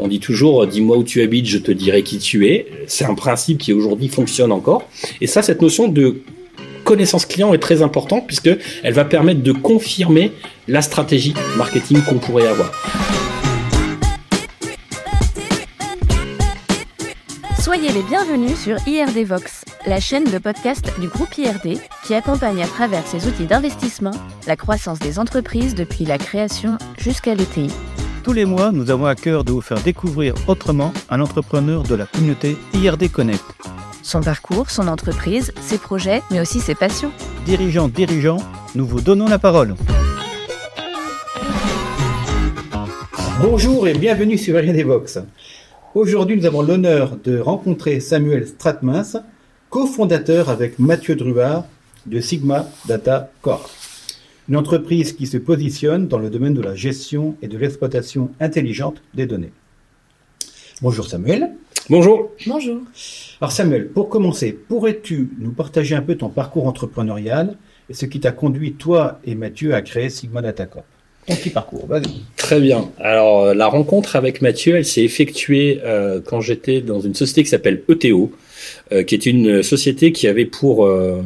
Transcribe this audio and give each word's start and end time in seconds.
On 0.00 0.06
dit 0.06 0.20
toujours, 0.20 0.66
dis-moi 0.66 0.96
où 0.96 1.02
tu 1.02 1.22
habites, 1.22 1.46
je 1.46 1.58
te 1.58 1.72
dirai 1.72 2.02
qui 2.02 2.18
tu 2.18 2.46
es. 2.46 2.66
C'est 2.86 3.04
un 3.04 3.14
principe 3.14 3.58
qui 3.58 3.72
aujourd'hui 3.72 4.08
fonctionne 4.08 4.52
encore. 4.52 4.88
Et 5.20 5.26
ça, 5.26 5.42
cette 5.42 5.60
notion 5.60 5.88
de 5.88 6.22
connaissance 6.84 7.26
client 7.26 7.52
est 7.52 7.58
très 7.58 7.82
importante 7.82 8.26
puisque 8.26 8.50
elle 8.82 8.94
va 8.94 9.04
permettre 9.04 9.42
de 9.42 9.52
confirmer 9.52 10.32
la 10.68 10.82
stratégie 10.82 11.34
marketing 11.56 12.00
qu'on 12.02 12.18
pourrait 12.18 12.46
avoir. 12.46 12.72
Soyez 17.60 17.92
les 17.92 18.02
bienvenus 18.02 18.58
sur 18.58 18.76
IRD 18.86 19.26
Vox, 19.26 19.64
la 19.86 20.00
chaîne 20.00 20.24
de 20.24 20.38
podcast 20.38 20.90
du 21.00 21.08
groupe 21.08 21.36
IRD 21.36 21.78
qui 22.06 22.14
accompagne 22.14 22.62
à 22.62 22.66
travers 22.66 23.06
ses 23.06 23.26
outils 23.26 23.44
d'investissement 23.44 24.14
la 24.46 24.56
croissance 24.56 25.00
des 25.00 25.18
entreprises 25.18 25.74
depuis 25.74 26.06
la 26.06 26.16
création 26.16 26.78
jusqu'à 26.96 27.34
l'ETI. 27.34 27.68
Tous 28.24 28.32
les 28.32 28.44
mois, 28.44 28.72
nous 28.72 28.90
avons 28.90 29.06
à 29.06 29.14
cœur 29.14 29.44
de 29.44 29.52
vous 29.52 29.60
faire 29.60 29.80
découvrir 29.80 30.34
autrement 30.48 30.92
un 31.08 31.20
entrepreneur 31.20 31.82
de 31.82 31.94
la 31.94 32.06
communauté 32.06 32.56
IRD 32.74 33.10
Connect. 33.10 33.44
Son 34.02 34.20
parcours, 34.20 34.70
son 34.70 34.88
entreprise, 34.88 35.52
ses 35.60 35.78
projets, 35.78 36.22
mais 36.30 36.40
aussi 36.40 36.60
ses 36.60 36.74
passions. 36.74 37.12
Dirigeants, 37.46 37.88
dirigeants, 37.88 38.38
nous 38.74 38.86
vous 38.86 39.00
donnons 39.00 39.28
la 39.28 39.38
parole. 39.38 39.74
Bonjour 43.40 43.86
et 43.86 43.94
bienvenue 43.94 44.36
sur 44.36 44.58
IRD 44.60 44.84
Vox. 44.84 45.18
Aujourd'hui, 45.94 46.36
nous 46.36 46.46
avons 46.46 46.62
l'honneur 46.62 47.16
de 47.22 47.38
rencontrer 47.38 48.00
Samuel 48.00 48.46
Stratmans, 48.46 49.22
cofondateur 49.70 50.48
avec 50.48 50.78
Mathieu 50.78 51.14
Druard 51.14 51.64
de 52.06 52.20
Sigma 52.20 52.66
Data 52.86 53.30
Corp. 53.42 53.77
Une 54.48 54.56
entreprise 54.56 55.12
qui 55.12 55.26
se 55.26 55.36
positionne 55.36 56.08
dans 56.08 56.18
le 56.18 56.30
domaine 56.30 56.54
de 56.54 56.62
la 56.62 56.74
gestion 56.74 57.36
et 57.42 57.48
de 57.48 57.58
l'exploitation 57.58 58.30
intelligente 58.40 59.02
des 59.12 59.26
données. 59.26 59.52
Bonjour 60.80 61.06
Samuel. 61.06 61.50
Bonjour. 61.90 62.30
Bonjour. 62.46 62.80
Alors 63.42 63.52
Samuel, 63.52 63.88
pour 63.88 64.08
commencer, 64.08 64.52
pourrais-tu 64.52 65.28
nous 65.38 65.50
partager 65.52 65.94
un 65.94 66.00
peu 66.00 66.14
ton 66.14 66.30
parcours 66.30 66.66
entrepreneurial 66.66 67.58
et 67.90 67.94
ce 67.94 68.06
qui 68.06 68.20
t'a 68.20 68.32
conduit, 68.32 68.72
toi 68.72 69.20
et 69.26 69.34
Mathieu, 69.34 69.74
à 69.74 69.82
créer 69.82 70.08
Sigma 70.08 70.40
Data 70.40 70.64
Corp? 70.64 70.86
Ton 71.26 71.34
petit 71.34 71.50
parcours. 71.50 71.86
Vas-y. 71.86 72.22
Très 72.36 72.58
bien. 72.58 72.90
Alors, 72.98 73.42
euh, 73.42 73.54
la 73.54 73.66
rencontre 73.66 74.16
avec 74.16 74.40
Mathieu, 74.40 74.76
elle 74.76 74.86
s'est 74.86 75.04
effectuée 75.04 75.80
euh, 75.84 76.22
quand 76.24 76.40
j'étais 76.40 76.80
dans 76.80 77.00
une 77.00 77.14
société 77.14 77.42
qui 77.42 77.50
s'appelle 77.50 77.82
ETO, 77.86 78.32
euh, 78.92 79.02
qui 79.02 79.14
est 79.14 79.26
une 79.26 79.62
société 79.62 80.12
qui 80.12 80.26
avait 80.26 80.46
pour, 80.46 80.86
euh, 80.86 81.22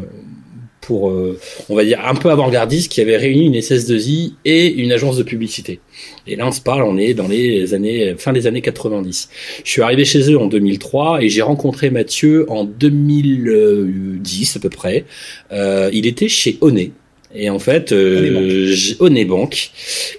pour 0.82 1.08
euh, 1.08 1.38
on 1.70 1.74
va 1.74 1.84
dire, 1.84 2.00
un 2.04 2.14
peu 2.14 2.30
avant-gardiste, 2.30 2.92
qui 2.92 3.00
avait 3.00 3.16
réuni 3.16 3.46
une 3.46 3.54
SS2I 3.54 4.34
et 4.44 4.66
une 4.66 4.92
agence 4.92 5.16
de 5.16 5.22
publicité. 5.22 5.80
Et 6.26 6.36
là, 6.36 6.46
on 6.46 6.52
se 6.52 6.60
parle, 6.60 6.82
on 6.82 6.98
est 6.98 7.14
dans 7.14 7.28
les 7.28 7.72
années, 7.72 8.14
fin 8.18 8.34
des 8.34 8.46
années 8.46 8.60
90. 8.60 9.30
Je 9.64 9.70
suis 9.70 9.80
arrivé 9.80 10.04
chez 10.04 10.30
eux 10.30 10.38
en 10.38 10.46
2003 10.46 11.22
et 11.22 11.30
j'ai 11.30 11.42
rencontré 11.42 11.88
Mathieu 11.88 12.44
en 12.50 12.64
2010 12.64 14.56
à 14.56 14.60
peu 14.60 14.68
près. 14.68 15.04
Euh, 15.52 15.88
il 15.92 16.06
était 16.06 16.28
chez 16.28 16.58
Onet. 16.60 16.90
Et 17.34 17.48
en 17.48 17.58
fait, 17.58 17.92
euh, 17.92 18.74
Onet 19.00 19.24
Bank. 19.24 19.70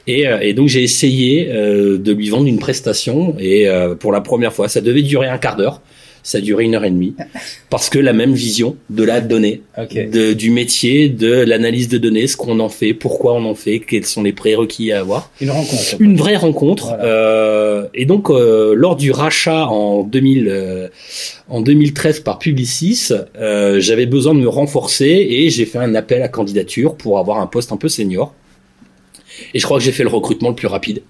Et, 0.08 0.28
euh, 0.28 0.39
et 0.39 0.53
donc 0.53 0.67
j'ai 0.67 0.84
essayé 0.84 1.50
euh, 1.52 1.97
de 1.97 2.11
lui 2.11 2.30
vendre 2.30 2.47
une 2.47 2.59
prestation. 2.59 3.36
Et 3.39 3.67
euh, 3.67 3.95
pour 3.95 4.11
la 4.11 4.22
première 4.22 4.53
fois, 4.53 4.67
ça 4.67 4.81
devait 4.81 5.03
durer 5.03 5.28
un 5.28 5.38
quart 5.38 5.56
d'heure. 5.56 5.81
Ça 6.24 6.38
a 6.38 6.42
duré 6.42 6.64
une 6.64 6.74
heure 6.76 6.86
et 6.86 6.90
demie. 6.90 7.16
Parce 7.70 7.90
que 7.90 8.00
la 8.00 8.14
même 8.14 8.34
vision 8.34 8.78
de 8.90 9.04
la 9.04 9.20
donnée, 9.20 9.62
de, 9.78 10.34
du 10.34 10.52
métier, 10.52 11.10
de 11.10 11.32
l'analyse 11.32 11.90
de 11.90 11.98
données, 11.98 12.28
ce 12.28 12.38
qu'on 12.38 12.62
en 12.62 12.70
fait, 12.70 12.94
pourquoi 12.94 13.34
on 13.34 13.46
en 13.46 13.56
fait, 13.56 13.80
quels 13.80 14.06
sont 14.06 14.24
les 14.24 14.32
prérequis 14.32 14.94
à 14.94 15.02
avoir. 15.02 15.32
Une 15.42 15.52
rencontre. 15.52 15.96
Une 16.00 16.16
vraie 16.16 16.38
rencontre. 16.38 16.88
Voilà. 16.88 17.04
Euh, 17.04 17.88
et 17.94 18.06
donc, 18.06 18.30
euh, 18.30 18.74
lors 18.76 18.96
du 18.96 19.12
rachat 19.12 19.68
en 19.68 20.04
2000, 20.04 20.48
euh, 20.48 20.88
en 21.50 21.62
2013 21.62 22.22
par 22.22 22.40
Publicis, 22.40 23.10
euh, 23.38 23.80
j'avais 23.80 24.06
besoin 24.06 24.34
de 24.34 24.40
me 24.40 24.50
renforcer 24.50 25.28
et 25.30 25.50
j'ai 25.50 25.66
fait 25.66 25.80
un 25.80 25.94
appel 25.96 26.24
à 26.24 26.28
candidature 26.30 26.96
pour 26.96 27.20
avoir 27.20 27.40
un 27.40 27.47
poste 27.47 27.72
un 27.72 27.78
peu 27.78 27.90
senior. 27.90 28.34
Et 29.53 29.59
je 29.59 29.66
crois 29.66 29.80
que 29.80 29.84
j'ai 29.84 29.92
fait 29.92 30.03
le 30.03 30.09
recrutement 30.09 30.50
le 30.50 30.56
plus 30.56 30.68
rapide 30.68 31.02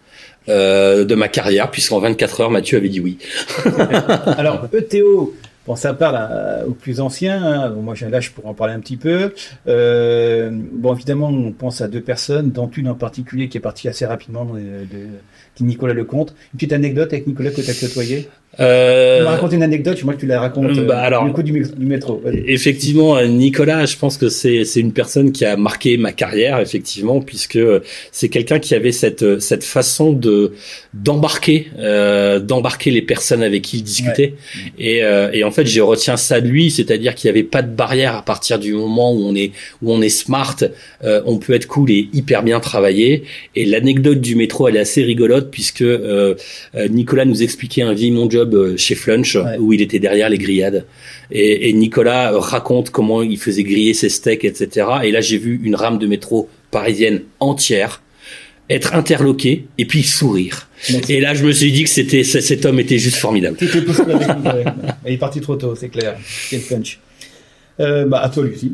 euh, 0.50 1.06
de 1.06 1.16
ma 1.16 1.28
carrière, 1.28 1.72
puisqu'en 1.72 2.00
24 2.00 2.42
heures, 2.42 2.52
Mathieu 2.52 2.78
avait 2.78 2.90
dit 2.90 3.00
oui. 3.00 3.18
Alors, 4.38 4.68
ETO, 4.74 5.34
bon, 5.68 5.76
ça 5.76 5.94
parle 5.94 6.16
à- 6.18 6.64
aux 6.68 6.72
plus 6.74 7.00
anciens. 7.00 7.42
hein. 7.44 7.70
Bon, 7.70 7.82
moi, 7.82 7.96
j'ai 7.96 8.10
l'âge 8.10 8.32
pour 8.32 8.48
en 8.48 8.54
parler 8.54 8.74
un 8.74 8.80
petit 8.80 8.98
peu. 8.98 9.34
Euh, 9.68 10.50
bon, 10.52 10.94
évidemment, 10.96 11.28
on 11.30 11.52
pense 11.52 11.82
à 11.82 11.88
deux 11.88 12.02
personnes, 12.02 12.52
dont 12.52 12.68
une 12.70 12.90
en 12.90 12.96
particulier 12.96 13.50
qui 13.50 13.58
est 13.58 13.62
partie 13.62 13.88
assez 13.88 14.06
rapidement, 14.06 14.48
euh, 14.56 14.82
de, 14.84 15.08
qui 15.56 15.64
est 15.64 15.66
Nicolas 15.68 15.94
Lecomte. 15.94 16.34
Une 16.54 16.58
petite 16.58 16.74
anecdote 16.74 17.12
avec 17.14 17.28
Nicolas 17.28 17.52
que 17.52 17.62
tu 17.62 17.70
as 17.70 17.74
côtoyé? 17.74 18.30
Euh, 18.60 19.18
Tu 19.20 19.24
m'as 19.24 19.32
raconté 19.32 19.56
une 19.56 19.64
anecdote, 19.64 20.04
moi 20.04 20.14
que 20.14 20.20
tu 20.20 20.28
la 20.28 20.40
racontes 20.40 20.80
bah, 20.86 21.00
alors- 21.00 21.26
du 21.26 21.32
coup 21.32 21.42
du, 21.42 21.66
métro. 21.80 22.22
Effectivement, 22.48 23.18
euh, 23.18 23.26
Nicolas, 23.26 23.86
je 23.86 23.98
pense 23.98 24.18
que 24.18 24.30
c'est 24.30 24.64
c'est 24.64 24.80
une 24.80 24.94
personne 24.94 25.32
qui 25.32 25.44
a 25.46 25.58
marqué 25.58 25.98
ma 25.98 26.12
carrière, 26.12 26.60
effectivement, 26.60 27.20
puisque 27.20 27.60
c'est 28.12 28.30
quelqu'un 28.30 28.60
qui 28.60 28.76
avait 28.76 28.92
cette 28.92 29.40
cette 29.40 29.64
façon 29.64 30.14
de 30.14 30.54
d'embarquer 30.94 31.68
euh, 31.80 32.40
d'embarquer 32.40 32.92
les 32.92 33.02
personnes 33.02 33.42
avec 33.42 33.64
qui 33.64 33.78
il 33.78 33.84
discutait. 33.84 34.36
Et, 34.78 35.04
euh, 35.04 35.32
et 35.34 35.44
en 35.44 35.52
fait, 35.52 35.66
je 35.66 35.82
retiens 35.82 36.18
ça 36.18 36.40
de 36.40 36.48
lui, 36.48 36.70
c'est-à-dire 36.70 37.16
qu'il 37.16 37.30
n'y 37.32 37.38
avait 37.38 37.48
pas 37.48 37.62
de 37.64 37.74
barrière 37.74 38.16
à 38.16 38.22
partir 38.22 38.60
du 38.60 38.74
moment 38.74 39.12
où 39.14 39.24
on 39.26 39.36
est 39.36 39.52
où 39.82 39.92
on 39.92 40.02
est 40.02 40.10
smart, 40.10 40.56
euh, 41.04 41.22
on 41.26 41.38
peut 41.38 41.54
être 41.54 41.68
cool 41.68 41.90
et 41.90 42.08
hyper 42.14 42.44
bien 42.44 42.60
travailler. 42.60 43.24
Et 43.56 43.66
l'anecdote 43.66 44.22
du 44.22 44.36
métro, 44.36 44.68
elle 44.68 44.76
est 44.76 44.80
assez 44.80 45.04
rigolote 45.04 45.50
puisque 45.50 45.82
euh, 45.82 46.36
euh, 46.76 46.88
Nicolas 46.88 47.26
nous 47.26 47.42
expliquait 47.42 47.82
un 47.82 47.94
vie 47.94 48.12
mon 48.12 48.28
job 48.44 48.54
euh, 48.56 48.78
chez 48.78 48.96
Flunch 48.96 49.36
Ouais. 49.36 49.58
où 49.60 49.74
il 49.74 49.82
était 49.82 50.00
derrière 50.00 50.30
les 50.30 50.38
grillades. 50.38 50.86
Et, 51.32 51.70
et 51.70 51.74
Nicolas 51.74 52.34
euh, 52.34 52.40
raconte 52.40 52.90
comment 52.90 53.22
il 53.24 53.38
faisait 53.38 53.64
griller 53.64 53.94
ses 53.94 54.10
steaks, 54.10 54.44
etc. 54.46 54.88
Et 55.04 55.12
là, 55.12 55.22
j'ai 55.22 55.38
vu 55.38 55.60
une 55.64 55.76
rame 55.76 55.98
de 55.98 56.08
métro 56.08 56.50
parisienne 56.72 57.22
entière 57.40 58.02
être 58.70 58.96
interloquée 58.96 59.66
et 59.78 59.86
puis 59.86 60.04
sourire. 60.04 60.70
Et 61.10 61.20
là, 61.20 61.34
je 61.34 61.44
me 61.46 61.52
suis 61.52 61.72
dit 61.72 61.84
que 61.84 61.90
c'était 61.90 62.24
cet 62.24 62.66
homme 62.66 62.80
était 62.80 62.98
juste 62.98 63.18
formidable. 63.18 63.58
Il 65.06 65.14
est 65.14 65.18
parti 65.18 65.42
trop 65.42 65.56
tôt, 65.58 65.76
c'est 65.76 65.90
clair. 65.90 66.18
Euh, 67.80 68.06
bah, 68.06 68.22
à 68.22 68.30
toi, 68.30 68.44
Lucie. 68.46 68.72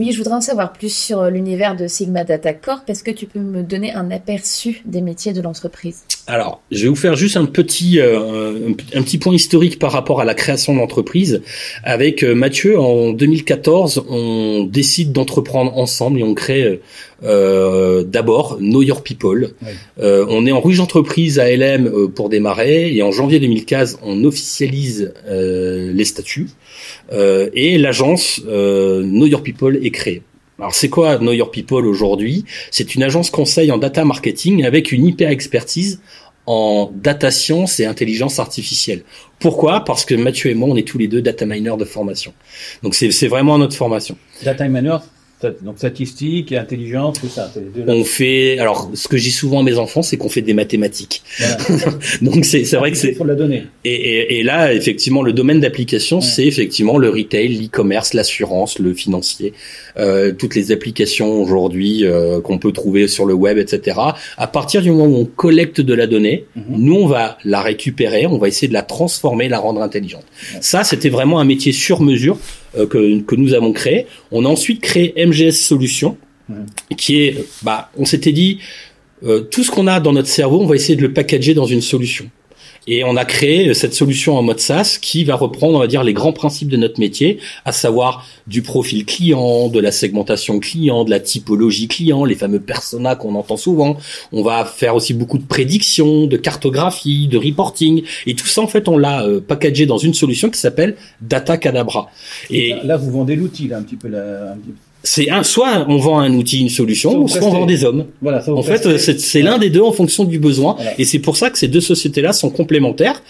Oui, 0.00 0.12
je 0.12 0.16
voudrais 0.16 0.36
en 0.36 0.40
savoir 0.40 0.72
plus 0.72 0.90
sur 0.90 1.20
euh, 1.20 1.28
l'univers 1.28 1.76
de 1.76 1.86
Sigma 1.86 2.24
Data 2.24 2.54
Corp. 2.54 2.88
Est-ce 2.88 3.04
que 3.04 3.10
tu 3.10 3.26
peux 3.26 3.38
me 3.38 3.62
donner 3.62 3.92
un 3.92 4.10
aperçu 4.10 4.80
des 4.86 5.02
métiers 5.02 5.34
de 5.34 5.42
l'entreprise? 5.42 6.04
Alors, 6.26 6.62
je 6.70 6.84
vais 6.84 6.88
vous 6.88 6.96
faire 6.96 7.16
juste 7.16 7.36
un 7.36 7.44
petit 7.44 8.00
euh, 8.00 8.70
un, 8.70 8.98
un 8.98 9.02
petit 9.02 9.18
point 9.18 9.34
historique 9.34 9.78
par 9.78 9.92
rapport 9.92 10.22
à 10.22 10.24
la 10.24 10.32
création 10.32 10.72
de 10.72 10.78
l'entreprise. 10.78 11.42
Avec 11.84 12.24
euh, 12.24 12.34
Mathieu, 12.34 12.80
en 12.80 13.10
2014, 13.10 14.06
on 14.08 14.64
décide 14.64 15.12
d'entreprendre 15.12 15.76
ensemble 15.76 16.20
et 16.20 16.22
on 16.22 16.32
crée 16.32 16.80
euh, 17.22 18.02
d'abord 18.04 18.56
Know 18.58 18.82
Your 18.82 19.02
People. 19.02 19.50
Ouais. 19.62 19.68
Euh, 20.00 20.24
on 20.28 20.46
est 20.46 20.52
en 20.52 20.60
ruche 20.60 20.78
d'entreprise 20.78 21.38
à 21.38 21.54
LM 21.54 21.86
euh, 21.86 22.08
pour 22.08 22.28
démarrer 22.28 22.94
et 22.94 23.02
en 23.02 23.12
janvier 23.12 23.40
2015, 23.40 23.98
on 24.02 24.24
officialise 24.24 25.12
euh, 25.28 25.92
les 25.92 26.04
statuts 26.04 26.48
et 27.10 27.78
l'agence 27.78 28.40
euh, 28.46 29.02
Know 29.02 29.26
Your 29.26 29.42
People 29.42 29.78
est 29.82 29.90
créée. 29.90 30.22
Alors 30.58 30.74
c'est 30.74 30.90
quoi 30.90 31.18
Know 31.18 31.32
Your 31.32 31.50
People 31.50 31.86
aujourd'hui? 31.86 32.44
C'est 32.70 32.94
une 32.94 33.02
agence 33.02 33.30
conseil 33.30 33.72
en 33.72 33.78
data 33.78 34.04
marketing 34.04 34.64
avec 34.64 34.92
une 34.92 35.06
hyper 35.06 35.30
expertise 35.30 36.00
en 36.46 36.90
data 36.94 37.30
science 37.30 37.80
et 37.80 37.86
intelligence 37.86 38.38
artificielle. 38.38 39.02
Pourquoi? 39.38 39.84
Parce 39.84 40.04
que 40.04 40.14
Mathieu 40.14 40.50
et 40.50 40.54
moi, 40.54 40.68
on 40.68 40.76
est 40.76 40.86
tous 40.86 40.98
les 40.98 41.08
deux 41.08 41.22
data 41.22 41.46
miners 41.46 41.76
de 41.78 41.84
formation. 41.84 42.34
Donc 42.82 42.94
c'est 42.94 43.28
vraiment 43.28 43.56
notre 43.56 43.76
formation. 43.76 44.16
Data 44.42 44.68
Miner, 44.68 44.98
donc 45.62 45.78
statistique 45.78 46.52
et 46.52 46.58
intelligence, 46.58 47.18
tout 47.20 47.28
ça. 47.28 47.50
deux. 47.54 47.84
On 47.86 48.04
fait, 48.04 48.58
alors 48.58 48.90
ce 48.94 49.08
que 49.08 49.16
dis 49.16 49.30
souvent 49.30 49.60
à 49.60 49.62
mes 49.62 49.78
enfants, 49.78 50.02
c'est 50.02 50.16
qu'on 50.16 50.28
fait 50.28 50.42
des 50.42 50.52
mathématiques. 50.54 51.22
Voilà. 51.38 51.56
Donc 52.22 52.44
c'est 52.44 52.62
vrai 52.74 52.90
que 52.90 52.96
c'est 52.98 53.16
la 53.24 53.34
donner. 53.34 53.64
et, 53.84 53.92
et, 53.94 54.38
et 54.38 54.42
là 54.42 54.72
effectivement 54.74 55.22
le 55.22 55.32
domaine 55.32 55.60
d'application, 55.60 56.18
Ouais. 56.18 56.22
c'est 56.24 56.46
effectivement 56.46 56.98
le 56.98 57.08
retail, 57.08 57.48
l'e-commerce, 57.48 58.12
l'assurance, 58.14 58.78
le 58.78 58.92
financier, 58.94 59.52
euh, 59.98 60.32
toutes 60.32 60.54
les 60.54 60.72
applications 60.72 61.40
aujourd'hui 61.40 62.04
euh, 62.04 62.40
qu'on 62.40 62.58
peut 62.58 62.72
trouver 62.72 63.08
sur 63.08 63.24
le 63.24 63.34
web, 63.34 63.56
etc. 63.58 63.98
À 64.36 64.46
partir 64.46 64.82
du 64.82 64.90
moment 64.90 65.06
où 65.06 65.16
on 65.20 65.24
collecte 65.24 65.80
de 65.80 65.94
la 65.94 66.06
donnée, 66.06 66.44
Mhm. 66.56 66.64
nous 66.78 66.96
on 66.96 67.06
va 67.06 67.38
la 67.44 67.60
récupérer, 67.62 68.26
on 68.26 68.38
va 68.38 68.48
essayer 68.48 68.68
de 68.68 68.72
la 68.74 68.82
transformer, 68.82 69.48
la 69.48 69.58
rendre 69.58 69.80
intelligente. 69.82 70.24
Ça, 70.60 70.84
c'était 70.84 71.08
vraiment 71.08 71.40
un 71.40 71.44
métier 71.44 71.72
sur 71.72 72.00
mesure 72.02 72.38
euh, 72.76 72.86
que, 72.86 73.20
que 73.20 73.34
nous 73.34 73.54
avons 73.54 73.72
créé. 73.72 74.06
On 74.30 74.44
a 74.44 74.48
ensuite 74.48 74.80
créé 74.80 75.14
MGS 75.16 75.52
Solutions, 75.52 76.16
qui 76.96 77.22
est, 77.22 77.46
bah, 77.62 77.90
on 77.96 78.04
s'était 78.04 78.32
dit, 78.32 78.58
euh, 79.24 79.40
tout 79.40 79.62
ce 79.62 79.70
qu'on 79.70 79.86
a 79.86 80.00
dans 80.00 80.12
notre 80.12 80.28
cerveau, 80.28 80.60
on 80.60 80.66
va 80.66 80.74
essayer 80.74 80.96
de 80.96 81.02
le 81.02 81.12
packager 81.12 81.54
dans 81.54 81.66
une 81.66 81.80
solution. 81.80 82.30
Et 82.86 83.04
on 83.04 83.16
a 83.16 83.24
créé 83.24 83.72
cette 83.74 83.94
solution 83.94 84.36
en 84.36 84.42
mode 84.42 84.58
SaaS 84.58 84.98
qui 85.00 85.24
va 85.24 85.34
reprendre, 85.34 85.76
on 85.76 85.80
va 85.80 85.86
dire, 85.86 86.02
les 86.02 86.14
grands 86.14 86.32
principes 86.32 86.68
de 86.68 86.76
notre 86.76 86.98
métier, 86.98 87.38
à 87.64 87.72
savoir 87.72 88.26
du 88.46 88.62
profil 88.62 89.04
client, 89.04 89.68
de 89.68 89.78
la 89.80 89.92
segmentation 89.92 90.58
client, 90.60 91.04
de 91.04 91.10
la 91.10 91.20
typologie 91.20 91.88
client, 91.88 92.24
les 92.24 92.34
fameux 92.34 92.60
personas 92.60 93.16
qu'on 93.16 93.34
entend 93.34 93.56
souvent. 93.56 93.96
On 94.32 94.42
va 94.42 94.64
faire 94.64 94.94
aussi 94.94 95.14
beaucoup 95.14 95.38
de 95.38 95.44
prédictions, 95.46 96.26
de 96.26 96.36
cartographie, 96.36 97.28
de 97.28 97.38
reporting. 97.38 98.02
Et 98.26 98.34
tout 98.34 98.46
ça, 98.46 98.62
en 98.62 98.66
fait, 98.66 98.88
on 98.88 98.96
l'a 98.96 99.24
euh, 99.24 99.40
packagé 99.40 99.86
dans 99.86 99.98
une 99.98 100.14
solution 100.14 100.50
qui 100.50 100.58
s'appelle 100.58 100.96
Data 101.20 101.56
Cadabra. 101.58 102.10
Et 102.50 102.74
là, 102.84 102.96
vous 102.96 103.10
vendez 103.10 103.36
l'outil, 103.36 103.68
là, 103.68 103.78
un 103.78 103.82
petit 103.82 103.96
peu. 103.96 104.08
Un 104.08 104.56
petit 104.56 104.70
peu 104.70 104.89
c'est 105.02 105.30
un 105.30 105.42
soit 105.42 105.86
on 105.88 105.96
vend 105.96 106.18
un 106.18 106.32
outil, 106.34 106.60
une 106.60 106.68
solution, 106.68 107.18
ou 107.18 107.28
soit 107.28 107.42
on 107.42 107.50
vend 107.50 107.66
des 107.66 107.84
hommes. 107.84 108.06
Voilà, 108.20 108.42
en 108.48 108.62
fait, 108.62 108.98
c'est 108.98 109.42
l'un 109.42 109.58
des 109.58 109.70
deux 109.70 109.82
en 109.82 109.92
fonction 109.92 110.24
du 110.24 110.38
besoin, 110.38 110.76
et 110.98 111.04
c'est 111.04 111.18
pour 111.18 111.36
ça 111.36 111.50
que 111.50 111.58
ces 111.58 111.68
deux 111.68 111.80
sociétés-là 111.80 112.32
sont 112.32 112.50
complémentaires. 112.50 113.22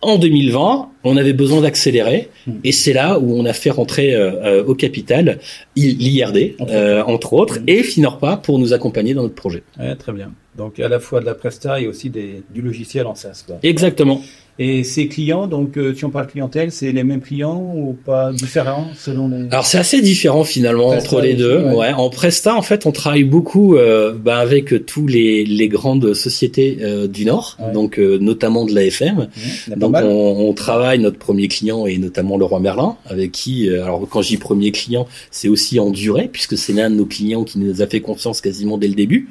En 0.00 0.16
2020, 0.16 0.90
on 1.02 1.16
avait 1.16 1.32
besoin 1.32 1.60
d'accélérer, 1.60 2.28
hmm. 2.46 2.52
et 2.62 2.70
c'est 2.70 2.92
là 2.92 3.18
où 3.18 3.34
on 3.36 3.44
a 3.44 3.52
fait 3.52 3.70
rentrer 3.70 4.14
euh, 4.14 4.30
euh, 4.44 4.64
au 4.64 4.76
capital 4.76 5.40
l'IRD, 5.74 6.54
euh, 6.60 7.02
entre 7.02 7.32
autres, 7.32 7.58
hmm. 7.58 7.64
et 7.66 7.82
Finorpa 7.82 8.36
pour 8.36 8.60
nous 8.60 8.72
accompagner 8.72 9.14
dans 9.14 9.22
notre 9.22 9.34
projet. 9.34 9.64
Ouais, 9.76 9.96
très 9.96 10.12
bien. 10.12 10.30
Donc 10.56 10.78
à 10.78 10.88
la 10.88 11.00
fois 11.00 11.20
de 11.20 11.26
la 11.26 11.34
presta 11.34 11.80
et 11.80 11.88
aussi 11.88 12.10
des, 12.10 12.42
du 12.54 12.62
logiciel 12.62 13.06
en 13.06 13.16
SaaS. 13.16 13.42
Quoi. 13.44 13.56
Exactement. 13.64 14.22
Et 14.60 14.82
ces 14.82 15.06
clients, 15.06 15.46
donc 15.46 15.76
euh, 15.76 15.94
si 15.94 16.04
on 16.04 16.10
parle 16.10 16.26
clientèle, 16.26 16.72
c'est 16.72 16.90
les 16.90 17.04
mêmes 17.04 17.20
clients 17.20 17.72
ou 17.76 17.92
pas 17.92 18.32
différents 18.32 18.88
selon 18.96 19.28
les. 19.28 19.46
Alors 19.52 19.64
c'est 19.64 19.78
assez 19.78 20.02
différent 20.02 20.42
finalement 20.42 20.88
entre 20.88 21.20
les 21.20 21.34
deux. 21.34 21.62
Ouais. 21.62 21.92
En 21.92 22.10
Presta, 22.10 22.56
en 22.56 22.62
fait, 22.62 22.84
on 22.84 22.90
travaille 22.90 23.22
beaucoup 23.22 23.76
euh, 23.76 24.12
bah, 24.12 24.38
avec 24.38 24.84
tous 24.84 25.06
les, 25.06 25.44
les 25.44 25.68
grandes 25.68 26.12
sociétés 26.12 26.78
euh, 26.80 27.06
du 27.06 27.24
Nord, 27.24 27.56
donc 27.72 28.00
euh, 28.00 28.18
notamment 28.18 28.64
de 28.64 28.74
l'AFM. 28.74 29.28
Mmh, 29.68 29.74
donc 29.76 29.94
on, 29.94 30.48
on, 30.48 30.52
travaille 30.54 30.98
notre 30.98 31.18
premier 31.18 31.46
client 31.46 31.86
et 31.86 31.96
notamment 31.98 32.36
le 32.36 32.44
roi 32.44 32.58
Merlin, 32.58 32.96
avec 33.06 33.30
qui, 33.30 33.70
alors 33.70 34.08
quand 34.10 34.22
je 34.22 34.28
dis 34.28 34.36
premier 34.38 34.72
client, 34.72 35.06
c'est 35.30 35.48
aussi 35.48 35.78
en 35.78 35.90
durée 35.90 36.28
puisque 36.32 36.58
c'est 36.58 36.72
l'un 36.72 36.90
de 36.90 36.96
nos 36.96 37.06
clients 37.06 37.44
qui 37.44 37.60
nous 37.60 37.80
a 37.80 37.86
fait 37.86 38.00
confiance 38.00 38.40
quasiment 38.40 38.76
dès 38.76 38.88
le 38.88 38.94
début. 38.94 39.28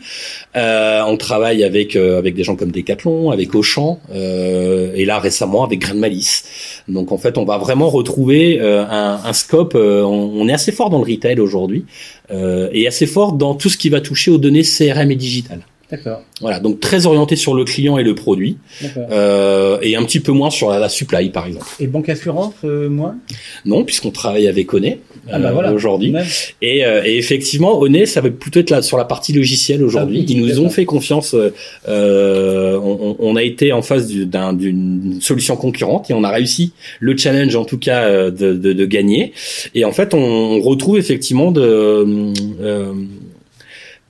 on 0.56 1.18
travaille 1.18 1.66
avec 1.66 1.98
avec 1.98 2.34
des 2.34 2.44
gens 2.44 2.56
comme 2.56 2.72
Decathlon, 2.72 3.32
avec 3.32 3.54
Auchan, 3.56 4.00
et 4.14 5.04
là 5.04 5.17
récemment 5.20 5.64
avec 5.64 5.80
Grain 5.80 5.96
de 5.96 6.00
Malice. 6.00 6.44
Donc 6.88 7.12
en 7.12 7.18
fait, 7.18 7.38
on 7.38 7.46
va 7.46 7.58
vraiment 7.58 7.90
retrouver 7.90 8.60
euh, 8.60 8.86
un, 8.88 9.34
scope. 9.34 9.76
Euh, 9.76 10.04
on, 10.04 10.48
est 10.48 10.54
assez 10.54 10.72
fort 10.72 10.90
dans 10.90 11.00
le 11.00 11.12
retail 11.12 11.40
aujourd'hui 11.40 11.86
euh, 12.32 12.70
et 12.72 12.88
assez 12.88 13.06
fort 13.06 13.34
dans 13.34 13.56
tout 13.56 13.70
ce 13.70 13.78
qui 13.78 13.90
va 13.90 14.02
toucher 14.02 14.32
aux 14.32 14.38
données 14.38 14.64
CRM 14.64 15.12
et 15.12 15.16
digital. 15.16 15.62
D'accord. 15.90 16.22
Voilà, 16.42 16.60
donc 16.60 16.82
très 16.82 17.06
orienté 17.06 17.38
sur 17.38 17.54
le 17.54 17.64
client 17.64 17.98
et 17.98 18.04
le 18.04 18.14
produit, 18.14 18.58
euh, 18.98 19.78
et 19.82 19.96
un 19.96 20.04
petit 20.04 20.20
peu 20.20 20.34
moins 20.34 20.50
sur 20.50 20.70
la, 20.70 20.80
la 20.80 20.90
supply, 20.90 21.30
par 21.30 21.48
exemple. 21.48 21.66
Et 21.80 21.88
banque 21.88 22.10
assurance, 22.10 22.56
euh, 22.66 22.90
moins? 22.90 23.16
Non, 23.64 23.86
puisqu'on 23.86 24.12
travaille 24.12 24.48
avec 24.48 24.74
Oné 24.74 25.00
ah 25.32 25.40
bah 25.40 25.52
voilà, 25.52 25.74
aujourd'hui. 25.74 26.14
Et, 26.62 26.80
et, 26.80 27.18
effectivement, 27.18 27.80
Oné, 27.80 28.06
ça 28.06 28.20
va 28.20 28.30
plutôt 28.30 28.60
être 28.60 28.70
là 28.70 28.82
sur 28.82 28.98
la 28.98 29.06
partie 29.06 29.32
logicielle 29.32 29.84
aujourd'hui. 29.84 30.26
Ils 30.28 30.42
nous 30.42 30.60
ont 30.60 30.70
fait 30.70 30.86
confiance. 30.86 31.36
Euh, 31.88 32.80
on, 32.82 33.16
on, 33.20 33.36
a 33.36 33.44
été 33.44 33.72
en 33.72 33.82
face 33.82 34.08
d'une 34.08 35.20
solution 35.22 35.56
concurrente 35.56 36.10
et 36.10 36.14
on 36.14 36.24
a 36.24 36.30
réussi 36.30 36.74
le 37.00 37.16
challenge, 37.18 37.56
en 37.56 37.66
tout 37.66 37.78
cas, 37.78 38.30
de, 38.30 38.54
de, 38.54 38.74
de 38.74 38.86
gagner. 38.86 39.34
Et 39.74 39.86
en 39.86 39.92
fait, 39.92 40.14
on, 40.14 40.62
retrouve 40.62 40.98
effectivement 40.98 41.52
de 41.52 42.34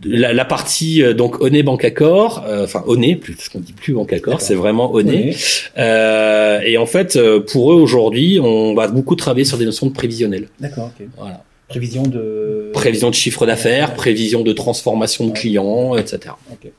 la, 0.03 0.33
la, 0.33 0.45
partie 0.45 1.01
euh, 1.01 1.13
donc 1.13 1.41
Oné 1.41 1.63
Banque 1.63 1.83
Accord, 1.83 2.43
euh, 2.47 2.65
enfin 2.65 2.83
Oné, 2.85 3.15
plus 3.15 3.33
parce 3.33 3.49
qu'on 3.49 3.59
dit 3.59 3.73
plus 3.73 3.93
Banque 3.93 4.13
Accord, 4.13 4.41
c'est 4.41 4.55
vraiment 4.55 4.93
Oné. 4.93 5.35
Euh, 5.77 6.59
et 6.61 6.77
en 6.77 6.85
fait, 6.85 7.15
euh, 7.15 7.39
pour 7.39 7.71
eux 7.71 7.75
aujourd'hui, 7.75 8.39
on 8.41 8.75
va 8.75 8.87
beaucoup 8.87 9.15
travailler 9.15 9.45
sur 9.45 9.57
des 9.57 9.65
notions 9.65 9.87
de 9.87 9.93
prévisionnel. 9.93 10.47
D'accord. 10.59 10.91
ok. 10.99 11.07
Voilà. 11.17 11.43
Prévision 11.67 12.03
de 12.03 12.71
prévision 12.73 13.09
de 13.09 13.15
chiffre 13.15 13.45
d'affaires, 13.45 13.93
prévision 13.93 14.41
de 14.41 14.53
transformation 14.53 15.27
de 15.27 15.33
clients, 15.33 15.97
etc. 15.97 16.33
Okay. 16.53 16.71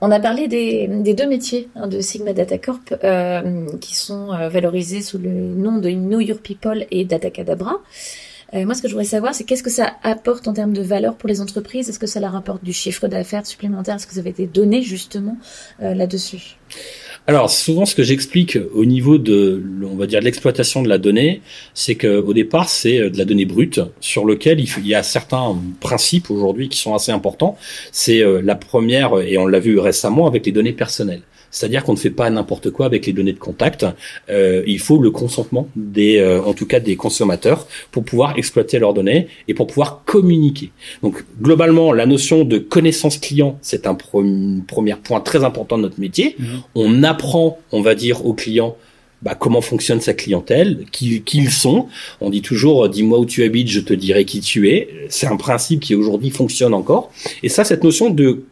On 0.00 0.10
a 0.10 0.18
parlé 0.18 0.48
des, 0.48 0.88
des 0.88 1.14
deux 1.14 1.28
métiers 1.28 1.68
hein, 1.76 1.86
de 1.86 2.00
Sigma 2.00 2.32
Data 2.32 2.58
Corp 2.58 2.92
euh, 3.04 3.66
qui 3.80 3.94
sont 3.94 4.30
valorisés 4.48 5.00
sous 5.00 5.18
le 5.18 5.30
nom 5.30 5.78
de 5.78 5.90
Know 5.90 6.18
Your 6.18 6.38
People 6.38 6.86
et 6.90 7.04
Data 7.04 7.30
Cadabra. 7.30 7.76
Euh, 8.54 8.66
moi, 8.66 8.74
ce 8.74 8.82
que 8.82 8.88
je 8.88 8.92
voudrais 8.92 9.06
savoir, 9.06 9.34
c'est 9.34 9.44
qu'est-ce 9.44 9.62
que 9.62 9.70
ça 9.70 9.94
apporte 10.02 10.46
en 10.46 10.52
termes 10.52 10.74
de 10.74 10.82
valeur 10.82 11.16
pour 11.16 11.28
les 11.28 11.40
entreprises? 11.40 11.88
Est-ce 11.88 11.98
que 11.98 12.06
ça 12.06 12.20
leur 12.20 12.36
apporte 12.36 12.62
du 12.62 12.72
chiffre 12.72 13.08
d'affaires 13.08 13.46
supplémentaire? 13.46 13.96
Est-ce 13.96 14.06
que 14.06 14.12
vous 14.12 14.18
avez 14.18 14.32
des 14.32 14.46
données 14.46 14.82
justement 14.82 15.38
euh, 15.82 15.94
là-dessus? 15.94 16.56
Alors 17.26 17.50
souvent 17.50 17.86
ce 17.86 17.94
que 17.94 18.02
j'explique 18.02 18.58
au 18.74 18.84
niveau 18.84 19.16
de, 19.16 19.62
on 19.84 19.94
va 19.94 20.06
dire, 20.06 20.20
l'exploitation 20.20 20.82
de 20.82 20.88
la 20.88 20.98
donnée, 20.98 21.40
c'est 21.72 21.94
que 21.94 22.18
au 22.18 22.34
départ 22.34 22.68
c'est 22.68 22.98
euh, 22.98 23.10
de 23.10 23.18
la 23.18 23.24
donnée 23.24 23.44
brute 23.44 23.80
sur 24.00 24.24
lequel 24.24 24.58
il, 24.58 24.68
il 24.78 24.88
y 24.88 24.94
a 24.94 25.02
certains 25.02 25.56
principes 25.80 26.30
aujourd'hui 26.30 26.68
qui 26.68 26.78
sont 26.78 26.94
assez 26.94 27.12
importants. 27.12 27.56
C'est 27.92 28.22
la 28.42 28.54
première 28.54 29.20
et 29.20 29.38
on 29.38 29.46
l'a 29.46 29.60
vu 29.60 29.78
récemment 29.78 30.26
avec 30.26 30.46
les 30.46 30.52
données 30.52 30.72
personnelles. 30.72 31.22
C'est-à-dire 31.52 31.84
qu'on 31.84 31.92
ne 31.92 31.98
fait 31.98 32.10
pas 32.10 32.28
n'importe 32.30 32.70
quoi 32.70 32.86
avec 32.86 33.06
les 33.06 33.12
données 33.12 33.32
de 33.32 33.38
contact. 33.38 33.86
Euh, 34.30 34.64
il 34.66 34.80
faut 34.80 34.98
le 34.98 35.12
consentement 35.12 35.68
des, 35.76 36.18
euh, 36.18 36.42
en 36.42 36.54
tout 36.54 36.66
cas 36.66 36.80
des 36.80 36.96
consommateurs, 36.96 37.68
pour 37.92 38.04
pouvoir 38.04 38.36
exploiter 38.36 38.80
leurs 38.80 38.94
données 38.94 39.28
et 39.46 39.54
pour 39.54 39.68
pouvoir 39.68 40.02
communiquer. 40.04 40.72
Donc 41.02 41.24
globalement, 41.40 41.92
la 41.92 42.06
notion 42.06 42.44
de 42.44 42.58
connaissance 42.58 43.18
client, 43.18 43.58
c'est 43.62 43.86
un 43.86 43.94
premier 43.94 44.94
point 44.96 45.20
très 45.20 45.44
important 45.44 45.76
de 45.76 45.82
notre 45.82 46.00
métier. 46.00 46.34
Mmh. 46.38 46.44
On 46.74 47.02
apprend, 47.04 47.58
on 47.70 47.82
va 47.82 47.94
dire, 47.94 48.26
aux 48.26 48.34
clients 48.34 48.76
bah, 49.22 49.36
comment 49.36 49.60
fonctionne 49.60 50.00
sa 50.00 50.14
clientèle, 50.14 50.84
qui, 50.90 51.22
qui 51.22 51.38
ils 51.38 51.50
sont. 51.50 51.86
On 52.20 52.28
dit 52.28 52.42
toujours, 52.42 52.88
dis-moi 52.88 53.20
où 53.20 53.24
tu 53.24 53.44
habites, 53.44 53.68
je 53.68 53.78
te 53.78 53.94
dirai 53.94 54.24
qui 54.24 54.40
tu 54.40 54.68
es. 54.70 54.88
C'est 55.10 55.28
un 55.28 55.36
principe 55.36 55.80
qui 55.80 55.94
aujourd'hui 55.94 56.30
fonctionne 56.30 56.74
encore. 56.74 57.12
Et 57.44 57.48
ça, 57.48 57.62
cette 57.62 57.84
notion 57.84 58.10
de 58.10 58.42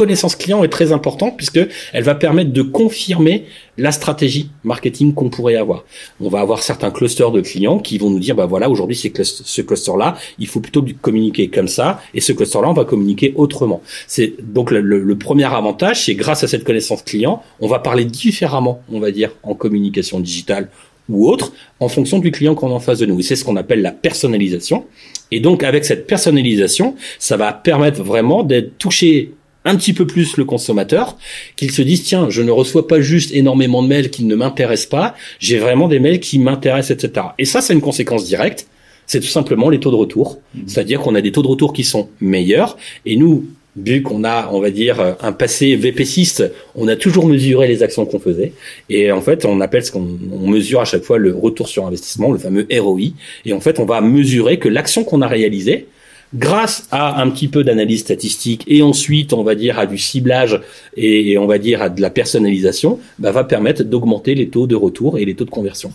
connaissance 0.00 0.34
client 0.34 0.64
est 0.64 0.68
très 0.68 0.92
importante 0.92 1.36
puisque 1.36 1.60
elle 1.92 2.04
va 2.04 2.14
permettre 2.14 2.52
de 2.54 2.62
confirmer 2.62 3.44
la 3.76 3.92
stratégie 3.92 4.48
marketing 4.64 5.12
qu'on 5.12 5.28
pourrait 5.28 5.56
avoir. 5.56 5.84
On 6.22 6.30
va 6.30 6.40
avoir 6.40 6.62
certains 6.62 6.90
clusters 6.90 7.30
de 7.30 7.42
clients 7.42 7.78
qui 7.78 7.98
vont 7.98 8.08
nous 8.08 8.18
dire 8.18 8.34
bah 8.34 8.46
voilà 8.46 8.70
aujourd'hui 8.70 8.96
c'est 8.96 9.12
ce 9.22 9.60
cluster 9.60 9.92
là 9.98 10.16
il 10.38 10.46
faut 10.46 10.60
plutôt 10.60 10.82
communiquer 11.02 11.48
comme 11.48 11.68
ça 11.68 12.00
et 12.14 12.22
ce 12.22 12.32
cluster 12.32 12.62
là 12.62 12.70
on 12.70 12.72
va 12.72 12.86
communiquer 12.86 13.34
autrement. 13.36 13.82
C'est 14.06 14.32
donc 14.42 14.70
le, 14.70 14.80
le, 14.80 15.18
premier 15.18 15.44
avantage 15.44 16.06
c'est 16.06 16.14
grâce 16.14 16.44
à 16.44 16.48
cette 16.48 16.64
connaissance 16.64 17.02
client 17.02 17.42
on 17.60 17.68
va 17.68 17.78
parler 17.78 18.06
différemment 18.06 18.80
on 18.90 19.00
va 19.00 19.10
dire 19.10 19.32
en 19.42 19.54
communication 19.54 20.18
digitale 20.18 20.70
ou 21.10 21.28
autre 21.28 21.52
en 21.78 21.88
fonction 21.88 22.20
du 22.20 22.30
client 22.30 22.54
qu'on 22.54 22.70
a 22.70 22.74
en 22.74 22.80
face 22.80 23.00
de 23.00 23.06
nous. 23.06 23.20
Et 23.20 23.22
c'est 23.22 23.36
ce 23.36 23.44
qu'on 23.44 23.56
appelle 23.56 23.82
la 23.82 23.92
personnalisation. 23.92 24.86
Et 25.30 25.40
donc 25.40 25.62
avec 25.62 25.84
cette 25.84 26.06
personnalisation, 26.06 26.94
ça 27.18 27.36
va 27.36 27.52
permettre 27.52 28.02
vraiment 28.02 28.42
d'être 28.42 28.78
touché 28.78 29.34
un 29.64 29.76
petit 29.76 29.92
peu 29.92 30.06
plus 30.06 30.36
le 30.36 30.44
consommateur, 30.44 31.16
qu'il 31.56 31.70
se 31.70 31.82
dise 31.82 32.02
tiens, 32.02 32.30
je 32.30 32.42
ne 32.42 32.50
reçois 32.50 32.88
pas 32.88 33.00
juste 33.00 33.32
énormément 33.34 33.82
de 33.82 33.88
mails 33.88 34.10
qui 34.10 34.24
ne 34.24 34.34
m'intéressent 34.34 34.88
pas, 34.88 35.14
j'ai 35.38 35.58
vraiment 35.58 35.88
des 35.88 35.98
mails 35.98 36.20
qui 36.20 36.38
m'intéressent, 36.38 36.96
etc. 37.02 37.26
Et 37.38 37.44
ça, 37.44 37.60
c'est 37.60 37.74
une 37.74 37.80
conséquence 37.80 38.24
directe. 38.24 38.66
C'est 39.06 39.20
tout 39.20 39.26
simplement 39.26 39.70
les 39.70 39.80
taux 39.80 39.90
de 39.90 39.96
retour. 39.96 40.38
Mmh. 40.54 40.60
C'est-à-dire 40.66 41.00
qu'on 41.00 41.14
a 41.16 41.20
des 41.20 41.32
taux 41.32 41.42
de 41.42 41.48
retour 41.48 41.72
qui 41.72 41.82
sont 41.82 42.08
meilleurs. 42.20 42.78
Et 43.04 43.16
nous, 43.16 43.44
vu 43.76 44.02
qu'on 44.02 44.24
a, 44.24 44.48
on 44.52 44.60
va 44.60 44.70
dire, 44.70 45.16
un 45.20 45.32
passé 45.32 45.76
VPCiste, 45.76 46.50
on 46.74 46.88
a 46.88 46.96
toujours 46.96 47.26
mesuré 47.26 47.68
les 47.68 47.82
actions 47.82 48.06
qu'on 48.06 48.18
faisait. 48.18 48.52
Et 48.88 49.12
en 49.12 49.20
fait, 49.20 49.44
on 49.44 49.60
appelle 49.60 49.84
ce 49.84 49.92
qu'on 49.92 50.00
mesure 50.00 50.80
à 50.80 50.84
chaque 50.84 51.02
fois 51.02 51.18
le 51.18 51.34
retour 51.34 51.68
sur 51.68 51.86
investissement, 51.86 52.32
le 52.32 52.38
fameux 52.38 52.66
ROI. 52.72 53.12
Et 53.44 53.52
en 53.52 53.60
fait, 53.60 53.78
on 53.78 53.84
va 53.84 54.00
mesurer 54.00 54.58
que 54.58 54.68
l'action 54.68 55.04
qu'on 55.04 55.22
a 55.22 55.28
réalisée, 55.28 55.86
grâce 56.34 56.86
à 56.90 57.20
un 57.20 57.30
petit 57.30 57.48
peu 57.48 57.64
d'analyse 57.64 58.00
statistique 58.00 58.64
et 58.66 58.82
ensuite, 58.82 59.32
on 59.32 59.42
va 59.42 59.54
dire, 59.54 59.78
à 59.78 59.86
du 59.86 59.98
ciblage 59.98 60.60
et, 60.96 61.36
on 61.38 61.46
va 61.46 61.58
dire 61.58 61.82
à 61.82 61.88
de 61.88 62.00
la 62.00 62.10
personnalisation, 62.10 62.98
bah, 63.18 63.32
va 63.32 63.44
permettre 63.44 63.82
d'augmenter 63.82 64.34
les 64.34 64.48
taux 64.48 64.66
de 64.66 64.76
retour 64.76 65.18
et 65.18 65.24
les 65.24 65.34
taux 65.34 65.44
de 65.44 65.50
conversion. 65.50 65.92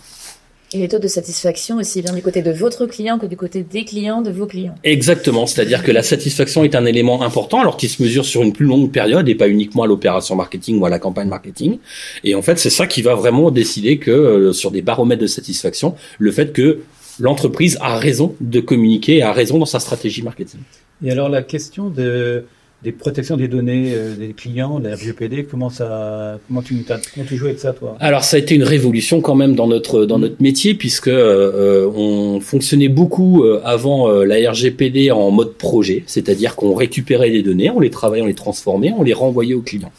Et 0.72 0.78
les 0.78 0.88
taux 0.88 0.98
de 0.98 1.06
satisfaction 1.06 1.76
aussi 1.76 2.02
bien 2.02 2.12
du 2.12 2.22
côté 2.22 2.42
de 2.42 2.50
votre 2.50 2.86
client 2.86 3.18
que 3.18 3.26
du 3.26 3.36
côté 3.36 3.62
des 3.62 3.84
clients 3.84 4.20
de 4.20 4.32
vos 4.32 4.46
clients. 4.46 4.74
Exactement, 4.82 5.46
c'est-à-dire 5.46 5.84
que 5.84 5.92
la 5.92 6.02
satisfaction 6.02 6.64
est 6.64 6.74
un 6.74 6.84
élément 6.84 7.22
important 7.22 7.60
alors 7.60 7.76
qu'il 7.76 7.88
se 7.88 8.02
mesure 8.02 8.24
sur 8.24 8.42
une 8.42 8.52
plus 8.52 8.66
longue 8.66 8.90
période 8.90 9.28
et 9.28 9.36
pas 9.36 9.48
uniquement 9.48 9.84
à 9.84 9.86
l'opération 9.86 10.34
marketing 10.34 10.80
ou 10.80 10.84
à 10.84 10.90
la 10.90 10.98
campagne 10.98 11.28
marketing. 11.28 11.78
Et 12.24 12.34
en 12.34 12.42
fait, 12.42 12.58
c'est 12.58 12.70
ça 12.70 12.88
qui 12.88 13.00
va 13.00 13.14
vraiment 13.14 13.52
décider 13.52 13.98
que 13.98 14.10
euh, 14.10 14.52
sur 14.52 14.72
des 14.72 14.82
baromètres 14.82 15.22
de 15.22 15.28
satisfaction, 15.28 15.94
le 16.18 16.32
fait 16.32 16.52
que 16.52 16.80
l'entreprise 17.18 17.78
a 17.80 17.98
raison 17.98 18.34
de 18.40 18.60
communiquer, 18.60 19.22
a 19.22 19.32
raison 19.32 19.58
dans 19.58 19.66
sa 19.66 19.80
stratégie 19.80 20.22
marketing. 20.22 20.60
Et 21.04 21.10
alors 21.10 21.28
la 21.28 21.42
question 21.42 21.90
de, 21.90 22.44
des 22.82 22.92
protections 22.92 23.36
des 23.36 23.48
données 23.48 23.92
euh, 23.94 24.14
des 24.14 24.32
clients, 24.32 24.78
la 24.78 24.94
RGPD, 24.94 25.44
comment 25.44 25.70
ça, 25.70 26.38
comment 26.46 26.62
tu, 26.62 26.84
comment 26.86 27.26
tu 27.26 27.36
joues 27.36 27.46
avec 27.46 27.58
ça, 27.58 27.72
toi? 27.72 27.96
Alors 28.00 28.24
ça 28.24 28.36
a 28.36 28.40
été 28.40 28.54
une 28.54 28.62
révolution 28.62 29.20
quand 29.20 29.34
même 29.34 29.54
dans 29.54 29.66
notre 29.66 30.04
dans 30.04 30.18
notre 30.18 30.40
métier 30.42 30.74
puisque 30.74 31.08
euh, 31.08 31.90
on 31.94 32.40
fonctionnait 32.40 32.88
beaucoup 32.88 33.44
euh, 33.44 33.60
avant 33.64 34.08
la 34.08 34.50
RGPD 34.50 35.10
en 35.10 35.30
mode 35.30 35.54
projet, 35.54 36.04
c'est-à-dire 36.06 36.54
qu'on 36.56 36.74
récupérait 36.74 37.30
les 37.30 37.42
données, 37.42 37.70
on 37.70 37.80
les 37.80 37.90
travaillait, 37.90 38.22
on 38.22 38.28
les 38.28 38.34
transformait, 38.34 38.92
on 38.96 39.02
les 39.02 39.14
renvoyait 39.14 39.54
aux 39.54 39.62
clients. 39.62 39.92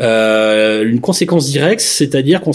Euh, 0.00 0.84
une 0.84 1.00
conséquence 1.00 1.48
directe, 1.50 1.80
c'est-à-dire 1.80 2.40
qu'on 2.40 2.50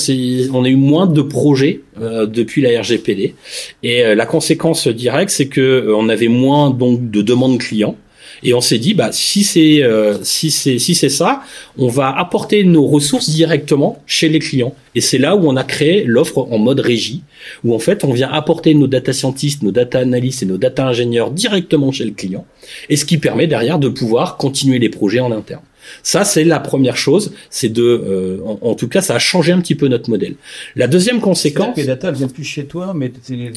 on 0.53 0.63
a 0.65 0.69
eu 0.69 0.75
moins 0.75 1.08
de 1.08 1.22
projets 1.22 1.81
euh, 2.01 2.25
depuis 2.25 2.62
la 2.62 2.81
RGPD. 2.81 3.36
Et 3.84 4.03
euh, 4.03 4.15
la 4.15 4.25
conséquence 4.25 4.88
directe, 4.88 5.31
c'est 5.31 5.48
que 5.48 5.93
on 5.96 6.10
avait 6.10 6.27
moins 6.27 6.69
donc 6.69 7.10
de 7.10 7.22
demandes 7.22 7.60
clients. 7.60 7.96
Et 8.41 8.53
on 8.53 8.62
s'est 8.62 8.77
dit, 8.77 8.93
bah 8.93 9.10
si 9.12 9.43
c'est 9.43 9.84
si 10.22 10.50
c'est 10.50 10.79
si 10.79 10.96
c'est 10.96 11.10
ça, 11.10 11.41
on 11.77 11.89
va 11.89 12.17
apporter 12.17 12.63
nos 12.63 12.86
ressources 12.86 13.29
directement 13.29 14.01
chez 14.05 14.29
les 14.29 14.39
clients. 14.39 14.74
Et 14.96 15.01
c'est 15.01 15.17
là 15.17 15.36
où 15.36 15.50
on 15.50 15.58
a 15.58 15.65
créé 15.65 16.05
l'offre 16.05 16.48
en 16.50 16.58
mode 16.58 16.79
régie, 16.79 17.24
où 17.65 17.75
en 17.75 17.79
fait 17.79 18.05
on 18.05 18.13
vient 18.13 18.29
apporter 18.31 18.74
nos 18.75 18.88
data 18.88 19.12
scientists, 19.12 19.62
nos 19.62 19.72
data 19.72 20.00
analysts 20.00 20.43
et 20.43 20.46
nos 20.46 20.58
data 20.58 20.88
ingénieurs 20.88 21.31
directement 21.31 21.91
chez 21.91 22.05
le 22.05 22.12
client. 22.12 22.46
Et 22.88 22.96
ce 22.96 23.03
qui 23.03 23.17
permet 23.17 23.48
derrière 23.48 23.77
de 23.77 23.89
pouvoir 23.89 24.38
continuer 24.38 24.79
les 24.79 24.89
projets 24.89 25.19
en 25.19 25.34
interne. 25.34 25.62
Ça, 26.03 26.24
c'est 26.24 26.43
la 26.43 26.60
première 26.60 26.98
chose. 26.98 27.34
C'est 27.50 27.69
de, 27.69 27.84
euh, 27.84 28.38
en, 28.62 28.75
tout 28.75 28.88
cas, 28.88 29.01
ça 29.01 29.15
a 29.15 29.19
changé 29.19 29.51
un 29.51 29.60
petit 29.60 29.75
peu 29.75 29.88
notre 29.88 30.10
modèle. 30.10 30.36
La 30.75 30.88
deuxième 30.88 31.19
conséquence. 31.19 31.75
Que 31.75 31.81
les 31.81 31.88
data 31.88 32.12
viennent 32.12 32.31
plus 32.31 32.43
chez 32.43 32.65
toi, 32.65 32.93
mais 32.96 33.12
c'est 33.22 33.36
les, 33.36 33.51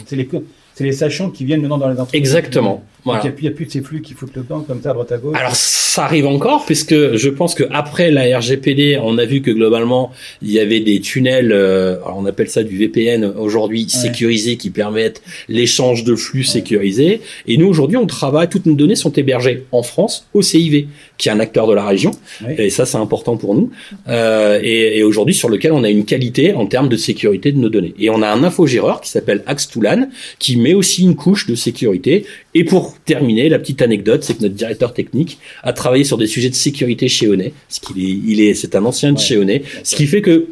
c'est 0.74 0.84
les 0.84 0.92
sachants 0.92 1.30
qui 1.30 1.44
viennent 1.44 1.60
maintenant 1.60 1.78
dans 1.78 1.88
les 1.88 1.98
entreprises. 1.98 2.18
Exactement. 2.18 2.84
Voilà. 3.04 3.22
Il 3.24 3.42
n'y 3.42 3.48
a, 3.48 3.50
plus 3.50 3.66
de 3.66 3.70
ces 3.70 3.80
flux 3.80 4.00
qui 4.00 4.14
foutent 4.14 4.36
le 4.36 4.44
temps 4.44 4.60
comme 4.60 4.80
ça 4.80 4.90
à 4.90 4.92
droite 4.92 5.10
à 5.10 5.18
gauche. 5.18 5.36
Alors 5.36 5.56
ça 5.56 6.04
arrive 6.04 6.26
encore 6.26 6.64
puisque 6.64 6.94
je 7.16 7.28
pense 7.28 7.54
que 7.54 7.64
après 7.70 8.12
la 8.12 8.38
RGPD, 8.38 8.98
on 9.02 9.18
a 9.18 9.24
vu 9.24 9.42
que 9.42 9.50
globalement 9.50 10.12
il 10.40 10.52
y 10.52 10.60
avait 10.60 10.78
des 10.80 11.00
tunnels, 11.00 11.50
euh, 11.52 11.96
on 12.14 12.24
appelle 12.26 12.48
ça 12.48 12.62
du 12.62 12.78
VPN 12.78 13.24
aujourd'hui 13.24 13.88
sécurisés 13.88 14.56
qui 14.56 14.70
permettent 14.70 15.20
l'échange 15.48 16.04
de 16.04 16.14
flux 16.14 16.44
sécurisés. 16.44 17.20
Et 17.48 17.56
nous 17.56 17.66
aujourd'hui 17.66 17.96
on 17.96 18.06
travaille, 18.06 18.48
toutes 18.48 18.66
nos 18.66 18.74
données 18.74 18.94
sont 18.94 19.12
hébergées 19.12 19.64
en 19.72 19.82
France 19.82 20.28
au 20.32 20.40
CIV, 20.40 20.86
qui 21.22 21.28
est 21.28 21.32
un 21.32 21.38
acteur 21.38 21.68
de 21.68 21.74
la 21.74 21.86
région. 21.86 22.10
Et 22.58 22.68
ça 22.68 22.84
c'est 22.84 22.96
important 22.96 23.36
pour 23.36 23.54
nous. 23.54 23.70
Euh, 24.08 24.58
et, 24.60 24.98
et 24.98 25.02
aujourd'hui 25.04 25.34
sur 25.34 25.48
lequel 25.48 25.70
on 25.70 25.84
a 25.84 25.88
une 25.88 26.04
qualité 26.04 26.52
en 26.52 26.66
termes 26.66 26.88
de 26.88 26.96
sécurité 26.96 27.52
de 27.52 27.58
nos 27.58 27.68
données. 27.68 27.94
Et 28.00 28.10
on 28.10 28.22
a 28.22 28.28
un 28.28 28.42
infogéreur 28.42 29.00
qui 29.00 29.08
s'appelle 29.08 29.44
Axtulan 29.46 30.08
qui 30.40 30.56
met 30.56 30.74
aussi 30.74 31.02
une 31.04 31.14
couche 31.14 31.46
de 31.46 31.54
sécurité. 31.54 32.26
Et 32.54 32.64
pour 32.64 32.96
terminer, 33.04 33.48
la 33.48 33.60
petite 33.60 33.82
anecdote, 33.82 34.24
c'est 34.24 34.36
que 34.36 34.42
notre 34.42 34.56
directeur 34.56 34.92
technique 34.94 35.38
a 35.62 35.72
travaillé 35.72 36.02
sur 36.02 36.18
des 36.18 36.26
sujets 36.26 36.50
de 36.50 36.56
sécurité 36.56 37.06
chez 37.06 37.28
Onet, 37.28 37.52
ce 37.68 37.78
qu'il 37.78 38.04
est, 38.04 38.18
il 38.26 38.40
est, 38.40 38.54
c'est 38.54 38.74
un 38.74 38.84
ancien 38.84 39.12
de 39.12 39.18
chez 39.20 39.36
Onet, 39.36 39.62
ce 39.84 39.94
qui 39.94 40.08
fait 40.08 40.22
que 40.22 40.48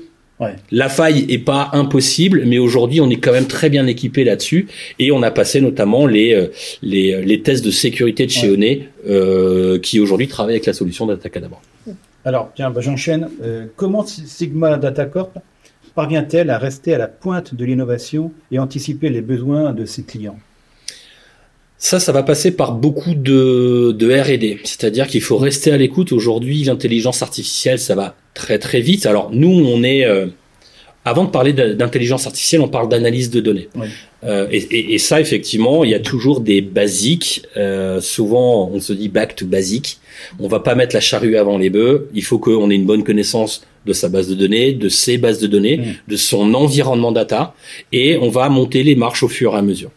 La 0.70 0.88
faille 0.88 1.26
est 1.28 1.38
pas 1.38 1.70
impossible, 1.72 2.44
mais 2.46 2.58
aujourd'hui 2.58 3.00
on 3.00 3.10
est 3.10 3.16
quand 3.16 3.32
même 3.32 3.46
très 3.46 3.68
bien 3.68 3.86
équipé 3.86 4.24
là-dessus 4.24 4.68
et 4.98 5.12
on 5.12 5.22
a 5.22 5.30
passé 5.30 5.60
notamment 5.60 6.06
les 6.06 6.34
euh, 6.34 6.46
les, 6.82 7.22
les 7.22 7.42
tests 7.42 7.64
de 7.64 7.70
sécurité 7.70 8.26
de 8.26 8.30
chez 8.30 8.50
ouais. 8.50 8.88
euh, 9.08 9.78
qui 9.78 10.00
aujourd'hui 10.00 10.28
travaille 10.28 10.54
avec 10.54 10.66
la 10.66 10.72
solution 10.72 11.06
d'Atacadabra. 11.06 11.60
Alors 12.24 12.52
tiens, 12.54 12.70
bah, 12.70 12.80
j'enchaîne. 12.80 13.28
Euh, 13.42 13.66
comment 13.76 14.04
Sigma 14.06 14.76
Data 14.76 15.06
Corp 15.06 15.38
parvient-elle 15.94 16.50
à 16.50 16.58
rester 16.58 16.94
à 16.94 16.98
la 16.98 17.08
pointe 17.08 17.54
de 17.54 17.64
l'innovation 17.64 18.32
et 18.50 18.58
anticiper 18.58 19.10
les 19.10 19.22
besoins 19.22 19.72
de 19.72 19.84
ses 19.84 20.02
clients? 20.02 20.38
Ça, 21.80 21.98
ça 21.98 22.12
va 22.12 22.22
passer 22.22 22.50
par 22.50 22.74
beaucoup 22.74 23.14
de, 23.14 23.96
de 23.98 24.20
R&D. 24.20 24.58
C'est-à-dire 24.64 25.06
qu'il 25.06 25.22
faut 25.22 25.38
rester 25.38 25.72
à 25.72 25.78
l'écoute. 25.78 26.12
Aujourd'hui, 26.12 26.62
l'intelligence 26.62 27.22
artificielle, 27.22 27.78
ça 27.78 27.94
va 27.94 28.14
très 28.34 28.58
très 28.58 28.82
vite. 28.82 29.06
Alors 29.06 29.30
nous, 29.32 29.48
on 29.48 29.82
est 29.82 30.04
euh, 30.04 30.26
avant 31.06 31.24
de 31.24 31.30
parler 31.30 31.54
d'intelligence 31.54 32.26
artificielle, 32.26 32.60
on 32.60 32.68
parle 32.68 32.90
d'analyse 32.90 33.30
de 33.30 33.40
données. 33.40 33.68
Oui. 33.74 33.88
Euh, 34.24 34.46
et, 34.50 34.58
et, 34.58 34.94
et, 34.94 34.98
ça, 34.98 35.18
effectivement, 35.22 35.82
il 35.82 35.90
y 35.90 35.94
a 35.94 36.00
toujours 36.00 36.42
des 36.42 36.60
basiques. 36.60 37.46
Euh, 37.56 38.02
souvent, 38.02 38.68
on 38.70 38.78
se 38.78 38.92
dit 38.92 39.08
back 39.08 39.34
to 39.34 39.46
basic. 39.46 39.98
On 40.38 40.48
va 40.48 40.60
pas 40.60 40.74
mettre 40.74 40.94
la 40.94 41.00
charrue 41.00 41.38
avant 41.38 41.56
les 41.56 41.70
bœufs. 41.70 42.10
Il 42.14 42.22
faut 42.22 42.38
qu'on 42.38 42.70
ait 42.70 42.74
une 42.74 42.84
bonne 42.84 43.04
connaissance 43.04 43.62
de 43.86 43.94
sa 43.94 44.10
base 44.10 44.28
de 44.28 44.34
données, 44.34 44.72
de 44.74 44.90
ses 44.90 45.16
bases 45.16 45.38
de 45.38 45.46
données, 45.46 45.80
de 46.06 46.16
son 46.16 46.52
environnement 46.52 47.12
data, 47.12 47.54
et 47.92 48.18
on 48.18 48.28
va 48.28 48.50
monter 48.50 48.82
les 48.82 48.94
marches 48.94 49.22
au 49.22 49.28
fur 49.28 49.54
et 49.54 49.56
à 49.56 49.62
mesure. 49.62 49.90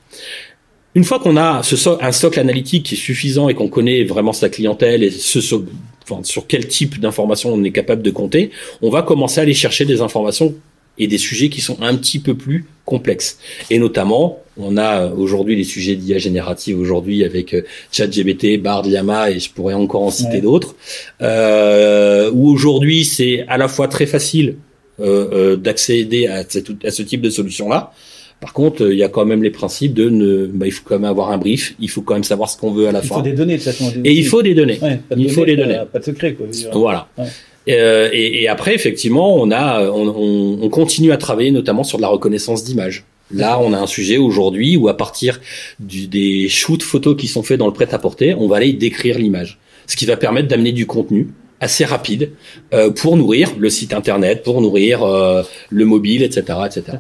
Une 0.96 1.04
fois 1.04 1.20
qu'on 1.20 1.38
a 1.38 1.64
ce 1.64 1.76
so 1.76 1.98
un 2.02 2.12
socle 2.12 2.40
analytique 2.40 2.84
qui 2.86 2.96
est 2.96 2.98
suffisant 2.98 3.50
et 3.50 3.56
qu'on 3.56 3.68
connaît 3.68 4.04
vraiment 4.04 4.34
sa 4.34 4.50
clientèle 4.50 5.04
et 5.04 5.10
ce 5.10 5.42
so 5.42 5.66
enfin, 6.04 6.24
sur 6.24 6.46
quel 6.48 6.68
type 6.68 7.00
d'informations 7.00 7.54
on 7.54 7.64
est 7.64 7.72
capable 7.72 8.04
de 8.04 8.12
compter, 8.12 8.52
on 8.82 8.90
va 8.90 9.02
commencer 9.02 9.40
à 9.40 9.44
aller 9.44 9.54
chercher 9.54 9.86
des 9.86 10.02
informations 10.02 10.54
et 11.00 11.08
des 11.08 11.18
sujets 11.18 11.50
qui 11.50 11.62
sont 11.62 11.82
un 11.82 11.96
petit 11.96 12.20
peu 12.20 12.36
plus 12.36 12.66
complexes. 12.86 13.40
Et 13.72 13.80
notamment, 13.80 14.44
on 14.58 14.78
a 14.78 15.08
aujourd'hui 15.08 15.56
les 15.56 15.64
sujets 15.64 15.96
d'IA 15.96 16.20
générative 16.20 16.80
aujourd'hui 16.80 17.24
avec 17.24 17.56
ChatGPT, 17.92 18.62
Bard, 18.62 18.88
Llama 18.88 19.32
et 19.32 19.40
je 19.40 19.50
pourrais 19.50 19.74
encore 19.74 20.04
en 20.04 20.12
citer 20.12 20.36
ouais. 20.36 20.42
d'autres. 20.42 20.76
Euh, 21.22 22.30
où 22.32 22.50
aujourd'hui 22.50 23.06
c'est 23.06 23.46
à 23.48 23.58
la 23.58 23.68
fois 23.68 23.88
très 23.88 24.06
facile 24.06 24.58
euh, 25.00 25.28
euh, 25.34 25.56
d'accéder 25.56 26.28
à, 26.28 26.44
à, 26.84 26.92
ce 26.92 27.02
type 27.02 27.22
de 27.22 27.32
solution 27.32 27.68
là. 27.70 27.94
Par 28.40 28.54
contre, 28.54 28.92
il 28.92 28.98
y 28.98 29.04
a 29.04 29.10
quand 29.10 29.25
même 29.25 29.42
les 29.42 29.52
principes 29.52 29.94
de 29.94 30.10
ne, 30.10 30.48
bah, 30.48 30.66
il 30.66 30.72
faut 30.72 30.84
quand 30.86 30.96
même 30.96 31.10
avoir 31.10 31.32
un 31.32 31.38
brief, 31.38 31.75
il 31.80 31.90
faut 31.90 32.02
quand 32.02 32.13
même 32.13 32.24
savoir 32.24 32.50
ce 32.50 32.58
qu'on 32.58 32.72
veut 32.72 32.88
à 32.88 32.92
la 32.92 33.00
il 33.00 33.08
fin. 33.08 33.16
Il 33.16 33.18
faut 33.20 33.24
des 33.24 33.34
données 33.34 33.58
de 33.58 33.63
toute 33.63 33.72
façon. 33.72 33.94
Et 34.04 34.13
il 34.13 34.25
faut 34.25 34.42
des 34.42 34.54
données. 34.54 34.80
Ouais, 34.82 35.00
il 35.12 35.18
données, 35.18 35.30
faut 35.30 35.46
des 35.46 35.56
données. 35.56 35.80
Pas 35.92 36.00
de 36.00 36.04
secret 36.04 36.34
quoi. 36.34 36.48
Voilà. 36.74 37.08
Ouais. 37.18 37.25
Euh, 37.70 38.10
et, 38.12 38.44
et, 38.44 38.48
après, 38.50 38.75
effectivement, 38.75 39.36
on 39.36 39.50
a, 39.52 39.90
on, 39.90 40.08
on, 40.10 40.60
on, 40.62 40.70
continue 40.70 41.13
à 41.13 41.18
travailler 41.18 41.52
notamment 41.52 41.86
sur 41.86 41.98
de 41.98 42.02
la 42.02 42.10
reconnaissance 42.10 42.63
d'images. 42.66 43.06
Là, 43.32 43.60
on 43.60 43.74
a 43.74 43.80
un 43.80 43.88
sujet 43.88 44.18
aujourd'hui 44.18 44.75
où 44.75 44.90
à 44.90 44.98
partir 44.98 45.40
du, 45.80 46.08
des 46.08 46.50
shoots 46.50 46.84
photos 46.84 47.16
qui 47.16 47.28
sont 47.28 47.42
faits 47.42 47.58
dans 47.58 47.68
le 47.68 47.74
prêt-à-porter, 47.74 48.36
on 48.36 48.48
va 48.48 48.58
aller 48.58 48.74
décrire 48.74 49.18
l'image, 49.18 49.60
ce 49.88 49.96
qui 49.96 50.06
va 50.06 50.18
permettre 50.18 50.50
d'amener 50.50 50.72
du 50.72 50.86
contenu 50.86 51.30
assez 51.60 51.86
rapide 51.86 52.32
euh, 52.74 52.92
pour 52.92 53.16
nourrir 53.16 53.52
le 53.58 53.70
site 53.70 53.94
internet, 53.94 54.44
pour 54.44 54.62
nourrir 54.62 55.04
euh, 55.04 55.44
le 55.70 55.86
mobile, 55.86 56.22
etc., 56.22 56.60
etc. 56.66 56.98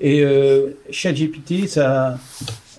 Et 0.00 0.22
euh, 0.22 0.76
ChatGPT, 0.90 1.68
ça, 1.68 2.18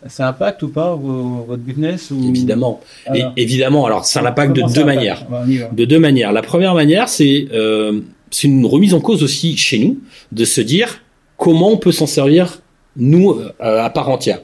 ça 0.08 0.28
impacte 0.28 0.64
ou 0.64 0.70
pas 0.70 0.96
vos, 0.96 1.46
votre 1.48 1.62
business 1.62 2.10
ou... 2.12 2.30
Évidemment. 2.30 2.82
Alors, 3.06 3.34
Et, 3.36 3.42
évidemment. 3.42 3.86
Alors, 3.86 4.06
ça 4.06 4.22
impacte 4.26 4.56
de 4.56 4.64
deux 4.74 4.84
manières. 4.84 5.26
De 5.72 5.86
deux 5.86 6.00
manières. 6.00 6.32
La 6.32 6.42
première 6.42 6.74
manière, 6.74 7.10
c'est 7.10 7.48
euh, 7.54 8.02
c'est 8.32 8.48
une 8.48 8.66
remise 8.66 8.94
en 8.94 9.02
cause 9.02 9.24
aussi 9.24 9.56
chez 9.58 9.78
nous 9.78 10.00
de 10.32 10.46
se 10.46 10.62
dire 10.62 11.02
comment 11.38 11.72
on 11.72 11.78
peut 11.78 11.92
s'en 11.92 12.08
servir 12.08 12.62
nous 12.96 13.32
euh, 13.32 13.50
à 13.60 13.90
part 13.90 14.10
entière. 14.10 14.42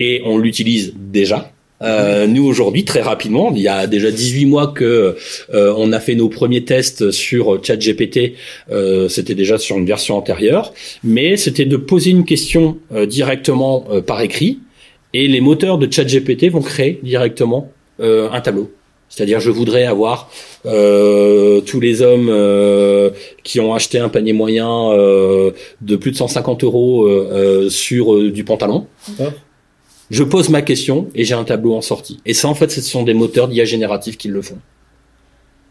Et 0.00 0.22
on 0.24 0.38
l'utilise 0.38 0.94
déjà. 0.96 1.52
Euh, 1.82 2.26
nous 2.26 2.46
aujourd'hui 2.46 2.84
très 2.84 3.02
rapidement, 3.02 3.52
il 3.54 3.60
y 3.60 3.68
a 3.68 3.86
déjà 3.86 4.10
18 4.10 4.46
mois 4.46 4.68
que 4.68 5.16
euh, 5.52 5.74
on 5.76 5.92
a 5.92 6.00
fait 6.00 6.14
nos 6.14 6.28
premiers 6.28 6.64
tests 6.64 7.10
sur 7.10 7.62
ChatGPT. 7.62 8.34
Euh, 8.70 9.08
c'était 9.08 9.34
déjà 9.34 9.58
sur 9.58 9.76
une 9.76 9.86
version 9.86 10.16
antérieure, 10.16 10.72
mais 11.04 11.36
c'était 11.36 11.66
de 11.66 11.76
poser 11.76 12.10
une 12.10 12.24
question 12.24 12.78
euh, 12.94 13.06
directement 13.06 13.84
euh, 13.90 14.00
par 14.00 14.20
écrit 14.22 14.60
et 15.12 15.28
les 15.28 15.40
moteurs 15.40 15.78
de 15.78 15.90
ChatGPT 15.90 16.50
vont 16.50 16.62
créer 16.62 17.00
directement 17.02 17.70
euh, 18.00 18.28
un 18.30 18.40
tableau. 18.40 18.70
C'est-à-dire, 19.08 19.40
je 19.40 19.50
voudrais 19.50 19.84
avoir 19.84 20.30
euh, 20.66 21.60
tous 21.60 21.80
les 21.80 22.02
hommes 22.02 22.28
euh, 22.28 23.10
qui 23.44 23.60
ont 23.60 23.72
acheté 23.72 23.98
un 23.98 24.08
panier 24.08 24.32
moyen 24.32 24.90
euh, 24.90 25.52
de 25.80 25.96
plus 25.96 26.10
de 26.10 26.16
150 26.16 26.64
euros 26.64 27.08
sur 27.70 28.30
du 28.30 28.44
pantalon. 28.44 28.86
Je 30.10 30.22
pose 30.22 30.50
ma 30.50 30.62
question 30.62 31.08
et 31.14 31.24
j'ai 31.24 31.34
un 31.34 31.44
tableau 31.44 31.74
en 31.74 31.80
sortie. 31.80 32.20
Et 32.24 32.34
ça, 32.34 32.48
en 32.48 32.54
fait, 32.54 32.70
ce 32.70 32.80
sont 32.80 33.02
des 33.02 33.14
moteurs 33.14 33.48
d'IA 33.48 33.64
génératifs 33.64 34.16
qui 34.16 34.28
le 34.28 34.40
font. 34.42 34.58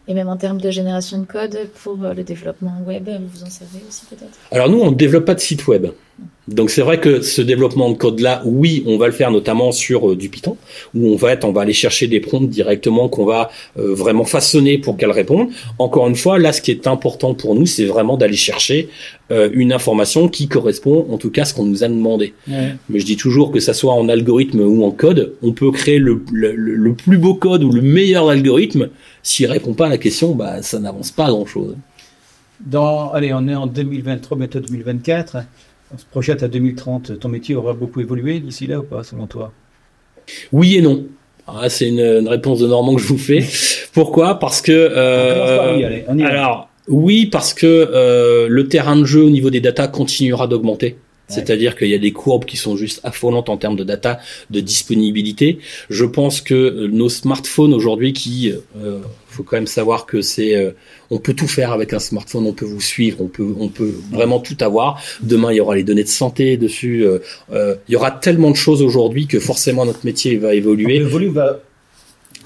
Et 0.08 0.14
même 0.14 0.28
en 0.28 0.36
termes 0.36 0.60
de 0.60 0.70
génération 0.70 1.18
de 1.18 1.26
code 1.26 1.58
pour 1.82 1.96
le 1.96 2.22
développement 2.22 2.80
web, 2.86 3.08
vous 3.08 3.26
vous 3.26 3.42
en 3.42 3.50
servez 3.50 3.80
aussi 3.88 4.06
peut-être? 4.06 4.38
Alors 4.52 4.68
nous, 4.68 4.78
on 4.78 4.92
ne 4.92 4.96
développe 4.96 5.24
pas 5.24 5.34
de 5.34 5.40
site 5.40 5.66
web. 5.66 5.86
Donc 6.48 6.70
c'est 6.70 6.82
vrai 6.82 7.00
que 7.00 7.22
ce 7.22 7.42
développement 7.42 7.90
de 7.90 7.96
code 7.96 8.20
là, 8.20 8.40
oui, 8.44 8.84
on 8.86 8.98
va 8.98 9.06
le 9.06 9.12
faire 9.12 9.32
notamment 9.32 9.72
sur 9.72 10.12
euh, 10.12 10.16
du 10.16 10.28
Python, 10.28 10.56
où 10.94 11.08
on 11.08 11.16
va 11.16 11.32
être, 11.32 11.44
on 11.44 11.50
va 11.50 11.62
aller 11.62 11.72
chercher 11.72 12.06
des 12.06 12.20
prompts 12.20 12.48
directement 12.48 13.08
qu'on 13.08 13.24
va 13.24 13.50
euh, 13.78 13.94
vraiment 13.94 14.24
façonner 14.24 14.78
pour 14.78 14.96
qu'elles 14.96 15.10
répondent. 15.10 15.48
Encore 15.80 16.06
une 16.06 16.14
fois, 16.14 16.38
là, 16.38 16.52
ce 16.52 16.62
qui 16.62 16.70
est 16.70 16.86
important 16.86 17.34
pour 17.34 17.56
nous, 17.56 17.66
c'est 17.66 17.84
vraiment 17.84 18.16
d'aller 18.16 18.36
chercher 18.36 18.88
euh, 19.32 19.50
une 19.54 19.72
information 19.72 20.28
qui 20.28 20.46
correspond, 20.46 21.06
en 21.10 21.18
tout 21.18 21.30
cas, 21.30 21.42
à 21.42 21.44
ce 21.46 21.54
qu'on 21.54 21.64
nous 21.64 21.82
a 21.82 21.88
demandé. 21.88 22.32
Ouais. 22.46 22.76
Mais 22.88 23.00
je 23.00 23.06
dis 23.06 23.16
toujours 23.16 23.50
que 23.50 23.58
ça 23.58 23.74
soit 23.74 23.94
en 23.94 24.08
algorithme 24.08 24.60
ou 24.60 24.84
en 24.84 24.92
code, 24.92 25.34
on 25.42 25.52
peut 25.52 25.72
créer 25.72 25.98
le, 25.98 26.22
le, 26.32 26.54
le 26.54 26.94
plus 26.94 27.18
beau 27.18 27.34
code 27.34 27.64
ou 27.64 27.72
le 27.72 27.82
meilleur 27.82 28.28
algorithme. 28.28 28.90
S'il 29.24 29.50
répond 29.50 29.74
pas 29.74 29.86
à 29.86 29.90
la 29.90 29.98
question, 29.98 30.36
bah 30.36 30.62
ça 30.62 30.78
n'avance 30.78 31.10
pas 31.10 31.26
à 31.26 31.30
grand 31.30 31.46
chose. 31.46 31.74
Dans, 32.64 33.10
allez, 33.10 33.34
on 33.34 33.48
est 33.48 33.54
en 33.54 33.66
2023, 33.66 34.38
bientôt 34.38 34.60
2024 34.60 35.38
on 35.94 35.98
se 35.98 36.04
projette 36.04 36.42
à 36.42 36.48
2030, 36.48 37.18
ton 37.18 37.28
métier 37.28 37.54
aura 37.54 37.72
beaucoup 37.74 38.00
évolué 38.00 38.40
d'ici 38.40 38.66
là 38.66 38.80
ou 38.80 38.82
pas, 38.82 39.04
selon 39.04 39.26
toi? 39.26 39.52
Oui 40.52 40.76
et 40.76 40.82
non. 40.82 41.04
Ah, 41.46 41.68
c'est 41.68 41.88
une, 41.88 42.00
une, 42.00 42.28
réponse 42.28 42.58
de 42.58 42.66
Normand 42.66 42.96
que 42.96 43.02
je 43.02 43.06
vous 43.06 43.18
fais. 43.18 43.44
Pourquoi? 43.92 44.38
Parce 44.38 44.60
que 44.60 44.72
euh, 44.72 45.76
oui, 45.76 45.84
allez, 45.84 46.24
alors 46.24 46.68
oui 46.88 47.26
parce 47.26 47.54
que 47.54 47.66
euh, 47.66 48.46
le 48.48 48.68
terrain 48.68 48.96
de 48.96 49.04
jeu 49.04 49.22
au 49.22 49.30
niveau 49.30 49.50
des 49.50 49.60
datas 49.60 49.88
continuera 49.88 50.48
d'augmenter. 50.48 50.96
C'est-à-dire 51.28 51.76
qu'il 51.76 51.88
y 51.88 51.94
a 51.94 51.98
des 51.98 52.12
courbes 52.12 52.44
qui 52.44 52.56
sont 52.56 52.76
juste 52.76 53.00
affolantes 53.02 53.48
en 53.48 53.56
termes 53.56 53.76
de 53.76 53.84
data, 53.84 54.20
de 54.50 54.60
disponibilité. 54.60 55.58
Je 55.90 56.04
pense 56.04 56.40
que 56.40 56.86
nos 56.86 57.08
smartphones 57.08 57.74
aujourd'hui, 57.74 58.12
qui, 58.12 58.52
euh, 58.78 59.00
faut 59.36 59.42
quand 59.42 59.56
même 59.56 59.66
savoir 59.66 60.06
que 60.06 60.22
c'est, 60.22 60.56
euh, 60.56 60.70
on 61.10 61.18
peut 61.18 61.34
tout 61.34 61.46
faire 61.46 61.72
avec 61.72 61.92
un 61.92 61.98
smartphone, 61.98 62.46
on 62.46 62.52
peut 62.52 62.64
vous 62.64 62.80
suivre, 62.80 63.18
on 63.20 63.28
peut, 63.28 63.54
on 63.58 63.68
peut 63.68 63.94
vraiment 64.10 64.40
tout 64.40 64.56
avoir. 64.60 65.00
Demain, 65.22 65.52
il 65.52 65.56
y 65.56 65.60
aura 65.60 65.76
les 65.76 65.84
données 65.84 66.04
de 66.04 66.08
santé 66.08 66.56
dessus. 66.56 67.04
Euh, 67.04 67.18
euh, 67.52 67.76
il 67.88 67.92
y 67.92 67.96
aura 67.96 68.10
tellement 68.10 68.50
de 68.50 68.56
choses 68.56 68.82
aujourd'hui 68.82 69.26
que 69.26 69.38
forcément 69.38 69.84
notre 69.84 70.04
métier 70.04 70.36
va 70.36 70.54
évoluer. 70.54 70.98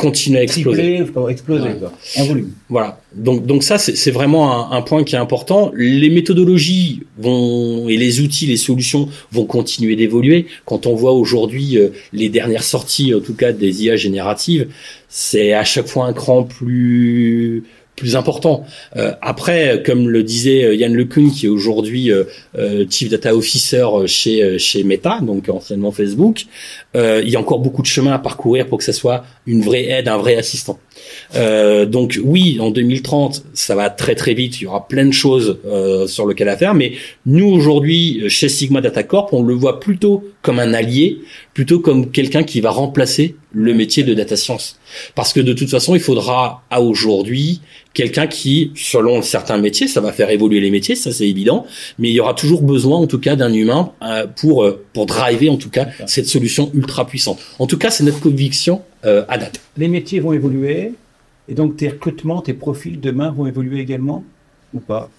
Continuer 0.01 0.39
à 0.41 0.43
exploser. 0.43 1.03
Tripler, 1.05 1.31
exploser 1.31 1.63
Ouais. 1.69 1.77
quoi, 1.79 1.93
volume. 2.25 2.51
Voilà. 2.69 3.01
Donc, 3.15 3.45
donc 3.47 3.63
ça, 3.63 3.77
c'est 3.79 3.97
c'est 3.97 4.11
vraiment 4.11 4.73
un, 4.73 4.77
un 4.79 4.83
point 4.83 5.05
qui 5.05 5.15
est 5.15 5.19
important. 5.19 5.73
Les 5.75 6.11
méthodologies 6.11 7.03
vont 7.19 7.89
et 7.89 7.97
les 7.97 8.21
outils, 8.21 8.47
les 8.47 8.57
solutions 8.57 9.09
vont 9.33 9.45
continuer 9.45 9.97
d'évoluer. 9.97 10.47
Quand 10.65 10.87
on 10.87 10.95
voit 10.95 11.13
aujourd'hui 11.13 11.77
euh, 11.77 11.89
les 12.13 12.29
dernières 12.29 12.65
sorties, 12.65 13.15
en 13.15 13.21
tout 13.21 13.35
cas 13.35 13.53
des 13.53 13.85
IA 13.85 13.97
génératives, 13.97 14.69
c'est 15.09 15.53
à 15.53 15.65
chaque 15.65 15.89
fois 15.89 16.07
un 16.07 16.13
cran 16.13 16.45
plus 16.45 17.65
plus 18.01 18.17
important. 18.17 18.65
Euh, 18.97 19.13
après, 19.21 19.83
comme 19.85 20.09
le 20.09 20.23
disait 20.23 20.65
euh, 20.65 20.75
Yann 20.75 20.95
LeCun, 20.95 21.29
qui 21.29 21.47
est 21.47 21.49
aujourd'hui 21.51 22.11
euh, 22.11 22.25
euh, 22.59 22.87
Chief 22.89 23.11
Data 23.11 23.37
Officer 23.37 23.87
chez 24.07 24.59
chez 24.59 24.83
Meta, 24.85 25.21
donc 25.21 25.49
anciennement 25.51 25.93
Facebook, 25.93 26.47
il 26.95 27.29
y 27.29 27.37
a 27.37 27.41
encore 27.41 27.61
beaucoup 27.61 27.83
de 27.83 27.87
chemin 27.87 28.13
à 28.13 28.19
parcourir 28.19 28.67
pour 28.67 28.79
que 28.79 28.85
ça 28.85 28.95
soit 28.95 29.25
une 29.47 29.63
vraie 29.63 29.85
aide, 29.85 30.09
un 30.09 30.17
vrai 30.17 30.37
assistant. 30.37 30.79
Euh, 31.35 31.87
donc 31.87 32.19
oui, 32.23 32.59
en 32.61 32.71
2030, 32.71 33.45
ça 33.55 33.75
va 33.75 33.91
très 33.91 34.15
très 34.15 34.35
vite. 34.35 34.61
Il 34.61 34.65
y 34.65 34.67
aura 34.67 34.87
plein 34.89 35.07
de 35.07 35.13
choses 35.13 35.59
euh, 35.67 36.07
sur 36.07 36.27
lesquelles 36.27 36.49
à 36.49 36.57
faire. 36.57 36.75
Mais 36.75 36.93
nous 37.27 37.47
aujourd'hui, 37.47 38.25
chez 38.29 38.49
Sigma 38.49 38.81
Data 38.81 39.03
Corp, 39.03 39.33
on 39.33 39.43
le 39.43 39.55
voit 39.55 39.81
plutôt 39.81 40.25
comme 40.43 40.59
un 40.59 40.73
allié, 40.73 41.19
plutôt 41.55 41.81
comme 41.81 42.11
quelqu'un 42.11 42.43
qui 42.43 42.61
va 42.61 42.71
remplacer 42.71 43.37
le 43.53 43.75
métier 43.75 44.03
de 44.03 44.15
data 44.15 44.37
science. 44.37 44.79
Parce 45.15 45.33
que 45.33 45.41
de 45.41 45.53
toute 45.53 45.71
façon, 45.71 45.95
il 45.95 46.01
faudra 46.01 46.63
à 46.71 46.81
aujourd'hui 46.81 47.61
quelqu'un 47.95 48.27
qui, 48.27 48.71
selon 48.77 49.23
certains 49.23 49.59
métiers, 49.59 49.89
ça 49.89 50.01
va 50.01 50.13
faire 50.13 50.31
évoluer 50.31 50.61
les 50.61 50.71
métiers, 50.71 50.95
ça 50.95 51.13
c'est 51.13 51.29
évident. 51.29 51.67
Mais 51.99 52.09
il 52.11 52.15
y 52.15 52.21
aura 52.21 52.35
toujours 52.35 52.63
besoin, 52.63 52.99
en 52.99 53.07
tout 53.07 53.19
cas, 53.19 53.37
d'un 53.37 53.53
humain 53.53 53.93
euh, 54.03 54.27
pour 54.27 54.65
euh, 54.65 54.85
pour 54.93 55.07
driver, 55.07 55.51
en 55.51 55.57
tout 55.57 55.71
cas, 55.71 55.89
cette 56.07 56.27
solution 56.27 56.71
ultra 56.75 57.07
puissante. 57.07 57.41
En 57.59 57.67
tout 57.67 57.79
cas, 57.79 57.91
c'est 57.91 58.05
notre 58.05 58.21
conviction 58.21 58.83
euh, 59.05 59.25
à 59.29 59.39
date. 59.39 59.61
Les 59.77 59.89
métiers 59.89 60.21
vont 60.21 60.33
évoluer 60.33 60.93
et 61.49 61.55
donc 61.55 61.77
tes 61.77 61.89
recrutements, 61.89 62.43
tes 62.43 62.55
profils 62.55 63.01
demain 63.01 63.31
vont 63.31 63.47
évoluer 63.47 63.81
également 63.81 64.25
ou 64.75 64.81
pas? 64.81 65.11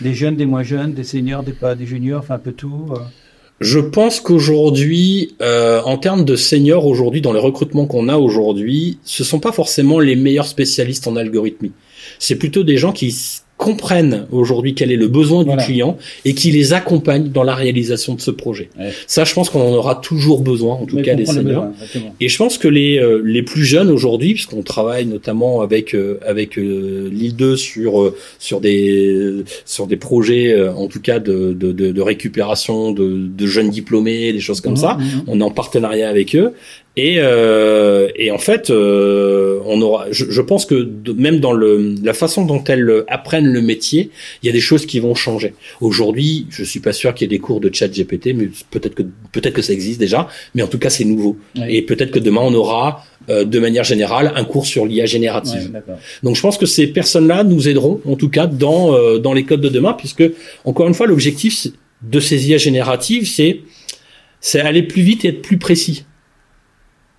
Des 0.00 0.12
jeunes, 0.12 0.36
des 0.36 0.46
moins 0.46 0.62
jeunes, 0.62 0.92
des 0.92 1.04
seniors, 1.04 1.42
des 1.42 1.52
pas, 1.52 1.74
des 1.74 1.86
juniors, 1.86 2.20
enfin 2.20 2.34
un 2.34 2.38
peu 2.38 2.52
tout. 2.52 2.88
euh. 2.92 2.98
Je 3.60 3.78
pense 3.78 4.20
qu'aujourd'hui, 4.20 5.34
euh, 5.40 5.80
en 5.82 5.96
termes 5.96 6.26
de 6.26 6.36
seniors, 6.36 6.84
aujourd'hui, 6.84 7.22
dans 7.22 7.32
les 7.32 7.40
recrutements 7.40 7.86
qu'on 7.86 8.10
a 8.10 8.16
aujourd'hui, 8.16 8.98
ce 9.04 9.24
sont 9.24 9.40
pas 9.40 9.52
forcément 9.52 9.98
les 9.98 10.14
meilleurs 10.14 10.46
spécialistes 10.46 11.06
en 11.06 11.16
algorithmie. 11.16 11.72
C'est 12.18 12.36
plutôt 12.36 12.64
des 12.64 12.76
gens 12.76 12.92
qui 12.92 13.16
comprennent 13.56 14.26
aujourd'hui 14.32 14.74
quel 14.74 14.92
est 14.92 14.96
le 14.96 15.08
besoin 15.08 15.42
Voilà. 15.44 15.62
du 15.62 15.66
client 15.72 15.96
et 16.24 16.34
qui 16.34 16.50
les 16.50 16.72
accompagnent 16.74 17.30
dans 17.30 17.42
la 17.42 17.54
réalisation 17.54 18.14
de 18.14 18.20
ce 18.20 18.30
projet. 18.30 18.68
Ouais. 18.78 18.90
Ça, 19.06 19.24
je 19.24 19.32
pense 19.32 19.48
qu'on 19.48 19.60
en 19.62 19.72
aura 19.72 19.94
toujours 19.94 20.42
besoin, 20.42 20.74
en 20.74 20.84
tout 20.86 20.96
Mais 20.96 21.02
cas 21.02 21.14
des 21.14 21.24
comprendre 21.24 21.48
le 21.48 21.54
seniors. 21.54 22.12
Et 22.20 22.28
je 22.28 22.36
pense 22.36 22.58
que 22.58 22.68
les 22.68 22.98
euh, 22.98 23.22
les 23.24 23.42
plus 23.42 23.64
jeunes 23.64 23.90
aujourd'hui, 23.90 24.34
puisqu'on 24.34 24.62
travaille 24.62 25.06
notamment 25.06 25.62
avec 25.62 25.94
euh, 25.94 26.18
avec 26.26 26.58
euh, 26.58 27.08
l'île 27.12 27.34
2 27.36 27.56
sur 27.56 28.02
euh, 28.02 28.14
sur 28.38 28.60
des 28.60 29.42
sur 29.64 29.86
des 29.86 29.96
projets 29.96 30.52
euh, 30.52 30.72
en 30.74 30.86
tout 30.88 31.00
cas 31.00 31.18
de 31.18 31.52
de, 31.52 31.72
de, 31.72 31.92
de 31.92 32.00
récupération 32.02 32.92
de, 32.92 33.26
de 33.26 33.46
jeunes 33.46 33.70
diplômés, 33.70 34.32
des 34.32 34.40
choses 34.40 34.60
comme 34.60 34.72
Mhm, 34.72 34.76
ça. 34.78 34.94
mhm. 35.00 35.22
On 35.28 35.40
est 35.40 35.44
en 35.44 35.50
partenariat 35.50 36.08
avec 36.10 36.34
eux. 36.36 36.52
Et, 36.98 37.16
euh, 37.18 38.08
et 38.16 38.30
en 38.30 38.38
fait, 38.38 38.70
euh, 38.70 39.60
on 39.66 39.82
aura. 39.82 40.06
Je, 40.10 40.24
je 40.30 40.40
pense 40.40 40.64
que 40.64 40.74
de- 40.76 41.12
même 41.12 41.40
dans 41.40 41.52
le 41.52 41.94
la 42.02 42.14
façon 42.14 42.46
dont 42.46 42.64
elles 42.64 43.04
apprennent 43.08 43.52
le 43.52 43.60
métier, 43.60 44.08
il 44.42 44.46
y 44.46 44.48
a 44.48 44.52
des 44.52 44.60
choses 44.60 44.86
qui 44.86 44.98
vont 44.98 45.14
changer. 45.14 45.52
Aujourd'hui, 45.82 46.46
je 46.48 46.64
suis 46.64 46.80
pas 46.80 46.94
sûr 46.94 47.12
qu'il 47.12 47.26
y 47.30 47.34
ait 47.34 47.36
des 47.36 47.42
cours 47.42 47.60
de 47.60 47.70
chat 47.70 47.88
GPT, 47.88 48.32
mais 48.34 48.48
peut-être 48.70 48.94
que 48.94 49.02
peut-être 49.32 49.52
que 49.52 49.60
ça 49.60 49.74
existe 49.74 50.00
déjà. 50.00 50.26
Mais 50.54 50.62
en 50.62 50.68
tout 50.68 50.78
cas, 50.78 50.88
c'est 50.88 51.04
nouveau. 51.04 51.36
Ouais. 51.54 51.74
Et 51.74 51.82
peut-être 51.82 52.12
que 52.12 52.18
demain, 52.18 52.40
on 52.42 52.54
aura, 52.54 53.04
euh, 53.28 53.44
de 53.44 53.58
manière 53.58 53.84
générale, 53.84 54.32
un 54.34 54.44
cours 54.44 54.64
sur 54.64 54.86
l'IA 54.86 55.04
générative. 55.04 55.70
Ouais. 55.74 55.94
Donc, 56.22 56.34
je 56.34 56.40
pense 56.40 56.56
que 56.56 56.64
ces 56.64 56.86
personnes-là 56.86 57.44
nous 57.44 57.68
aideront, 57.68 58.00
en 58.06 58.16
tout 58.16 58.30
cas, 58.30 58.46
dans, 58.46 58.94
euh, 58.94 59.18
dans 59.18 59.34
les 59.34 59.44
codes 59.44 59.60
de 59.60 59.68
demain, 59.68 59.92
puisque, 59.92 60.24
encore 60.64 60.88
une 60.88 60.94
fois, 60.94 61.06
l'objectif 61.06 61.66
de 62.00 62.20
ces 62.20 62.48
IA 62.48 62.56
génératives, 62.56 63.26
c'est, 63.28 63.60
c'est 64.40 64.60
aller 64.60 64.82
plus 64.82 65.02
vite 65.02 65.26
et 65.26 65.28
être 65.28 65.42
plus 65.42 65.58
précis. 65.58 66.05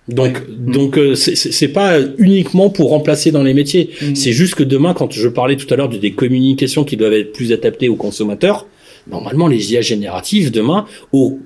Donc, 0.08 0.36
Ouais. 0.38 0.42
donc, 0.72 0.96
euh, 0.98 1.14
c'est- 1.14 1.68
pas 1.68 1.98
uniquement 2.16 2.70
pour 2.70 2.88
remplacer 2.90 3.30
dans 3.30 3.42
les 3.42 3.52
métiers. 3.54 3.90
Mhm. 4.00 4.16
C'est 4.16 4.32
juste 4.32 4.54
que 4.54 4.62
demain, 4.64 4.94
quand 4.94 5.12
je 5.12 5.28
parlais 5.28 5.56
tout 5.56 5.72
à 5.72 5.76
l'heure 5.76 5.88
de 5.90 5.98
des 5.98 6.12
communications 6.12 6.84
qui 6.84 6.96
doivent 6.96 7.12
être 7.12 7.32
plus 7.32 7.52
adaptées 7.52 7.88
aux 7.90 7.96
consommateurs, 7.96 8.66
normalement, 9.10 9.48
les 9.48 9.72
IA 9.72 9.80
génératives, 9.82 10.50
demain, 10.50 10.86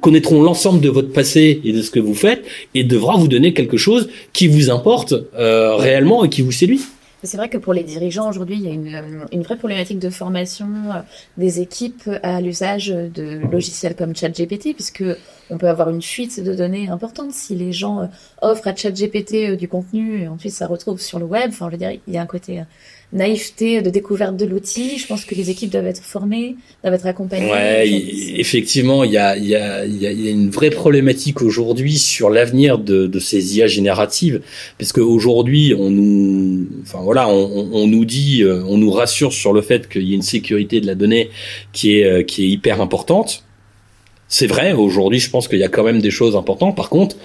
connaîtront 0.01 0.43
l'ensemble 0.43 0.81
de 0.81 0.89
votre 0.89 1.13
passé 1.13 1.61
et 1.65 1.73
de 1.73 1.83
ce 1.83 1.91
que 1.91 2.01
vous 2.01 2.15
faites 2.15 2.45
et 2.75 2.85
devra 2.85 3.17
vous 3.17 3.29
donner 3.29 3.53
quelque 3.53 3.77
chose 3.77 4.09
qui 4.33 4.47
vous 4.49 4.71
importe 4.71 5.15
euh, 5.37 5.75
réellement 5.77 6.25
et 6.25 6.29
qui 6.29 6.43
vous 6.43 6.53
séduit. 6.53 6.81
C'est 7.25 7.37
vrai 7.37 7.49
que 7.49 7.59
pour 7.59 7.73
les 7.73 7.85
dirigeants 7.85 8.29
aujourd'hui, 8.29 8.57
il 8.57 8.63
y 8.63 8.69
a 8.69 8.73
une, 8.73 8.95
euh, 8.95 9.27
une 9.31 9.43
vraie 9.43 9.57
problématique 9.57 10.01
de 10.01 10.11
formation 10.11 10.67
euh, 10.67 11.01
des 11.37 11.61
équipes 11.61 12.11
à 12.23 12.41
l'usage 12.41 12.89
de 12.89 13.39
logiciels 13.51 13.95
comme 13.95 14.15
ChatGPT, 14.17 14.75
puisque 14.75 15.05
on 15.49 15.57
peut 15.57 15.69
avoir 15.69 15.89
une 15.89 16.03
fuite 16.03 16.43
de 16.43 16.53
données 16.53 16.89
importante 16.89 17.33
si 17.33 17.55
les 17.55 17.73
gens 17.73 18.01
euh, 18.01 18.07
offrent 18.41 18.67
à 18.67 18.75
ChatGPT 18.75 19.57
du 19.57 19.69
contenu 19.69 20.23
et 20.23 20.29
ensuite 20.29 20.53
ça 20.53 20.67
retrouve 20.67 21.01
sur 21.01 21.21
le 21.21 21.25
web. 21.25 21.51
Enfin, 21.51 21.67
je 21.67 21.73
veux 21.73 21.79
dire, 21.79 21.93
il 22.09 22.13
y 22.13 22.19
a 22.19 22.23
un 22.23 22.27
côté 22.27 22.65
naïveté 23.13 23.83
de 23.83 23.91
découverte 23.91 24.37
de 24.37 24.47
l'outil. 24.47 24.97
Je 24.99 25.07
pense 25.07 25.25
que 25.25 25.35
les 25.35 25.51
équipes 25.51 25.71
doivent 25.71 25.87
être 25.87 26.03
formées, 26.03 26.57
doivent 26.83 26.95
être 26.95 27.07
accompagnées. 27.07 27.51
Ouais, 27.51 27.89
y- 27.89 28.41
effectivement, 28.41 29.05
il 29.05 29.13
y 29.13 29.19
a, 29.19 29.37
il 29.37 29.45
y, 29.47 29.55
a, 29.55 29.85
il 29.85 29.97
y, 30.01 30.07
a, 30.07 30.13
il 30.13 30.21
y 30.21 30.29
a 30.29 30.31
une 30.31 30.51
vraie 30.51 30.71
problématique 30.71 31.43
aujourd'hui 31.43 31.99
sur 31.99 32.31
l'avenir 32.31 32.79
de, 32.79 33.07
de 33.07 33.19
ces 33.19 33.59
IA 33.59 33.67
génératives, 33.67 34.41
parce 34.79 34.93
qu'aujourd'hui, 34.93 35.75
on 35.79 35.91
nous, 35.91 36.67
enfin 36.83 37.01
voilà, 37.03 37.29
on, 37.29 37.69
on- 37.73 37.87
nous 37.87 38.05
dit, 38.05 38.43
euh, 38.43 38.63
on 38.67 38.79
nous 38.79 38.91
rassure 38.91 39.33
sur 39.33 39.53
le 39.53 39.61
fait 39.61 39.89
qu'il 39.89 40.09
y 40.09 40.13
a 40.13 40.15
une 40.15 40.23
sécurité 40.23 40.81
de 40.81 40.87
la 40.87 40.95
donnée 40.95 41.29
qui 41.73 41.99
est 41.99 42.05
euh, 42.05 42.23
qui 42.23 42.45
est 42.45 42.49
hyper 42.49 42.81
importante. 42.81 43.45
C'est 44.29 44.47
vrai, 44.47 44.73
aujourd'hui, 44.73 45.19
je 45.19 45.29
pense 45.29 45.47
qu'il 45.47 45.59
y 45.59 45.65
a 45.65 45.69
quand 45.69 45.85
même 45.85 46.01
des 46.01 46.11
choses 46.11 46.37
importantes. 46.37 46.75
Par 46.75 46.89
contre, 46.89 47.17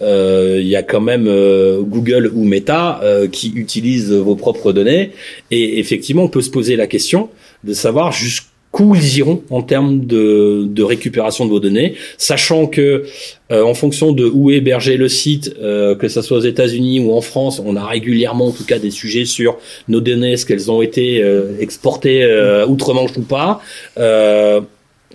il 0.00 0.66
y 0.66 0.76
a 0.76 0.82
quand 0.82 1.00
même 1.00 1.26
euh, 1.28 1.82
Google 1.82 2.30
ou 2.34 2.44
Meta 2.44 3.00
euh, 3.02 3.28
qui 3.28 3.52
utilisent 3.54 4.12
vos 4.12 4.36
propres 4.36 4.72
données, 4.72 5.12
et 5.50 5.78
effectivement, 5.78 6.24
on 6.24 6.28
peut 6.28 6.42
se 6.42 6.50
poser 6.50 6.76
la 6.76 6.86
question 6.86 7.30
de 7.64 7.72
savoir 7.72 8.12
jusqu'où 8.12 8.94
ils 8.94 9.18
iront 9.18 9.42
en 9.50 9.62
termes 9.62 10.04
de, 10.04 10.64
de 10.68 10.82
récupération 10.82 11.46
de 11.46 11.50
vos 11.50 11.60
données, 11.60 11.94
sachant 12.18 12.66
que 12.66 13.04
euh, 13.52 13.62
en 13.62 13.74
fonction 13.74 14.12
de 14.12 14.26
où 14.26 14.50
est 14.50 14.56
hébergé 14.56 14.96
le 14.96 15.08
site, 15.08 15.54
euh, 15.60 15.94
que 15.94 16.08
ça 16.08 16.22
soit 16.22 16.38
aux 16.38 16.40
États-Unis 16.40 17.00
ou 17.00 17.12
en 17.12 17.20
France, 17.20 17.62
on 17.64 17.76
a 17.76 17.86
régulièrement 17.86 18.48
en 18.48 18.52
tout 18.52 18.64
cas 18.64 18.78
des 18.78 18.90
sujets 18.90 19.24
sur 19.24 19.56
nos 19.88 20.00
données, 20.00 20.32
est-ce 20.32 20.46
qu'elles 20.46 20.70
ont 20.70 20.82
été 20.82 21.22
euh, 21.22 21.52
exportées 21.60 22.24
euh, 22.24 22.66
outre-Manche 22.66 23.16
ou 23.16 23.22
pas. 23.22 23.60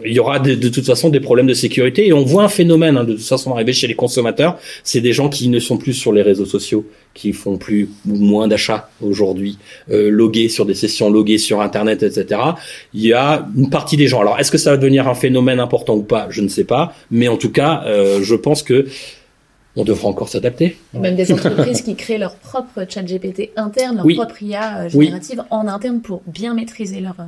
Il 0.06 0.14
y 0.14 0.20
aura 0.20 0.40
de, 0.40 0.56
de 0.56 0.70
toute 0.70 0.86
façon 0.86 1.10
des 1.10 1.20
problèmes 1.20 1.48
de 1.48 1.54
sécurité 1.54 2.08
et 2.08 2.14
on 2.14 2.24
voit 2.24 2.44
un 2.44 2.50
phénomène 2.50 2.98
hein, 2.98 3.04
de 3.04 3.14
toute 3.14 3.26
façon 3.26 3.54
arriver 3.54 3.74
chez 3.74 3.88
les 3.88 3.96
consommateurs. 3.96 4.58
C'est 4.84 5.02
des 5.02 5.14
gens 5.14 5.30
qui 5.30 5.50
ne 5.50 5.60
sont 5.60 5.78
plus 5.78 5.94
sur 5.94 6.14
les 6.14 6.22
réseaux 6.22 6.46
sociaux, 6.46 6.86
qui 7.14 7.34
font 7.34 7.58
plus 7.58 7.90
ou 8.10 8.16
moins 8.16 8.48
d'achats 8.48 8.90
aujourd'hui, 9.02 9.58
euh, 9.90 10.10
logués 10.10 10.50
sur 10.50 10.66
des 10.66 10.76
sessions 10.76 11.10
loguées 11.10 11.38
sur 11.38 11.62
Internet, 11.62 12.04
etc. 12.04 12.42
Il 12.94 13.06
y 13.06 13.14
a 13.14 13.48
une 13.56 13.70
partie 13.70 13.98
des 13.98 14.08
gens. 14.08 14.22
Alors 14.22 14.40
est-ce 14.40 14.52
que 14.52 14.58
ça 14.58 14.72
va 14.72 14.78
devenir 14.78 15.08
un 15.08 15.16
phénomène 15.16 15.60
important 15.60 15.96
ou 15.96 16.04
pas? 16.04 16.28
Je 16.30 16.42
ne 16.42 16.48
sais 16.48 16.64
pas, 16.64 16.94
mais 17.10 17.28
en 17.28 17.38
tout 17.38 17.52
cas, 17.52 17.84
euh, 17.86 18.20
je 18.22 18.36
pense 18.36 18.64
que 18.64 18.86
on 19.76 19.84
devra 19.84 20.10
encore 20.10 20.28
s'adapter. 20.30 20.78
Même 20.94 21.16
des 21.16 21.32
entreprises 21.36 21.82
qui 21.82 21.96
créent 21.96 22.18
leur 22.18 22.36
propre 22.36 22.86
chat 22.90 23.04
GPT 23.04 23.52
interne, 23.56 23.98
leur 23.98 24.06
Oui. 24.06 24.16
propre 24.16 24.42
IA 24.44 24.82
euh, 24.84 24.90
Oui. 24.94 25.06
générative 25.06 25.44
en 25.50 25.68
interne 25.68 26.02
pour 26.02 26.22
bien 26.28 26.54
maîtriser 26.54 27.00
leurs 27.00 27.20
euh, 27.20 27.24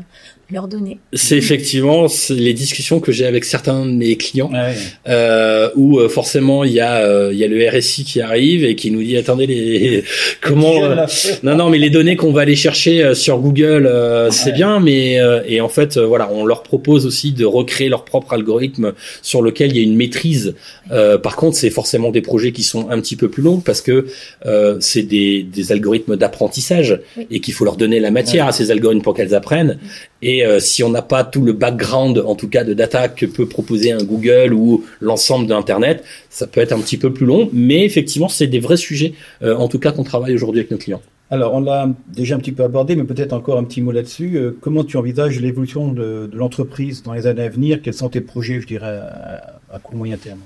leurs 0.51 0.67
données. 0.67 0.99
C'est 1.13 1.37
effectivement 1.37 2.05
les 2.29 2.53
discussions 2.53 2.99
que 2.99 3.11
j'ai 3.11 3.25
avec 3.25 3.43
certains 3.45 3.85
de 3.85 3.91
mes 3.91 4.17
clients. 4.17 4.51
Ouais, 4.51 4.75
euh, 5.07 5.69
où 5.75 5.99
forcément 6.09 6.63
il 6.63 6.73
y 6.73 6.79
a 6.81 6.97
euh, 6.97 7.29
il 7.33 7.39
y 7.39 7.43
a 7.43 7.47
le 7.47 7.67
RSI 7.69 8.03
qui 8.03 8.21
arrive 8.21 8.63
et 8.65 8.75
qui 8.75 8.91
nous 8.91 9.01
dit 9.01 9.17
attendez 9.17 9.47
les 9.47 10.03
comment 10.41 10.83
euh, 10.83 11.05
non 11.43 11.55
non 11.55 11.69
mais 11.69 11.77
les 11.79 11.89
données 11.89 12.15
qu'on 12.17 12.31
va 12.33 12.41
aller 12.41 12.55
chercher 12.55 13.03
euh, 13.03 13.13
sur 13.15 13.39
Google 13.39 13.85
euh, 13.87 14.29
c'est 14.31 14.49
Ouais. 14.51 14.55
bien 14.55 14.79
mais 14.79 15.19
euh, 15.19 15.41
et 15.47 15.61
en 15.61 15.69
fait 15.69 15.97
euh, 15.97 16.05
voilà 16.05 16.29
on 16.31 16.45
leur 16.45 16.61
propose 16.63 17.05
aussi 17.05 17.31
de 17.31 17.45
recréer 17.45 17.89
leur 17.89 18.03
propre 18.05 18.33
algorithme 18.33 18.93
sur 19.21 19.41
lequel 19.41 19.71
il 19.71 19.77
y 19.77 19.79
a 19.79 19.83
une 19.83 19.95
maîtrise 19.95 20.53
Euh, 20.91 21.17
par 21.17 21.35
contre 21.37 21.55
c'est 21.55 21.69
forcément 21.69 22.11
des 22.11 22.21
projets 22.33 22.51
qui 22.51 22.63
sont 22.63 22.83
un 22.89 22.99
petit 23.03 23.15
peu 23.21 23.27
plus 23.29 23.43
longs 23.43 23.59
parce 23.69 23.81
que 23.87 23.95
euh, 24.47 24.77
c'est 24.89 25.03
des, 25.15 25.43
des 25.57 25.65
algorithmes 25.75 26.15
d'apprentissage 26.21 26.91
Oui. 27.17 27.27
et 27.33 27.39
qu'il 27.43 27.53
faut 27.53 27.65
leur 27.69 27.77
donner 27.83 27.99
la 27.99 28.11
matière 28.19 28.45
à 28.47 28.51
ces 28.51 28.71
algorithmes 28.71 29.03
pour 29.03 29.13
qu'elles 29.13 29.35
apprennent. 29.35 29.77
Et 30.23 30.37
euh, 30.45 30.59
si 30.59 30.79
on 30.87 30.89
n'a 30.89 31.03
pas 31.03 31.23
tout 31.33 31.43
le 31.49 31.53
background, 31.53 32.15
en 32.33 32.35
tout 32.41 32.49
cas 32.55 32.63
de 32.63 32.73
data 32.73 33.01
que 33.19 33.27
peut 33.37 33.45
proposer 33.57 33.91
un 33.99 34.03
Google 34.11 34.51
ou 34.53 34.83
l'ensemble 34.99 35.45
d'Internet, 35.51 35.97
ça 36.31 36.47
peut 36.47 36.61
être 36.65 36.73
un 36.77 36.79
petit 36.85 36.97
peu 36.97 37.09
plus 37.13 37.27
long. 37.27 37.49
Mais 37.53 37.81
effectivement, 37.89 38.29
c'est 38.29 38.47
des 38.47 38.59
vrais 38.67 38.77
sujets, 38.77 39.13
euh, 39.43 39.55
en 39.55 39.67
tout 39.67 39.79
cas 39.83 39.91
qu'on 39.91 40.03
travaille 40.13 40.33
aujourd'hui 40.33 40.61
avec 40.61 40.71
nos 40.71 40.77
clients. 40.85 41.01
Alors, 41.29 41.53
on 41.53 41.61
l'a 41.61 41.87
déjà 42.21 42.35
un 42.35 42.39
petit 42.39 42.51
peu 42.51 42.63
abordé, 42.63 42.95
mais 42.95 43.05
peut-être 43.05 43.33
encore 43.33 43.57
un 43.57 43.63
petit 43.63 43.81
mot 43.81 43.91
là-dessus. 43.91 44.37
Euh, 44.37 44.57
comment 44.63 44.83
tu 44.83 44.97
envisages 44.97 45.39
l'évolution 45.39 45.91
de, 45.91 46.29
de 46.31 46.37
l'entreprise 46.41 47.01
dans 47.03 47.13
les 47.13 47.25
années 47.27 47.43
à 47.43 47.49
venir? 47.49 47.81
Quels 47.83 47.93
sont 48.03 48.09
tes 48.09 48.21
projets, 48.21 48.59
je 48.61 48.67
dirais, 48.67 48.97
à, 48.97 49.75
à 49.75 49.79
court 49.79 49.95
moyen 49.95 50.17
terme? 50.17 50.39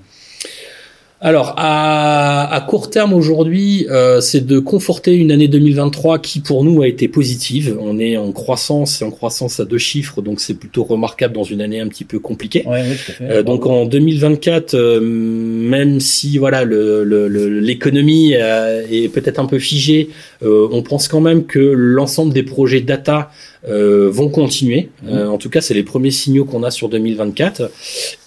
Alors, 1.19 1.55
à, 1.57 2.53
à 2.53 2.61
court 2.61 2.91
terme 2.91 3.11
aujourd'hui, 3.11 3.87
euh, 3.89 4.21
c'est 4.21 4.45
de 4.45 4.59
conforter 4.59 5.15
une 5.15 5.31
année 5.31 5.47
2023 5.47 6.19
qui 6.19 6.41
pour 6.41 6.63
nous 6.63 6.83
a 6.83 6.87
été 6.87 7.07
positive. 7.07 7.75
On 7.81 7.97
est 7.97 8.17
en 8.17 8.31
croissance 8.31 9.01
et 9.01 9.05
en 9.05 9.09
croissance 9.09 9.59
à 9.59 9.65
deux 9.65 9.79
chiffres, 9.79 10.21
donc 10.21 10.39
c'est 10.39 10.53
plutôt 10.53 10.83
remarquable 10.83 11.33
dans 11.33 11.43
une 11.43 11.61
année 11.61 11.79
un 11.79 11.87
petit 11.87 12.03
peu 12.03 12.19
compliquée. 12.19 12.63
Oui, 12.67 12.77
tout 13.03 13.11
à 13.11 13.15
fait. 13.15 13.23
Euh, 13.31 13.41
donc 13.41 13.65
en 13.65 13.85
2024, 13.87 14.75
euh, 14.75 14.99
même 15.01 15.99
si 15.99 16.37
voilà 16.37 16.63
le- 16.63 17.03
le- 17.03 17.27
le- 17.27 17.59
l'économie 17.61 18.35
euh, 18.35 18.83
est 18.91 19.09
peut-être 19.11 19.39
un 19.39 19.45
peu 19.47 19.57
figée, 19.57 20.09
euh, 20.43 20.67
on 20.71 20.83
pense 20.83 21.07
quand 21.07 21.21
même 21.21 21.45
que 21.45 21.57
l'ensemble 21.57 22.31
des 22.31 22.43
projets 22.43 22.81
data 22.81 23.31
euh, 23.67 24.07
vont 24.11 24.29
continuer. 24.29 24.89
Euh, 25.09 25.27
en 25.27 25.37
tout 25.39 25.49
cas, 25.49 25.61
c'est 25.61 25.73
les 25.73 25.83
premiers 25.83 26.11
signaux 26.11 26.45
qu'on 26.45 26.61
a 26.63 26.69
sur 26.71 26.89
2024. 26.89 27.71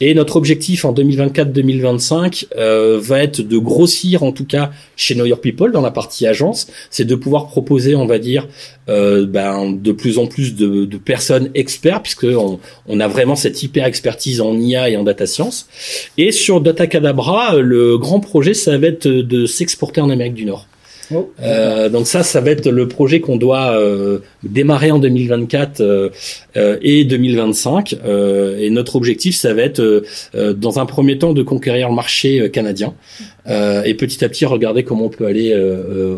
Et 0.00 0.12
notre 0.12 0.34
objectif 0.36 0.84
en 0.84 0.92
2024-2025 0.92 2.46
euh, 2.58 2.79
va 3.00 3.22
être 3.22 3.40
de 3.40 3.58
grossir, 3.58 4.22
en 4.22 4.32
tout 4.32 4.44
cas 4.44 4.70
chez 4.96 5.14
Know 5.14 5.24
Your 5.24 5.40
People 5.40 5.72
dans 5.72 5.80
la 5.80 5.90
partie 5.90 6.26
agence, 6.26 6.66
c'est 6.90 7.04
de 7.04 7.14
pouvoir 7.14 7.46
proposer, 7.46 7.94
on 7.94 8.06
va 8.06 8.18
dire, 8.18 8.48
euh, 8.88 9.26
ben, 9.26 9.72
de 9.72 9.92
plus 9.92 10.18
en 10.18 10.26
plus 10.26 10.54
de, 10.54 10.86
personnes 10.98 11.50
experts, 11.54 12.02
puisque 12.02 12.24
on, 12.24 12.58
on 12.86 13.00
a 13.00 13.08
vraiment 13.08 13.36
cette 13.36 13.62
hyper 13.62 13.86
expertise 13.86 14.40
en 14.40 14.58
IA 14.58 14.90
et 14.90 14.96
en 14.96 15.04
data 15.04 15.26
science. 15.26 15.68
Et 16.18 16.32
sur 16.32 16.60
Data 16.60 16.86
Cadabra, 16.86 17.54
euh, 17.54 17.60
le 17.60 17.98
grand 17.98 18.20
projet, 18.20 18.54
ça 18.54 18.76
va 18.78 18.88
être 18.88 19.06
de 19.06 19.46
s'exporter 19.46 20.00
en 20.00 20.10
Amérique 20.10 20.34
du 20.34 20.44
Nord. 20.44 20.66
Euh, 21.42 21.88
donc 21.88 22.06
ça, 22.06 22.22
ça 22.22 22.40
va 22.40 22.50
être 22.50 22.68
le 22.68 22.88
projet 22.88 23.20
qu'on 23.20 23.36
doit 23.36 23.72
euh, 23.72 24.20
démarrer 24.42 24.90
en 24.90 24.98
2024 24.98 25.80
euh, 25.80 26.08
euh, 26.56 26.78
et 26.82 27.04
2025. 27.04 27.96
Euh, 28.04 28.58
et 28.58 28.70
notre 28.70 28.96
objectif, 28.96 29.36
ça 29.36 29.54
va 29.54 29.62
être, 29.62 30.04
dans 30.34 30.78
un 30.78 30.86
premier 30.86 31.18
temps, 31.18 31.32
de 31.32 31.42
conquérir 31.42 31.88
le 31.88 31.94
marché 31.94 32.50
canadien 32.50 32.94
et 33.46 33.94
petit 33.94 34.24
à 34.24 34.28
petit 34.28 34.46
regarder 34.46 34.84
comment 34.84 35.06
on 35.06 35.08
peut 35.08 35.26
aller, 35.26 35.54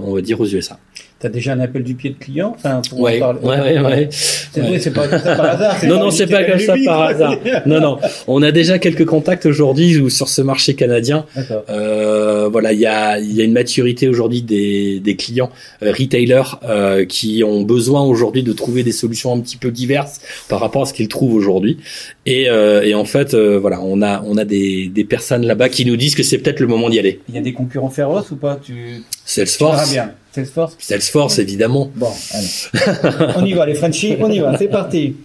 on 0.05 0.13
va 0.13 0.21
dire, 0.21 0.41
aux 0.41 0.47
USA. 0.47 0.79
T'as 1.23 1.29
déjà 1.29 1.53
un 1.53 1.61
appel 1.61 1.85
du 1.85 1.95
pied 1.95 2.11
de 2.11 2.17
client 2.19 2.53
enfin, 2.57 2.83
pour 2.91 2.99
Ouais, 2.99 3.21
parler 3.21 3.39
ouais, 3.45 3.61
ouais, 3.61 3.81
ouais. 3.81 4.09
C'est 4.11 4.61
vrai, 4.61 4.81
c'est 4.81 4.91
pas 4.91 5.07
comme 5.07 5.21
ça 5.21 5.37
par 5.37 5.51
hasard. 5.51 5.77
Non, 5.87 6.01
non, 6.01 6.11
c'est 6.11 6.27
pas 6.27 6.43
comme 6.43 6.59
ça 6.59 6.75
par 6.85 7.03
hasard. 7.03 7.37
Non, 7.65 7.81
non. 7.81 7.99
On 8.27 8.43
a 8.43 8.51
déjà 8.51 8.81
quelques 8.81 9.05
contacts 9.05 9.47
aujourd'hui 9.47 9.99
où 9.99 10.11
sur 10.11 10.29
ce 10.29 10.43
marché 10.43 10.75
canadien. 10.75 11.25
Euh, 11.71 12.49
voilà, 12.51 12.73
il 12.73 12.81
y 12.81 12.87
a, 12.87 13.21
y 13.21 13.41
a 13.41 13.45
une 13.45 13.53
maturité 13.53 14.09
aujourd'hui 14.09 14.43
des, 14.43 14.99
des 14.99 15.15
clients 15.15 15.51
euh, 15.85 15.93
retailers 15.93 16.59
euh, 16.65 17.05
qui 17.05 17.45
ont 17.45 17.63
besoin 17.63 18.03
aujourd'hui 18.03 18.43
de 18.43 18.53
trouver 18.53 18.83
des 18.83 18.91
solutions 18.91 19.33
un 19.33 19.39
petit 19.39 19.57
peu 19.57 19.71
diverses 19.71 20.21
par 20.49 20.59
rapport 20.59 20.83
à 20.83 20.87
ce 20.87 20.93
qu'ils 20.93 21.07
trouvent 21.07 21.35
aujourd'hui. 21.35 21.79
Et, 22.25 22.49
euh, 22.49 22.83
et 22.83 22.95
en 22.95 23.05
fait, 23.05 23.35
euh, 23.35 23.59
voilà, 23.59 23.81
on 23.81 24.01
a, 24.01 24.23
on 24.25 24.37
a 24.37 24.45
des, 24.45 24.89
des 24.89 25.05
personnes 25.05 25.45
là-bas 25.45 25.69
qui 25.69 25.85
nous 25.85 25.97
disent 25.97 26.15
que 26.15 26.23
c'est 26.23 26.39
peut-être 26.39 26.61
le 26.61 26.69
moment 26.69 26.89
d'y 26.89 26.99
aller. 26.99 27.21
Il 27.29 27.35
y 27.35 27.39
a 27.39 27.41
des 27.41 27.53
concurrents 27.53 27.91
féroces 27.91 28.31
ou 28.31 28.37
pas? 28.37 28.57
Tu 28.63 28.73
tu 28.73 29.03
Salesforce, 29.25 29.91
bien. 29.91 30.13
Salesforce 30.31 30.77
Salesforce 30.79 31.39
évidemment. 31.41 31.91
Bon, 31.97 32.11
allez. 32.33 33.33
on 33.37 33.45
y 33.45 33.55
va, 33.55 33.67
les 33.67 33.75
Frenchies, 33.75 34.17
on 34.21 34.31
y 34.31 34.39
va, 34.39 34.57
c'est 34.57 34.69
parti. 34.69 35.17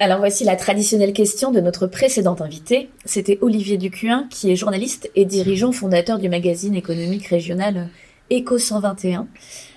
Alors 0.00 0.18
voici 0.18 0.44
la 0.44 0.54
traditionnelle 0.54 1.12
question 1.12 1.50
de 1.50 1.60
notre 1.60 1.86
précédent 1.86 2.36
invité. 2.40 2.88
C'était 3.04 3.38
Olivier 3.40 3.78
Ducuin, 3.78 4.28
qui 4.30 4.52
est 4.52 4.56
journaliste 4.56 5.10
et 5.16 5.24
dirigeant 5.24 5.72
fondateur 5.72 6.18
du 6.18 6.28
magazine 6.28 6.76
économique 6.76 7.26
régional 7.26 7.88
Eco 8.30 8.58
121. 8.58 9.26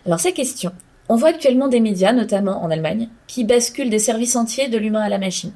Alors 0.05 0.19
ces 0.19 0.33
questions. 0.33 0.73
On 1.09 1.15
voit 1.15 1.29
actuellement 1.29 1.69
des 1.69 1.79
médias, 1.79 2.13
notamment 2.13 2.63
en 2.63 2.69
Allemagne, 2.69 3.09
qui 3.27 3.45
basculent 3.45 3.89
des 3.89 3.99
services 3.99 4.35
entiers 4.35 4.67
de 4.67 4.77
l'humain 4.77 5.01
à 5.01 5.09
la 5.09 5.17
machine. 5.17 5.51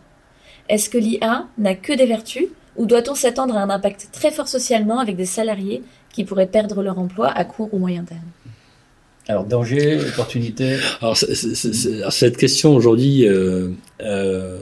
Est-ce 0.70 0.90
que 0.90 0.98
l'IA 0.98 1.48
n'a 1.58 1.76
que 1.76 1.94
des 1.94 2.06
vertus 2.06 2.48
ou 2.76 2.86
doit-on 2.86 3.16
s'attendre 3.16 3.56
à 3.56 3.62
un 3.62 3.70
impact 3.70 4.10
très 4.12 4.32
fort 4.32 4.48
socialement 4.48 5.00
avec 5.00 5.16
des 5.16 5.26
salariés 5.26 5.82
qui 6.12 6.24
pourraient 6.24 6.48
perdre 6.48 6.82
leur 6.82 7.00
emploi 7.00 7.30
à 7.30 7.46
court 7.46 7.70
ou 7.74 7.78
moyen 7.78 8.04
terme? 8.04 8.20
Alors, 9.28 9.46
danger, 9.46 10.00
opportunité? 10.08 10.78
Alors, 11.02 11.18
cette 11.18 12.38
question 12.38 12.76
aujourd'hui, 12.76 13.28
euh, 13.28 13.70
euh, 14.02 14.60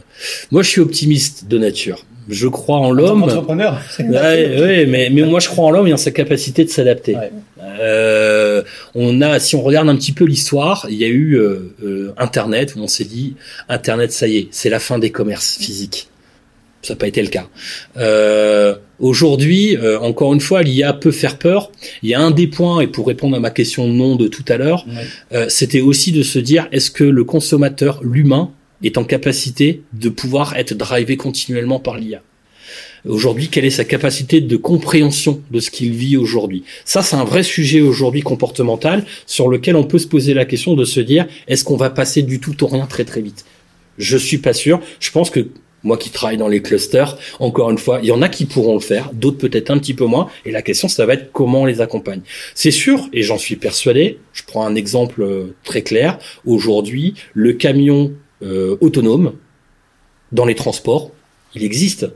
moi 0.51 0.61
je 0.61 0.69
suis 0.69 0.81
optimiste 0.81 1.47
de 1.47 1.57
nature. 1.57 2.05
Je 2.29 2.47
crois 2.47 2.77
en 2.77 2.91
l'homme. 2.91 3.23
Entrepreneur. 3.23 3.81
ouais, 3.99 4.85
mais, 4.87 5.09
mais 5.11 5.23
moi 5.23 5.41
je 5.41 5.49
crois 5.49 5.65
en 5.65 5.71
l'homme 5.71 5.87
et 5.87 5.93
en 5.93 5.97
sa 5.97 6.11
capacité 6.11 6.63
de 6.63 6.69
s'adapter. 6.69 7.15
Ouais. 7.15 7.31
Euh, 7.79 8.63
on 8.95 9.21
a, 9.21 9.39
si 9.39 9.55
on 9.55 9.61
regarde 9.61 9.89
un 9.89 9.95
petit 9.95 10.11
peu 10.11 10.25
l'histoire, 10.25 10.87
il 10.89 10.97
y 10.97 11.03
a 11.03 11.07
eu 11.07 11.35
euh, 11.37 11.73
euh, 11.83 12.13
Internet 12.17 12.73
où 12.75 12.79
on 12.81 12.87
s'est 12.87 13.03
dit 13.05 13.35
Internet, 13.69 14.11
ça 14.11 14.27
y 14.27 14.37
est, 14.37 14.47
c'est 14.51 14.69
la 14.69 14.79
fin 14.79 14.99
des 14.99 15.11
commerces 15.11 15.57
physiques. 15.57 16.07
Ça 16.81 16.93
n'a 16.93 16.97
pas 16.97 17.07
été 17.07 17.21
le 17.21 17.29
cas. 17.29 17.47
Euh, 17.97 18.75
Aujourd'hui, 18.99 19.75
euh, 19.77 19.99
encore 19.99 20.33
une 20.33 20.39
fois, 20.39 20.63
l'IA 20.63 20.93
peut 20.93 21.11
faire 21.11 21.37
peur. 21.37 21.71
Il 22.03 22.09
y 22.09 22.13
a 22.13 22.21
un 22.21 22.31
des 22.31 22.47
points, 22.47 22.79
et 22.81 22.87
pour 22.87 23.07
répondre 23.07 23.35
à 23.35 23.39
ma 23.39 23.49
question 23.49 23.87
non 23.87 24.15
de 24.15 24.27
tout 24.27 24.45
à 24.47 24.57
l'heure, 24.57 24.85
Ouais. 24.87 25.03
euh, 25.33 25.45
c'était 25.49 25.81
aussi 25.81 26.11
de 26.13 26.23
se 26.23 26.39
dire 26.39 26.67
est-ce 26.71 26.89
que 26.91 27.03
le 27.03 27.23
consommateur, 27.23 28.01
l'humain, 28.03 28.51
est 28.83 28.97
en 28.97 29.03
capacité 29.05 29.81
de 29.93 30.09
pouvoir 30.09 30.55
être 30.57 30.73
drivé 30.73 31.15
continuellement 31.17 31.79
par 31.79 31.97
l'IA 31.97 32.21
Aujourd'hui, 33.07 33.49
quelle 33.49 33.65
est 33.65 33.69
sa 33.69 33.83
capacité 33.83 34.39
de 34.39 34.55
compréhension 34.55 35.41
de 35.51 35.59
ce 35.59 35.69
qu'il 35.69 35.91
vit 35.91 36.15
aujourd'hui? 36.15 36.63
Ça, 36.85 37.01
c'est 37.01 37.17
un 37.17 37.25
vrai 37.25 37.43
sujet 37.43 37.81
aujourd'hui 37.81 38.21
comportemental 38.21 39.05
sur 39.25 39.49
lequel 39.49 39.75
on 39.75 39.83
peut 39.83 39.99
se 39.99 40.07
poser 40.07 40.33
la 40.33 40.45
question 40.45 40.75
de 40.75 40.85
se 40.85 41.01
dire 41.01 41.27
est-ce 41.47 41.65
qu'on 41.65 41.75
va 41.75 41.89
passer 41.89 42.21
du 42.21 42.39
tout 42.39 42.63
au 42.63 42.67
rien 42.67 42.85
très 42.85 43.03
très 43.03 43.21
vite? 43.21 43.43
Je 43.97 44.15
suis 44.15 44.37
pas 44.37 44.53
sûr. 44.53 44.79
Je 45.01 45.11
pense 45.11 45.29
que 45.29 45.49
moi 45.83 45.97
qui 45.97 46.11
travaille 46.11 46.37
dans 46.37 46.47
les 46.47 46.61
clusters, 46.61 47.17
encore 47.39 47.69
une 47.69 47.77
fois, 47.77 47.99
il 48.01 48.07
y 48.07 48.11
en 48.11 48.21
a 48.21 48.29
qui 48.29 48.45
pourront 48.45 48.75
le 48.75 48.79
faire, 48.79 49.11
d'autres 49.11 49.37
peut-être 49.37 49.69
un 49.69 49.77
petit 49.77 49.93
peu 49.93 50.05
moins. 50.05 50.29
Et 50.45 50.51
la 50.51 50.61
question, 50.61 50.87
ça 50.87 51.05
va 51.05 51.15
être 51.15 51.33
comment 51.33 51.63
on 51.63 51.65
les 51.65 51.81
accompagne. 51.81 52.21
C'est 52.55 52.71
sûr, 52.71 53.09
et 53.11 53.21
j'en 53.21 53.37
suis 53.37 53.57
persuadé. 53.57 54.17
Je 54.31 54.43
prends 54.47 54.65
un 54.65 54.75
exemple 54.75 55.21
euh, 55.21 55.55
très 55.65 55.81
clair. 55.81 56.19
Aujourd'hui, 56.45 57.15
le 57.33 57.51
camion 57.51 58.13
euh, 58.41 58.77
autonome 58.79 59.33
dans 60.31 60.45
les 60.45 60.55
transports, 60.55 61.11
il 61.53 61.65
existe. 61.65 62.07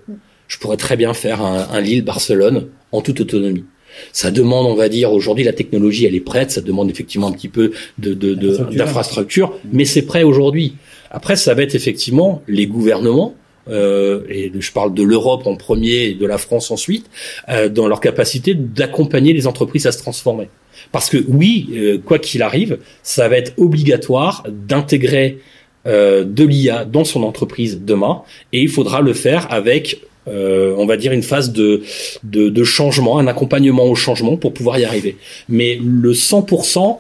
Je 0.48 0.58
pourrais 0.58 0.78
très 0.78 0.96
bien 0.98 1.14
faire 1.14 1.42
un, 1.42 1.68
un 1.72 1.82
Lille-Barcelone 1.82 2.68
en 2.92 3.02
toute 3.02 3.20
autonomie. 3.22 3.66
Ça 4.14 4.30
demande, 4.32 4.66
on 4.68 4.76
va 4.76 4.90
dire, 4.90 5.12
aujourd'hui 5.12 5.44
la 5.44 5.54
technologie 5.54 6.06
elle 6.06 6.16
est 6.16 6.20
prête, 6.20 6.52
ça 6.52 6.62
demande 6.62 6.90
effectivement 6.90 7.28
un 7.28 7.32
petit 7.32 7.48
peu 7.50 7.72
de 7.98 8.14
de- 8.14 8.36
de- 8.36 8.52
d'infrastructure, 8.78 9.54
mais 9.72 9.86
c'est 9.86 10.04
prêt 10.04 10.24
aujourd'hui. 10.24 10.76
Après, 11.10 11.36
ça 11.36 11.54
va 11.54 11.64
être 11.64 11.76
effectivement 11.76 12.42
les 12.48 12.68
gouvernements. 12.68 13.34
euh, 13.70 14.22
et 14.30 14.50
je 14.58 14.72
parle 14.72 14.94
de 14.94 15.04
l'Europe 15.04 15.46
en 15.46 15.56
premier 15.58 16.06
et 16.06 16.14
de 16.14 16.26
la 16.26 16.38
France 16.38 16.72
ensuite, 16.72 17.06
euh, 17.50 17.68
dans 17.68 17.88
leur 17.90 18.00
capacité 18.00 18.54
d'accompagner 18.56 19.34
les 19.34 19.46
entreprises 19.46 19.86
à 19.88 19.92
se 19.92 19.98
transformer. 19.98 20.48
Parce 20.94 21.10
que 21.10 21.18
oui, 21.28 21.68
euh, 21.74 21.98
quoi 21.98 22.18
qu'il 22.18 22.42
arrive, 22.44 22.78
ça 23.04 23.28
va 23.28 23.36
être 23.38 23.52
obligatoire 23.58 24.46
d'intégrer 24.70 25.40
euh, 25.86 26.24
de 26.24 26.46
l'IA 26.46 26.86
dans 26.86 27.04
son 27.04 27.24
entreprise 27.24 27.82
demain, 27.84 28.22
et 28.54 28.62
il 28.62 28.70
faudra 28.70 29.02
le 29.02 29.12
faire 29.14 29.52
avec, 29.52 30.02
euh, 30.28 30.74
on 30.78 30.86
va 30.86 30.98
dire, 30.98 31.12
une 31.12 31.24
phase 31.24 31.52
de, 31.52 31.82
de, 32.24 32.50
de 32.50 32.64
changement, 32.64 33.20
un 33.20 33.28
accompagnement 33.28 33.86
au 33.86 33.96
changement 33.96 34.38
pour 34.38 34.54
pouvoir 34.54 34.78
y 34.80 34.86
arriver. 34.86 35.18
Mais 35.50 35.80
le 35.84 36.14
100%, 36.14 36.98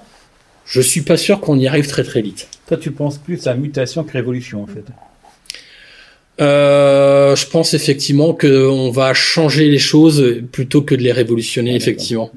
je 0.65 0.81
suis 0.81 1.01
pas 1.01 1.17
sûr 1.17 1.39
qu'on 1.39 1.57
y 1.57 1.67
arrive 1.67 1.87
très 1.87 2.03
très 2.03 2.21
vite. 2.21 2.47
Toi, 2.67 2.77
tu 2.77 2.91
penses 2.91 3.17
plus 3.17 3.47
à 3.47 3.53
mutation 3.55 4.03
que 4.03 4.11
révolution, 4.13 4.63
en 4.63 4.67
fait. 4.67 4.83
Euh, 6.39 7.35
je 7.35 7.47
pense 7.47 7.73
effectivement 7.73 8.33
que 8.33 8.67
on 8.67 8.91
va 8.91 9.13
changer 9.15 9.69
les 9.69 9.79
choses 9.79 10.35
plutôt 10.51 10.83
que 10.83 10.93
de 10.93 11.01
les 11.01 11.11
révolutionner, 11.11 11.71
Ah, 11.73 11.77
effectivement. 11.77 12.29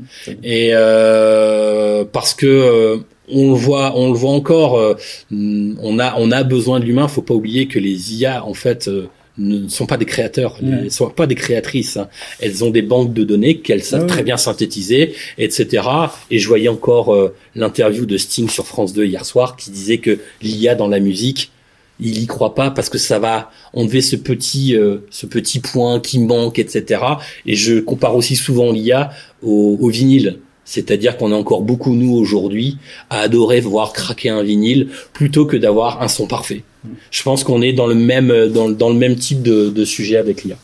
Et 0.43 0.71
euh, 0.73 2.05
parce 2.11 2.33
que 2.33 2.47
euh, 2.47 2.97
on 3.31 3.51
le 3.51 3.57
voit, 3.59 3.93
on 3.97 4.11
le 4.11 4.17
voit 4.19 4.31
encore. 4.31 4.79
euh, 4.79 4.95
on 5.31 5.99
a, 5.99 6.15
on 6.17 6.31
a 6.31 6.43
besoin 6.45 6.81
de 6.81 6.87
l'humain. 6.87 7.09
Faut 7.09 7.21
pas 7.21 7.35
oublier 7.35 7.67
que 7.67 7.79
les 7.79 8.15
IA, 8.15 8.43
en 8.47 8.55
fait, 8.55 8.89
euh, 8.89 9.09
ne 9.41 9.69
sont 9.69 9.87
pas 9.87 9.97
des 9.97 10.05
créateurs, 10.05 10.59
elles 10.63 10.91
sont 10.93 11.09
pas 11.11 11.27
des 11.27 11.35
créatrices. 11.35 11.97
hein. 11.97 12.09
Elles 12.41 12.63
ont 12.63 12.71
des 12.71 12.83
banques 12.83 13.13
de 13.15 13.25
données 13.25 13.59
qu'elles 13.59 13.83
savent 13.83 14.03
Ouais. 14.03 14.07
très 14.07 14.23
bien 14.23 14.37
synthétiser, 14.37 15.15
etc. 15.39 15.83
Et 16.31 16.39
je 16.39 16.47
voyais 16.47 16.69
encore 16.69 17.15
euh, 17.15 17.35
l'interview 17.55 18.07
de 18.07 18.17
Sting 18.17 18.49
sur 18.49 18.67
France 18.67 18.93
2 18.93 19.05
hier 19.07 19.25
soir 19.25 19.57
qui 19.57 19.71
disait 19.71 19.99
que 19.99 20.19
l'IA 20.43 20.75
dans 20.75 20.89
la 20.89 21.01
musique, 21.01 21.51
il 21.99 22.19
y 22.23 22.27
croit 22.27 22.55
pas 22.55 22.71
parce 22.71 22.89
que 22.89 22.99
ça 22.99 23.19
va 23.19 23.51
enlever 23.75 24.01
ce 24.01 24.17
petit 24.17 24.75
euh, 24.77 24.99
ce 25.11 25.27
petit 25.27 25.59
point 25.61 26.01
qui 26.01 26.19
manque, 26.19 26.59
etc. 26.59 27.03
Et 27.47 27.57
je 27.57 27.81
compare 27.81 28.17
aussi 28.17 28.37
souvent 28.37 28.73
l'IA 28.73 29.11
au, 29.43 29.77
au 29.81 29.89
vinyle. 29.89 30.39
C'est-à-dire 30.71 31.17
qu'on 31.17 31.33
est 31.33 31.35
encore 31.35 31.63
beaucoup, 31.63 31.97
nous, 31.97 32.15
aujourd'hui, 32.15 32.79
à 33.11 33.19
adorer 33.23 33.61
voir 33.61 33.93
craquer 33.93 34.29
un 34.29 34.45
vinyle 34.45 34.91
plutôt 35.13 35.45
que 35.45 35.57
d'avoir 35.57 36.01
un 36.01 36.07
son 36.07 36.29
parfait. 36.29 36.63
Je 37.11 37.25
pense 37.25 37.43
qu'on 37.43 37.61
est 37.61 37.73
dans 37.73 37.89
le 37.89 37.97
même, 37.97 38.33
dans, 38.47 38.89
le 38.89 38.95
même 38.95 39.17
type 39.17 39.43
de, 39.43 39.69
de 39.69 39.85
sujet 39.85 40.17
avec 40.17 40.45
l'IA. 40.45 40.55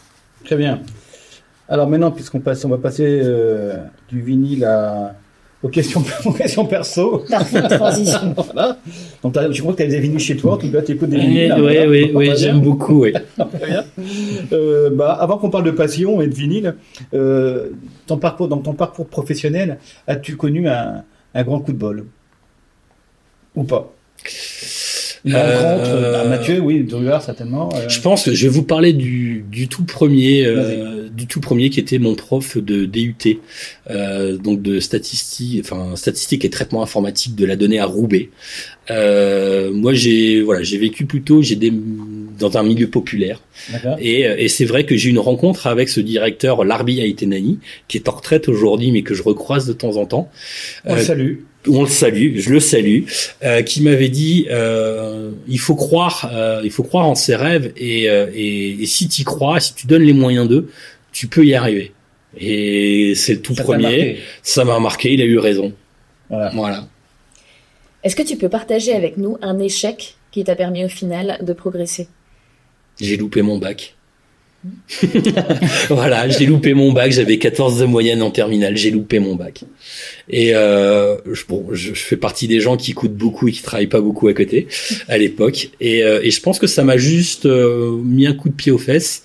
Très 0.45 0.55
bien. 0.55 0.81
Alors 1.69 1.89
maintenant, 1.89 2.13
puisqu'on 2.13 2.39
passe, 2.39 2.65
on 2.65 2.69
va 2.69 2.79
passer 2.79 3.03
euh, 3.05 3.79
du 4.09 4.23
vinyle 4.23 4.65
à, 4.65 5.17
aux 5.63 5.69
questions, 5.69 6.03
aux 6.25 6.33
questions 6.33 6.65
perso. 6.67 7.25
Transition. 7.71 8.35
voilà. 8.53 8.79
Donc, 9.23 9.35
je 9.51 9.61
crois 9.61 9.73
que 9.73 9.79
tu 9.79 9.83
as 9.85 9.87
des 9.87 10.01
vinyles 10.01 10.19
chez 10.21 10.37
toi, 10.37 10.55
en 10.55 10.57
tout 10.59 10.71
cas, 10.71 10.83
tu 10.83 10.93
écoutes 10.93 11.09
des 11.11 11.17
Oui, 11.17 11.27
vinyles. 11.27 11.55
oui, 11.57 11.61
voilà. 11.61 11.89
oui, 11.89 12.11
oui, 12.15 12.31
j'aime 12.37 12.61
beaucoup. 12.61 13.03
Oui. 13.05 13.13
Euh, 14.53 14.91
bah, 14.91 15.13
avant 15.21 15.39
qu'on 15.39 15.51
parle 15.51 15.65
de 15.65 15.71
passion 15.73 16.21
et 16.21 16.27
de 16.29 16.35
vinyle, 16.35 16.77
euh, 17.15 17.71
ton 18.07 18.17
parcours, 18.17 18.47
dans 18.49 18.59
ton 18.59 18.75
parcours 18.75 19.07
professionnel, 19.09 19.79
as-tu 20.07 20.37
connu 20.37 20.69
un, 20.69 21.03
un 21.35 21.43
grand 21.43 21.59
coup 21.61 21.73
de 21.73 21.79
bol? 21.79 22.07
Ou 23.57 23.65
pas? 23.65 23.93
Euh, 25.35 26.13
bah, 26.13 26.25
Mathieu, 26.29 26.61
oui, 26.61 26.85
Druard, 26.85 27.23
certainement. 27.23 27.69
euh, 27.75 27.89
Je 27.89 28.01
pense 28.01 28.25
que 28.25 28.33
je 28.33 28.43
vais 28.47 28.53
vous 28.53 28.63
parler 28.63 28.93
du, 28.93 29.45
du 29.51 29.69
tout 29.69 29.85
premier, 29.85 30.47
euh, 30.47 31.09
du 31.09 31.27
tout 31.27 31.41
premier 31.41 31.71
qui 31.71 31.81
était 31.81 31.99
mon 31.99 32.15
prof 32.15 32.57
de 32.59 32.85
DUT, 32.85 33.17
euh, 33.91 34.37
donc 34.37 34.63
de 34.63 34.79
statistique, 34.81 35.61
enfin 35.65 35.97
statistique 35.97 36.45
et 36.45 36.51
traitement 36.51 36.83
informatique 36.83 37.35
de 37.35 37.45
la 37.45 37.57
donnée 37.57 37.79
à 37.81 37.87
Roubaix. 37.87 38.31
Euh, 38.91 39.73
moi, 39.73 39.95
j'ai 39.95 40.43
voilà, 40.43 40.63
j'ai 40.63 40.79
vécu 40.79 41.07
plutôt, 41.07 41.43
j'ai 41.43 41.57
des 41.57 41.73
dans 42.39 42.57
un 42.57 42.63
milieu 42.63 42.89
populaire. 42.89 43.41
Et, 43.99 44.21
et 44.21 44.49
c'est 44.49 44.67
vrai 44.67 44.85
que 44.85 44.97
j'ai 44.97 45.09
eu 45.09 45.13
une 45.13 45.19
rencontre 45.19 45.67
avec 45.67 45.89
ce 45.89 46.01
directeur 46.01 46.65
Larbi 46.65 47.01
Aïtenani, 47.01 47.59
qui 47.89 47.97
est 47.97 48.09
en 48.09 48.13
retraite 48.13 48.49
aujourd'hui, 48.49 48.93
mais 48.93 49.03
que 49.03 49.15
je 49.15 49.23
recroise 49.23 49.67
de 49.67 49.73
temps 49.73 49.97
en 49.97 50.05
temps. 50.07 50.31
On 50.85 50.95
le 50.95 51.01
salue. 51.01 51.37
On 51.69 51.83
le 51.83 51.89
salue, 51.89 52.39
je 52.39 52.51
le 52.51 52.61
salue, 52.61 53.03
euh, 53.43 53.63
qui 53.63 53.83
m'avait 53.83 54.09
dit 54.09 54.47
euh, 54.51 55.33
il 55.49 55.59
faut 55.59 55.75
croire, 55.75 56.31
euh, 56.33 56.61
il 56.65 56.71
faut 56.71 56.83
croire 56.83 57.07
en 57.07 57.15
ses 57.15 57.35
rêves 57.35 57.73
et, 57.77 58.09
euh, 58.09 58.31
et, 58.35 58.83
et 58.83 58.87
si 58.87 59.09
tu 59.09 59.25
crois, 59.25 59.61
si 59.61 59.75
tu 59.75 59.87
donnes 59.87 60.03
les 60.03 60.13
moyens 60.13 60.49
d'eux, 60.49 60.71
tu 61.13 61.27
peux 61.29 61.45
y 61.45 61.55
arriver. 61.55 61.93
Et 62.39 63.15
c'est 63.15 63.35
le 63.35 63.41
tout 63.41 63.55
Ça 63.55 63.63
premier. 63.63 64.19
Ça 64.43 64.65
m'a 64.65 64.79
marqué, 64.79 65.13
il 65.13 65.23
a 65.23 65.25
eu 65.25 65.39
raison. 65.39 65.73
Voilà. 66.29 66.51
Voilà. 66.55 66.89
Est-ce 68.05 68.15
que 68.15 68.23
tu 68.23 68.37
peux 68.37 68.49
partager 68.49 68.93
avec 68.93 69.17
nous 69.17 69.39
un 69.43 69.59
échec 69.59 70.17
qui 70.31 70.45
t'a 70.45 70.55
permis 70.55 70.85
au 70.85 70.89
final 70.89 71.39
de 71.43 71.53
progresser? 71.53 72.09
J'ai 73.01 73.17
loupé 73.17 73.43
mon 73.43 73.59
bac. 73.59 73.96
voilà, 75.89 76.29
j'ai 76.29 76.47
loupé 76.47 76.75
mon 76.75 76.93
bac, 76.93 77.11
j'avais 77.11 77.39
14 77.39 77.81
de 77.81 77.85
moyenne 77.87 78.23
en 78.23 78.31
terminale, 78.31 78.77
j'ai 78.77 78.91
loupé 78.91 79.19
mon 79.19 79.35
bac. 79.35 79.65
Et 80.29 80.55
euh, 80.55 81.17
je, 81.31 81.45
bon, 81.49 81.67
je, 81.73 81.93
fais 81.95 82.17
partie 82.17 82.49
des 82.49 82.61
gens 82.61 82.77
qui 82.77 82.93
coûtent 82.93 83.17
beaucoup 83.17 83.49
et 83.49 83.53
qui 83.53 83.63
travaillent 83.63 83.87
pas 83.87 84.01
beaucoup 84.01 84.29
à 84.29 84.35
côté 84.35 84.69
à 85.09 85.19
l'époque. 85.19 85.71
Et, 85.81 86.03
euh, 86.03 86.21
je 86.29 86.41
pense 86.41 86.59
que 86.59 86.67
ça 86.67 86.85
m'a 86.85 86.97
juste 86.97 87.47
euh, 87.47 87.97
mis 88.03 88.27
un 88.27 88.35
coup 88.35 88.49
de 88.49 88.55
pied 88.55 88.73
aux 88.73 88.79
fesses 88.79 89.23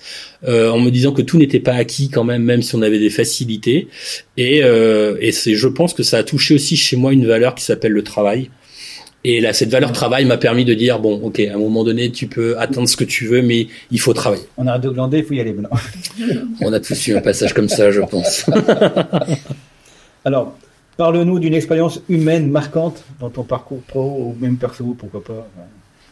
en 0.47 0.79
me 0.79 0.89
disant 0.89 1.11
que 1.11 1.21
tout 1.21 1.37
n'était 1.37 1.59
pas 1.59 1.73
acquis 1.73 2.09
quand 2.09 2.23
même, 2.23 2.41
même 2.41 2.63
si 2.63 2.73
on 2.73 2.81
avait 2.81 2.97
des 2.97 3.11
facilités. 3.11 3.89
Et, 4.37 4.61
et 4.61 5.31
c'est, 5.31 5.53
je 5.53 5.67
pense 5.67 5.93
que 5.93 6.01
ça 6.01 6.17
a 6.17 6.23
touché 6.23 6.55
aussi 6.55 6.75
chez 6.75 6.95
moi 6.95 7.13
une 7.13 7.27
valeur 7.27 7.53
qui 7.53 7.63
s'appelle 7.63 7.91
le 7.91 8.03
travail. 8.03 8.49
Et 9.23 9.39
là, 9.39 9.53
cette 9.53 9.69
valeur 9.69 9.91
travail 9.91 10.25
m'a 10.25 10.37
permis 10.37 10.65
de 10.65 10.73
dire 10.73 10.97
bon, 10.99 11.19
ok, 11.21 11.39
à 11.41 11.53
un 11.53 11.57
moment 11.59 11.83
donné, 11.83 12.11
tu 12.11 12.25
peux 12.27 12.57
atteindre 12.57 12.89
ce 12.89 12.97
que 12.97 13.03
tu 13.03 13.27
veux, 13.27 13.41
mais 13.43 13.67
il 13.91 13.99
faut 13.99 14.13
travailler. 14.13 14.43
On 14.57 14.65
arrête 14.65 14.81
de 14.81 14.89
glander, 14.89 15.19
il 15.19 15.23
faut 15.25 15.33
y 15.35 15.39
aller 15.39 15.53
maintenant. 15.53 15.77
On 16.61 16.73
a 16.73 16.79
tous 16.79 17.07
eu 17.07 17.15
un 17.15 17.21
passage 17.21 17.53
comme 17.53 17.69
ça, 17.69 17.91
je 17.91 18.01
pense. 18.01 18.45
Alors, 20.25 20.55
parle-nous 20.97 21.39
d'une 21.39 21.53
expérience 21.53 22.01
humaine 22.09 22.49
marquante 22.49 23.03
dans 23.19 23.29
ton 23.29 23.43
parcours 23.43 23.81
pro 23.83 24.01
ou 24.01 24.35
même 24.39 24.57
perso, 24.57 24.95
pourquoi 24.97 25.23
pas. 25.23 25.47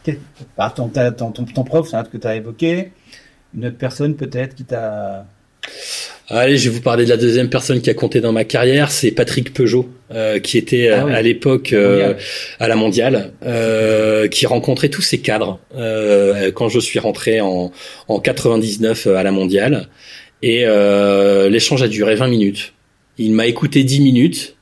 Quel- 0.04 0.18
Ah, 0.56 0.72
ton, 0.74 0.88
ton, 0.88 1.32
ton, 1.32 1.44
ton 1.44 1.64
prof, 1.64 1.88
c'est 1.88 1.96
un 1.96 2.04
que 2.04 2.16
tu 2.16 2.26
as 2.26 2.36
évoqué. 2.36 2.92
Une 3.54 3.66
autre 3.66 3.76
personne 3.76 4.14
peut-être 4.14 4.54
qui 4.54 4.64
t'a... 4.64 5.26
Allez, 6.32 6.56
je 6.58 6.70
vais 6.70 6.76
vous 6.76 6.80
parler 6.82 7.04
de 7.04 7.10
la 7.10 7.16
deuxième 7.16 7.48
personne 7.50 7.80
qui 7.80 7.90
a 7.90 7.94
compté 7.94 8.20
dans 8.20 8.32
ma 8.32 8.44
carrière, 8.44 8.92
c'est 8.92 9.10
Patrick 9.10 9.52
Peugeot, 9.52 9.88
euh, 10.12 10.38
qui 10.38 10.58
était 10.58 10.88
euh, 10.88 10.98
Ah 11.00 11.06
oui. 11.06 11.12
à 11.12 11.22
l'époque 11.22 11.72
euh, 11.72 12.14
à 12.60 12.68
la 12.68 12.76
mondiale, 12.76 13.32
euh, 13.44 14.28
qui 14.28 14.46
rencontrait 14.46 14.90
tous 14.90 15.02
ses 15.02 15.18
cadres 15.18 15.58
euh, 15.74 16.52
quand 16.52 16.68
je 16.68 16.78
suis 16.78 17.00
rentré 17.00 17.40
en, 17.40 17.72
en 18.06 18.20
99 18.20 19.08
à 19.08 19.24
la 19.24 19.32
mondiale. 19.32 19.88
Et 20.42 20.62
euh, 20.66 21.48
l'échange 21.48 21.82
a 21.82 21.88
duré 21.88 22.14
20 22.14 22.28
minutes. 22.28 22.74
Il 23.18 23.32
m'a 23.32 23.46
écouté 23.48 23.82
10 23.82 24.00
minutes 24.00 24.54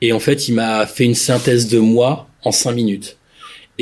et 0.00 0.12
en 0.12 0.20
fait, 0.20 0.46
il 0.48 0.54
m'a 0.54 0.86
fait 0.86 1.04
une 1.04 1.16
synthèse 1.16 1.68
de 1.68 1.78
moi 1.78 2.28
en 2.44 2.52
5 2.52 2.70
minutes. 2.72 3.16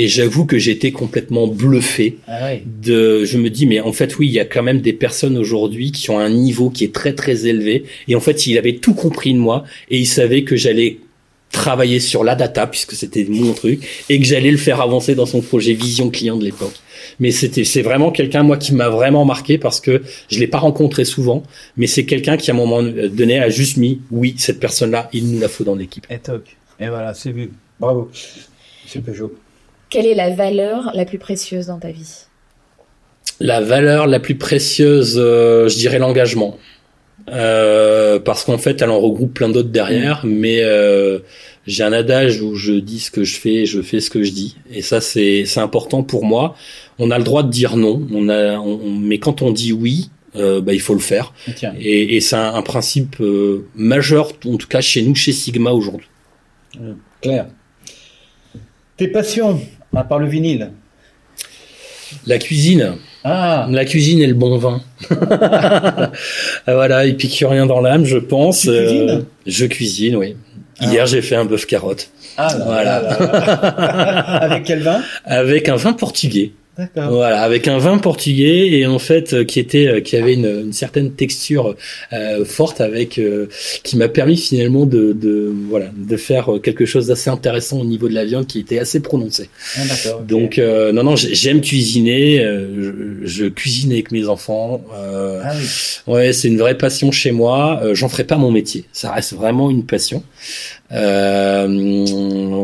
Et 0.01 0.07
j'avoue 0.07 0.47
que 0.47 0.59
j'étais 0.59 0.93
complètement 0.93 1.49
bluffé 1.49 2.19
Ah 2.29 2.51
oui. 2.53 2.63
de, 2.65 3.25
je 3.25 3.37
me 3.37 3.51
dis, 3.51 3.67
mais 3.67 3.81
en 3.81 3.93
fait, 3.93 4.17
oui, 4.17 4.29
il 4.29 4.33
y 4.33 4.39
a 4.39 4.45
quand 4.45 4.63
même 4.63 4.81
des 4.81 4.93
personnes 4.93 5.37
aujourd'hui 5.37 5.91
qui 5.91 6.09
ont 6.11 6.21
un 6.21 6.31
niveau 6.31 6.71
qui 6.71 6.85
est 6.85 6.95
très 6.95 7.15
très 7.15 7.47
élevé. 7.47 7.83
Et 8.07 8.15
en 8.15 8.21
fait, 8.21 8.47
il 8.47 8.57
avait 8.59 8.77
tout 8.77 8.95
compris 8.95 9.35
de 9.35 9.41
moi 9.41 9.65
et 9.91 9.99
il 9.99 10.07
savait 10.07 10.45
que 10.45 10.55
j'allais 10.55 10.99
travailler 11.51 11.99
sur 11.99 12.23
la 12.23 12.37
data 12.37 12.69
puisque 12.69 12.93
c'était 12.93 13.27
mon 13.29 13.55
truc 13.55 13.81
et 14.09 14.21
que 14.21 14.25
j'allais 14.25 14.53
le 14.53 14.57
faire 14.57 14.81
avancer 14.81 15.17
dans 15.17 15.27
son 15.27 15.41
projet 15.41 15.73
vision 15.73 16.11
client 16.11 16.37
de 16.37 16.45
l'époque. 16.45 16.77
Mais 17.19 17.33
c'était, 17.33 17.65
c'est 17.65 17.83
vraiment 17.83 18.13
quelqu'un 18.13 18.45
moi 18.45 18.57
qui 18.57 18.75
m'a 18.75 18.91
vraiment 18.91 19.25
marqué 19.25 19.59
parce 19.59 19.81
que 19.81 20.03
je 20.31 20.39
l'ai 20.39 20.47
pas 20.47 20.59
rencontré 20.59 21.05
souvent, 21.05 21.43
mais 21.77 21.89
c'est 21.89 22.05
quelqu'un 22.05 22.37
qui 22.37 22.53
à 22.53 22.55
un 22.55 22.57
moment 22.57 22.85
donné 22.85 23.41
a 23.41 23.51
juste 23.51 23.79
mis, 23.79 24.01
oui, 24.13 24.37
cette 24.39 24.61
personne-là, 24.61 25.11
il 25.13 25.29
nous 25.33 25.41
la 25.41 25.49
faut 25.49 25.65
dans 25.65 25.75
l'équipe. 25.75 26.07
Et 26.09 26.19
toc. 26.21 26.57
Et 26.79 26.87
voilà, 26.87 27.15
c'est 27.15 27.33
vu. 27.33 27.51
Bravo. 27.81 28.09
Monsieur 28.85 29.01
Peugeot. 29.01 29.33
Quelle 29.91 30.07
est 30.07 30.15
la 30.15 30.31
valeur 30.31 30.91
la 30.95 31.05
plus 31.05 31.19
précieuse 31.19 31.67
dans 31.67 31.79
ta 31.79 31.91
vie? 31.91 32.25
La 33.41 33.61
valeur 33.61 34.07
la 34.07 34.21
plus 34.21 34.35
précieuse, 34.37 35.15
euh, 35.19 35.69
je 35.69 35.77
dirais 35.79 35.99
l'engagement. 35.99 36.59
Euh, 37.31 38.19
parce 38.19 38.45
qu'en 38.45 38.57
fait, 38.59 38.81
elle 38.81 38.89
en 38.91 39.01
regroupe 39.01 39.35
plein 39.35 39.49
d'autres 39.51 39.69
derrière, 39.69 40.23
mais 40.25 40.61
euh, 40.63 41.19
j'ai 41.67 41.85
un 41.85 41.93
adage 41.93 42.41
où 42.41 42.55
je 42.55 42.73
dis 42.73 43.01
ce 43.01 43.11
que 43.11 43.23
je 43.23 43.37
fais, 43.39 43.67
je 43.67 43.83
fais 43.83 44.01
ce 44.01 44.09
que 44.09 44.23
je 44.23 44.31
dis, 44.33 44.57
et 44.73 44.81
ça 44.81 45.03
c'est 45.03 45.45
c'est 45.45 45.61
important 45.61 46.03
pour 46.03 46.25
moi. 46.25 46.55
On 46.99 47.11
a 47.11 47.19
le 47.19 47.25
droit 47.25 47.43
de 47.43 47.51
dire 47.51 47.77
non, 47.77 48.07
on 48.15 48.31
a, 48.31 48.57
on- 48.59 48.79
mais 48.99 49.19
quand 49.19 49.43
on 49.43 49.51
dit 49.51 49.75
oui, 49.75 50.09
euh, 50.37 50.63
bah, 50.63 50.73
il 50.73 50.81
faut 50.81 50.95
le 50.95 51.01
faire, 51.01 51.35
Tiens. 51.55 51.75
et, 51.79 52.17
et 52.17 52.21
c'est 52.23 52.37
un, 52.37 52.55
un 52.55 52.63
principe 52.63 53.17
euh, 53.21 53.67
majeur, 53.75 54.33
en 54.47 54.57
tout 54.57 54.69
cas 54.69 54.81
chez 54.81 55.03
nous, 55.03 55.15
chez 55.15 55.33
Sigma 55.33 55.73
aujourd'hui. 55.73 56.09
Claire. 57.21 57.49
Tes 58.97 59.09
passions, 59.09 59.61
à 59.95 60.05
part 60.05 60.19
le 60.19 60.27
vinyle. 60.27 60.71
La 62.27 62.39
cuisine, 62.39 62.95
Ah, 63.25 63.67
la 63.71 63.85
cuisine 63.85 64.21
et 64.21 64.27
le 64.27 64.35
bon 64.35 64.57
vin. 64.59 64.81
Ah, 65.11 66.11
voilà, 66.75 67.07
épicurien 67.07 67.67
dans 67.67 67.81
l'âme, 67.81 68.05
je 68.05 68.19
pense. 68.19 68.63
Tu 68.63 68.69
Euh, 68.71 69.21
je 69.47 69.67
cuisine, 69.67 70.17
oui. 70.17 70.37
Ah. 70.81 70.87
Hier, 70.87 71.07
j'ai 71.07 71.23
fait 71.23 71.35
un 71.37 71.45
bœuf 71.45 71.67
carotte 71.67 72.11
ah 72.37 72.55
là, 72.57 72.65
Voilà. 72.65 73.01
là, 73.03 73.19
là, 73.19 73.27
là. 73.29 74.23
Avec 74.43 74.65
quel 74.65 74.81
vin? 74.83 75.01
Avec 75.25 75.69
un 75.69 75.77
vin 75.77 75.93
portugais. 75.93 76.53
Voilà, 76.95 77.43
avec 77.43 77.67
un 77.69 77.79
vin 77.79 77.99
portugais 77.99 78.69
et 78.69 78.87
en 78.87 78.99
fait 78.99 79.33
euh, 79.33 79.45
qui 79.45 79.59
était 79.59 79.89
euh, 79.89 80.01
qui 80.01 80.17
avait 80.17 80.35
une, 80.35 80.47
une 80.67 80.73
certaine 80.73 81.11
texture 81.13 81.75
euh, 82.13 82.45
forte 82.45 82.81
avec 82.81 83.19
euh, 83.19 83.47
qui 83.83 83.97
m'a 83.97 84.09
permis 84.09 84.37
finalement 84.37 84.87
de, 84.87 85.13
de 85.13 85.53
voilà 85.69 85.91
de 85.97 86.17
faire 86.17 86.55
euh, 86.55 86.59
quelque 86.61 86.87
chose 86.87 87.09
d'assez 87.09 87.31
intéressant 87.31 87.81
au 87.81 87.85
niveau 87.85 88.09
de 88.09 88.15
la 88.15 88.25
viande 88.25 88.47
qui 88.47 88.61
était 88.61 88.79
assez 88.79 89.01
prononcé. 89.01 89.51
Ah, 89.77 89.81
d'accord. 89.89 90.21
ok. 90.21 90.27
Donc 90.27 90.59
euh, 90.59 90.93
non 90.93 91.03
non 91.03 91.17
j'ai- 91.17 91.35
j'aime 91.35 91.61
cuisiner, 91.61 92.45
euh, 92.45 93.23
je, 93.25 93.27
je 93.27 93.45
cuisine 93.47 93.91
avec 93.93 94.13
mes 94.13 94.29
enfants. 94.29 94.83
euh, 94.97 95.41
Ah 95.45 95.53
oui. 95.59 95.67
Ouais, 96.13 96.33
c'est 96.33 96.49
une 96.49 96.59
vraie 96.59 96.79
passion 96.79 97.11
chez 97.11 97.33
moi. 97.33 97.81
Euh, 97.83 97.95
J'en 97.95 98.09
ferai 98.09 98.25
pas 98.25 98.37
mon 98.37 98.51
métier. 98.53 98.85
Ça 98.93 99.11
reste 99.13 99.33
vraiment 99.35 99.69
une 99.71 99.85
passion. 99.85 100.23
Euh, 100.93 101.67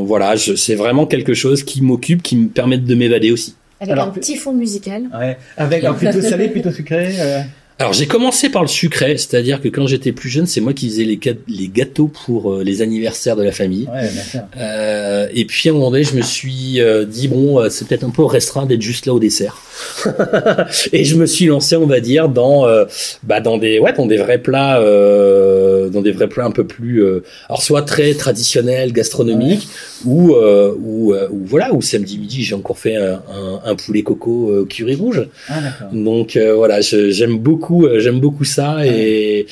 voilà, 0.07 0.35
c'est 0.37 0.75
vraiment 0.75 1.07
quelque 1.07 1.35
chose 1.35 1.63
qui 1.65 1.83
m'occupe, 1.83 2.23
qui 2.23 2.37
me 2.37 2.49
permet 2.49 2.79
de 2.79 2.95
m'évader 2.95 3.31
aussi. 3.33 3.55
Avec 3.85 3.93
Alors, 3.93 4.07
un 4.09 4.11
petit 4.11 4.37
fond 4.37 4.53
musical. 4.53 5.03
Ouais. 5.19 5.37
Avec 5.57 5.85
un 5.85 5.93
plutôt 5.95 6.21
salé, 6.31 6.49
plutôt 6.49 6.71
sucré. 6.71 7.15
euh, 7.19 7.41
Alors 7.79 7.93
j'ai 7.93 8.07
commencé 8.07 8.49
par 8.49 8.63
le 8.63 8.69
sucré, 8.69 9.17
c'est-à-dire 9.19 9.61
que 9.61 9.69
quand 9.69 9.87
j'étais 9.87 10.13
plus 10.13 10.31
jeune, 10.31 10.47
c'est 10.47 10.61
moi 10.61 10.73
qui 10.73 10.89
faisais 10.89 11.05
les, 11.05 11.69
gâteaux 11.69 12.07
pour 12.25 12.53
euh, 12.53 12.63
les 12.65 12.83
anniversaires 12.83 13.37
de 13.37 13.43
la 13.43 13.53
famille. 13.53 13.89
Ouais, 13.93 14.09
bien 14.09 14.23
sûr. 14.23 14.41
Euh, 14.57 15.27
et 15.35 15.45
puis 15.45 15.69
à 15.69 15.73
un 15.73 15.75
moment 15.75 15.91
donné, 15.91 16.05
je 16.05 16.15
me 16.15 16.23
suis 16.23 16.81
euh, 16.81 17.05
dit 17.05 17.29
bon, 17.29 17.59
euh, 17.61 17.69
c'est 17.71 17.87
peut-être 17.87 18.05
un 18.05 18.11
peu 18.11 18.25
restreint 18.25 18.65
d'être 18.67 18.81
juste 18.83 19.07
là 19.07 19.13
au 19.13 19.19
dessert. 19.19 19.61
et 20.93 21.05
je 21.05 21.17
me 21.17 21.27
suis 21.27 21.47
lancé, 21.47 21.75
on 21.77 21.87
va 21.87 21.99
dire, 22.01 22.29
dans 22.29 22.65
euh, 22.65 22.85
bah 23.25 23.41
dans 23.41 23.59
des 23.59 23.81
ouais, 23.81 23.93
dans 23.93 24.07
des 24.07 24.19
vrais 24.19 24.39
plats, 24.39 24.79
euh, 24.81 25.89
dans 25.89 26.01
des 26.01 26.13
vrais 26.13 26.29
plats 26.29 26.45
un 26.45 26.53
peu 26.53 26.65
plus, 26.65 27.03
euh, 27.03 27.25
alors 27.49 27.61
soit 27.63 27.83
très 27.83 28.15
traditionnels, 28.15 28.93
gastronomiques, 28.93 29.67
ou 30.05 30.35
euh, 30.35 30.75
ou 30.79 31.13
euh, 31.13 31.29
ou 31.31 31.45
voilà, 31.45 31.73
ou 31.73 31.83
samedi 31.83 32.19
midi, 32.19 32.43
j'ai 32.43 32.55
encore 32.55 32.79
fait 32.79 32.97
un, 32.97 33.23
un, 33.33 33.61
un 33.65 33.75
poulet 33.75 34.03
coco 34.03 34.51
euh, 34.51 34.65
curry 34.65 34.95
rouge. 34.95 35.29
Ah. 35.49 35.61
Donc 35.93 36.37
voilà, 36.37 36.81
j'aime 36.81 37.39
beaucoup, 37.39 37.87
j'aime 37.99 38.21
beaucoup 38.21 38.45
ça 38.45 38.87
et, 38.87 39.47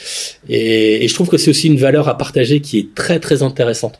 et 0.48 1.04
et 1.04 1.08
je 1.08 1.14
trouve 1.14 1.28
que 1.28 1.38
c'est 1.38 1.50
aussi 1.50 1.68
une 1.68 1.78
valeur 1.78 2.08
à 2.08 2.16
partager 2.16 2.60
qui 2.60 2.78
est 2.78 2.94
très 2.94 3.18
très 3.20 3.42
intéressante. 3.42 3.98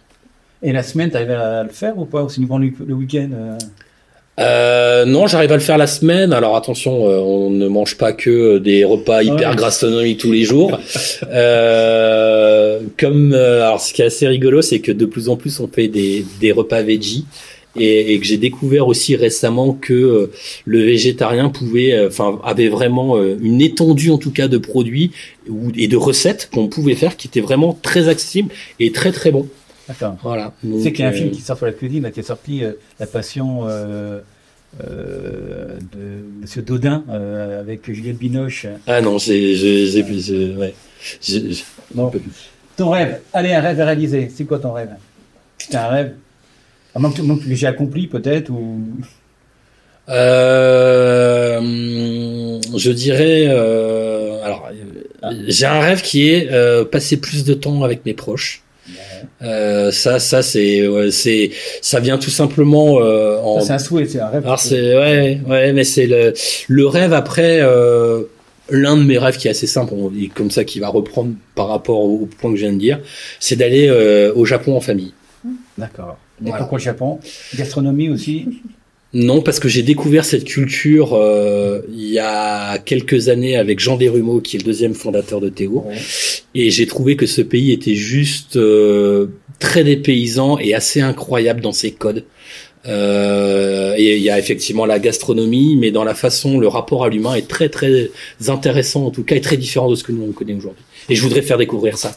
Et 0.62 0.72
la 0.72 0.82
semaine, 0.82 1.10
t'arrives 1.10 1.30
à 1.30 1.64
le 1.64 1.70
faire 1.70 1.98
ou 1.98 2.04
pas 2.04 2.22
Ou 2.22 2.28
c'est 2.28 2.36
uniquement 2.36 2.58
le 2.58 2.70
le 2.86 2.94
week-end 2.94 3.58
euh 4.38 4.82
Euh, 5.02 5.04
non, 5.04 5.26
j'arrive 5.26 5.50
à 5.50 5.56
le 5.56 5.60
faire 5.60 5.78
la 5.78 5.86
semaine. 5.88 6.32
Alors 6.32 6.54
attention, 6.56 7.08
euh, 7.08 7.18
on 7.18 7.50
ne 7.50 7.66
mange 7.66 7.96
pas 7.96 8.12
que 8.12 8.58
des 8.58 8.84
repas 8.84 9.22
hyper 9.22 9.50
Ouais. 9.50 9.56
gastronomiques 9.56 10.18
tous 10.20 10.30
les 10.32 10.44
jours. 10.44 10.78
Euh, 11.32 12.80
comme 12.98 13.32
euh, 13.34 13.66
alors, 13.66 13.80
ce 13.80 13.92
qui 13.92 14.02
est 14.02 14.06
assez 14.06 14.26
rigolo, 14.28 14.62
c'est 14.62 14.80
que 14.80 14.92
de 14.92 15.06
plus 15.06 15.28
en 15.28 15.36
plus 15.36 15.60
on 15.60 15.68
fait 15.68 15.88
des, 15.88 16.24
des 16.40 16.52
repas 16.52 16.82
veggie. 16.82 17.24
Et, 17.74 18.12
et 18.12 18.20
que 18.20 18.26
j'ai 18.26 18.36
découvert 18.36 18.86
aussi 18.86 19.16
récemment 19.16 19.72
que 19.72 19.94
euh, 19.94 20.30
le 20.66 20.82
végétarien 20.82 21.48
pouvait, 21.48 21.94
euh, 21.94 22.08
enfin, 22.08 22.38
avait 22.44 22.68
vraiment 22.68 23.16
euh, 23.16 23.38
une 23.42 23.62
étendue 23.62 24.10
en 24.10 24.18
tout 24.18 24.30
cas 24.30 24.46
de 24.46 24.58
produits 24.58 25.10
ou, 25.48 25.70
et 25.74 25.88
de 25.88 25.96
recettes 25.96 26.50
qu'on 26.52 26.68
pouvait 26.68 26.94
faire 26.94 27.16
qui 27.16 27.28
étaient 27.28 27.40
vraiment 27.40 27.78
très 27.80 28.08
accessibles 28.10 28.50
et 28.78 28.92
très 28.92 29.10
très 29.10 29.30
bons. 29.30 29.48
Voilà. 30.22 30.52
Tu 30.60 30.82
sais 30.82 30.92
qu'il 30.92 31.04
y 31.04 31.06
a 31.06 31.10
un 31.10 31.12
euh, 31.12 31.16
film 31.16 31.30
qui 31.30 31.40
sort 31.40 31.56
sur 31.56 31.66
la 31.66 31.72
cuisine, 31.72 32.02
là, 32.02 32.10
qui 32.10 32.20
est 32.20 32.24
sorti, 32.24 32.64
euh, 32.64 32.72
La 33.00 33.06
Passion 33.06 33.66
euh, 33.68 34.20
de 34.80 36.40
Monsieur 36.40 36.62
Dodin, 36.62 37.04
euh, 37.10 37.60
avec 37.60 37.90
Juliette 37.92 38.18
Binoche. 38.18 38.66
Ah 38.86 39.00
non, 39.00 39.18
j'ai, 39.18 39.54
j'ai, 39.54 40.54
ouais. 40.54 40.74
Ton 42.76 42.90
rêve, 42.90 43.20
allez, 43.32 43.52
un 43.52 43.60
rêve 43.60 43.80
à 43.80 43.84
réaliser. 43.84 44.30
C'est 44.34 44.44
quoi 44.44 44.58
ton 44.58 44.72
rêve? 44.72 44.90
C'est 45.58 45.74
un 45.76 45.88
rêve 45.88 46.14
à 46.94 46.98
moins 46.98 47.10
que 47.10 47.54
j'ai 47.54 47.66
accompli 47.66 48.06
peut-être 48.06 48.50
ou 48.50 48.80
Euh, 50.08 51.60
je 52.76 52.90
dirais, 52.90 53.46
alors, 53.46 54.68
euh, 55.22 55.44
j'ai 55.46 55.66
un 55.66 55.80
rêve 55.80 56.02
qui 56.02 56.28
est 56.28 56.50
passer 56.90 57.18
plus 57.18 57.44
de 57.44 57.54
temps 57.54 57.82
avec 57.84 58.04
mes 58.04 58.14
proches. 58.14 58.62
Euh, 59.42 59.90
ça, 59.90 60.18
ça, 60.18 60.42
c'est, 60.42 60.86
ouais, 60.86 61.10
c'est, 61.10 61.50
ça 61.80 61.98
vient 62.00 62.18
tout 62.18 62.30
simplement 62.30 63.00
euh, 63.00 63.38
en. 63.38 63.60
Ça, 63.60 63.66
c'est 63.66 63.72
un 63.72 63.78
souhait, 63.78 64.06
c'est 64.06 64.20
un 64.20 64.28
rêve. 64.28 64.44
Alors 64.44 64.58
c'est, 64.60 64.96
ouais, 64.96 65.40
ouais, 65.48 65.72
mais 65.72 65.84
c'est 65.84 66.06
le, 66.06 66.32
le 66.68 66.86
rêve 66.86 67.12
après. 67.12 67.58
Euh, 67.60 68.22
L'un 68.70 68.96
de 68.96 69.02
mes 69.02 69.18
rêves 69.18 69.36
qui 69.36 69.48
est 69.48 69.50
assez 69.50 69.66
simple, 69.66 69.92
dit 70.12 70.28
comme 70.30 70.50
ça, 70.50 70.64
qui 70.64 70.78
va 70.80 70.88
reprendre 70.88 71.32
par 71.56 71.68
rapport 71.68 71.98
au, 71.98 72.20
au 72.22 72.26
point 72.26 72.50
que 72.52 72.56
je 72.56 72.62
viens 72.62 72.72
de 72.72 72.78
dire, 72.78 73.00
c'est 73.40 73.56
d'aller 73.56 73.88
euh, 73.88 74.32
au 74.34 74.46
Japon 74.46 74.76
en 74.76 74.80
famille. 74.80 75.12
D'accord. 75.76 76.16
Et 76.40 76.44
Voilà. 76.44 76.58
pourquoi 76.58 76.78
le 76.78 76.84
Japon? 76.84 77.18
Gastronomie 77.54 78.08
aussi? 78.08 78.46
Non, 79.14 79.42
parce 79.42 79.60
que 79.60 79.68
j'ai 79.68 79.82
découvert 79.82 80.24
cette 80.24 80.44
culture 80.44 81.12
euh, 81.12 81.82
il 81.92 82.08
y 82.08 82.18
a 82.18 82.78
quelques 82.78 83.28
années 83.28 83.56
avec 83.56 83.78
Jean 83.78 83.96
Desrumeaux, 83.96 84.40
qui 84.40 84.56
est 84.56 84.60
le 84.60 84.64
deuxième 84.64 84.94
fondateur 84.94 85.40
de 85.40 85.50
Théo, 85.50 85.84
et 86.54 86.70
j'ai 86.70 86.86
trouvé 86.86 87.16
que 87.16 87.26
ce 87.26 87.42
pays 87.42 87.72
était 87.72 87.94
juste 87.94 88.56
euh, 88.56 89.26
très 89.58 89.84
dépaysant 89.84 90.58
et 90.58 90.74
assez 90.74 91.02
incroyable 91.02 91.60
dans 91.60 91.72
ses 91.72 91.92
codes. 91.92 92.24
Euh, 92.86 93.94
et 93.96 94.16
il 94.16 94.22
y 94.22 94.30
a 94.30 94.38
effectivement 94.38 94.86
la 94.86 94.98
gastronomie, 94.98 95.76
mais 95.76 95.90
dans 95.90 96.04
la 96.04 96.14
façon, 96.14 96.58
le 96.58 96.66
rapport 96.66 97.04
à 97.04 97.08
l'humain 97.08 97.34
est 97.34 97.46
très 97.46 97.68
très 97.68 98.10
intéressant 98.48 99.06
en 99.06 99.10
tout 99.10 99.22
cas 99.22 99.36
et 99.36 99.40
très 99.40 99.56
différent 99.56 99.90
de 99.90 99.94
ce 99.94 100.04
que 100.04 100.12
nous 100.12 100.24
on 100.24 100.32
connaît 100.32 100.54
aujourd'hui. 100.54 100.82
Et 101.08 101.14
je 101.14 101.22
voudrais 101.22 101.42
faire 101.42 101.58
découvrir 101.58 101.98
ça. 101.98 102.16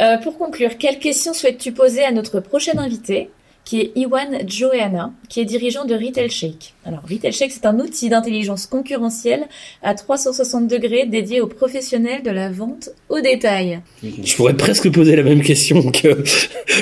Euh, 0.00 0.18
pour 0.18 0.36
conclure, 0.36 0.76
quelle 0.78 0.98
question 0.98 1.32
souhaites-tu 1.32 1.72
poser 1.72 2.04
à 2.04 2.12
notre 2.12 2.40
prochain 2.40 2.76
invité 2.78 3.30
qui 3.66 3.80
est 3.80 3.92
Iwan 3.96 4.38
Joeana, 4.46 5.12
qui 5.28 5.40
est 5.40 5.44
dirigeant 5.44 5.84
de 5.84 5.94
Retail 5.94 6.30
Shake. 6.30 6.72
Alors, 6.86 7.00
Retail 7.10 7.32
Shake, 7.32 7.50
c'est 7.50 7.66
un 7.66 7.78
outil 7.80 8.08
d'intelligence 8.08 8.64
concurrentielle 8.66 9.42
à 9.82 9.92
360 9.94 10.68
degrés 10.68 11.04
dédié 11.06 11.40
aux 11.40 11.48
professionnels 11.48 12.22
de 12.22 12.30
la 12.30 12.48
vente 12.50 12.90
au 13.08 13.20
détail. 13.20 13.80
Je 14.02 14.36
pourrais 14.36 14.54
presque 14.54 14.90
poser 14.92 15.16
la 15.16 15.24
même 15.24 15.42
question 15.42 15.90
que 15.90 16.22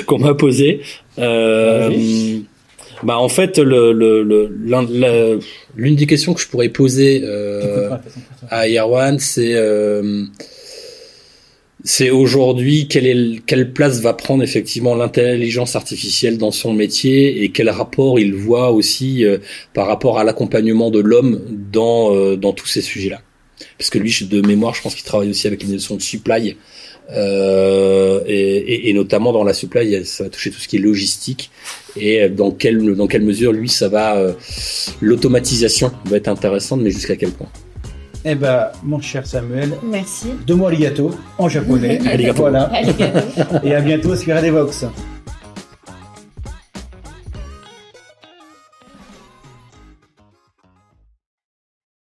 qu'on 0.05 0.19
m'a 0.19 0.35
posée. 0.35 0.81
Euh, 1.17 1.89
bah 3.03 3.17
en 3.17 3.29
fait, 3.29 3.57
le, 3.57 3.91
le, 3.91 4.23
le- 4.23 4.55
l'un- 4.63 4.87
la- 4.89 5.37
l'une 5.75 5.95
des 5.95 6.05
questions 6.05 6.33
que 6.35 6.39
je 6.41 6.47
pourrais 6.47 6.69
poser 6.69 7.21
euh, 7.23 7.89
à 8.49 8.67
Yerwan, 8.67 9.19
c'est 9.19 9.53
euh, 9.55 10.23
c'est 11.85 12.09
aujourd'hui 12.09 12.87
quelle 12.87 13.71
place 13.73 14.01
va 14.01 14.13
prendre 14.13 14.41
effectivement 14.43 14.95
l'intelligence 14.95 15.75
artificielle 15.75 16.37
dans 16.39 16.51
son 16.51 16.73
métier 16.73 17.43
et 17.43 17.49
quel 17.49 17.69
rapport 17.69 18.19
il 18.19 18.33
voit 18.33 18.71
aussi 18.71 19.23
euh, 19.23 19.37
par 19.73 19.85
rapport 19.87 20.17
à 20.17 20.23
l'accompagnement 20.23 20.89
de 20.89 20.99
l'homme 20.99 21.41
dans 21.71 22.13
euh, 22.15 22.35
dans 22.35 22.53
tous 22.53 22.65
ces 22.65 22.81
sujets-là. 22.81 23.21
Parce 23.77 23.89
que 23.91 23.99
lui, 23.99 24.13
de 24.29 24.41
mémoire, 24.45 24.73
je 24.73 24.81
pense 24.81 24.95
qu'il 24.95 25.05
travaille 25.05 25.29
aussi 25.29 25.47
avec 25.47 25.63
les 25.63 25.69
notions 25.69 25.95
de 25.95 26.01
supply. 26.01 26.57
Euh, 27.11 28.21
et, 28.25 28.89
et- 28.89 28.93
notamment 28.93 29.31
dans 29.31 29.43
la 29.43 29.53
supply, 29.53 30.03
ça 30.05 30.23
va 30.23 30.29
toucher 30.31 30.49
tout 30.49 30.59
ce 30.59 30.67
qui 30.67 30.77
est 30.77 30.79
logistique 30.79 31.51
et 31.95 32.29
dans 32.29 32.49
quelle 32.49 32.95
dans 32.95 33.05
quelle 33.05 33.21
mesure 33.21 33.51
lui 33.53 33.69
ça 33.69 33.89
va 33.89 34.17
euh, 34.17 34.33
l'automatisation 35.01 35.91
va 36.05 36.17
être 36.17 36.27
intéressante, 36.29 36.81
mais 36.81 36.89
jusqu'à 36.89 37.15
quel 37.15 37.29
point? 37.29 37.49
Eh 38.27 38.33
ben, 38.33 38.69
mon 38.83 38.99
cher 38.99 39.27
Samuel, 39.27 39.77
Merci. 39.83 40.29
deux 40.47 40.55
mots 40.55 40.65
arigato 40.65 41.11
en 41.37 41.47
japonais. 41.47 41.99
Arigato. 42.07 42.39
Voilà. 42.39 42.71
Et 43.63 43.75
à 43.75 43.81
bientôt 43.81 44.15
sur 44.15 44.33
Vox. 44.51 44.83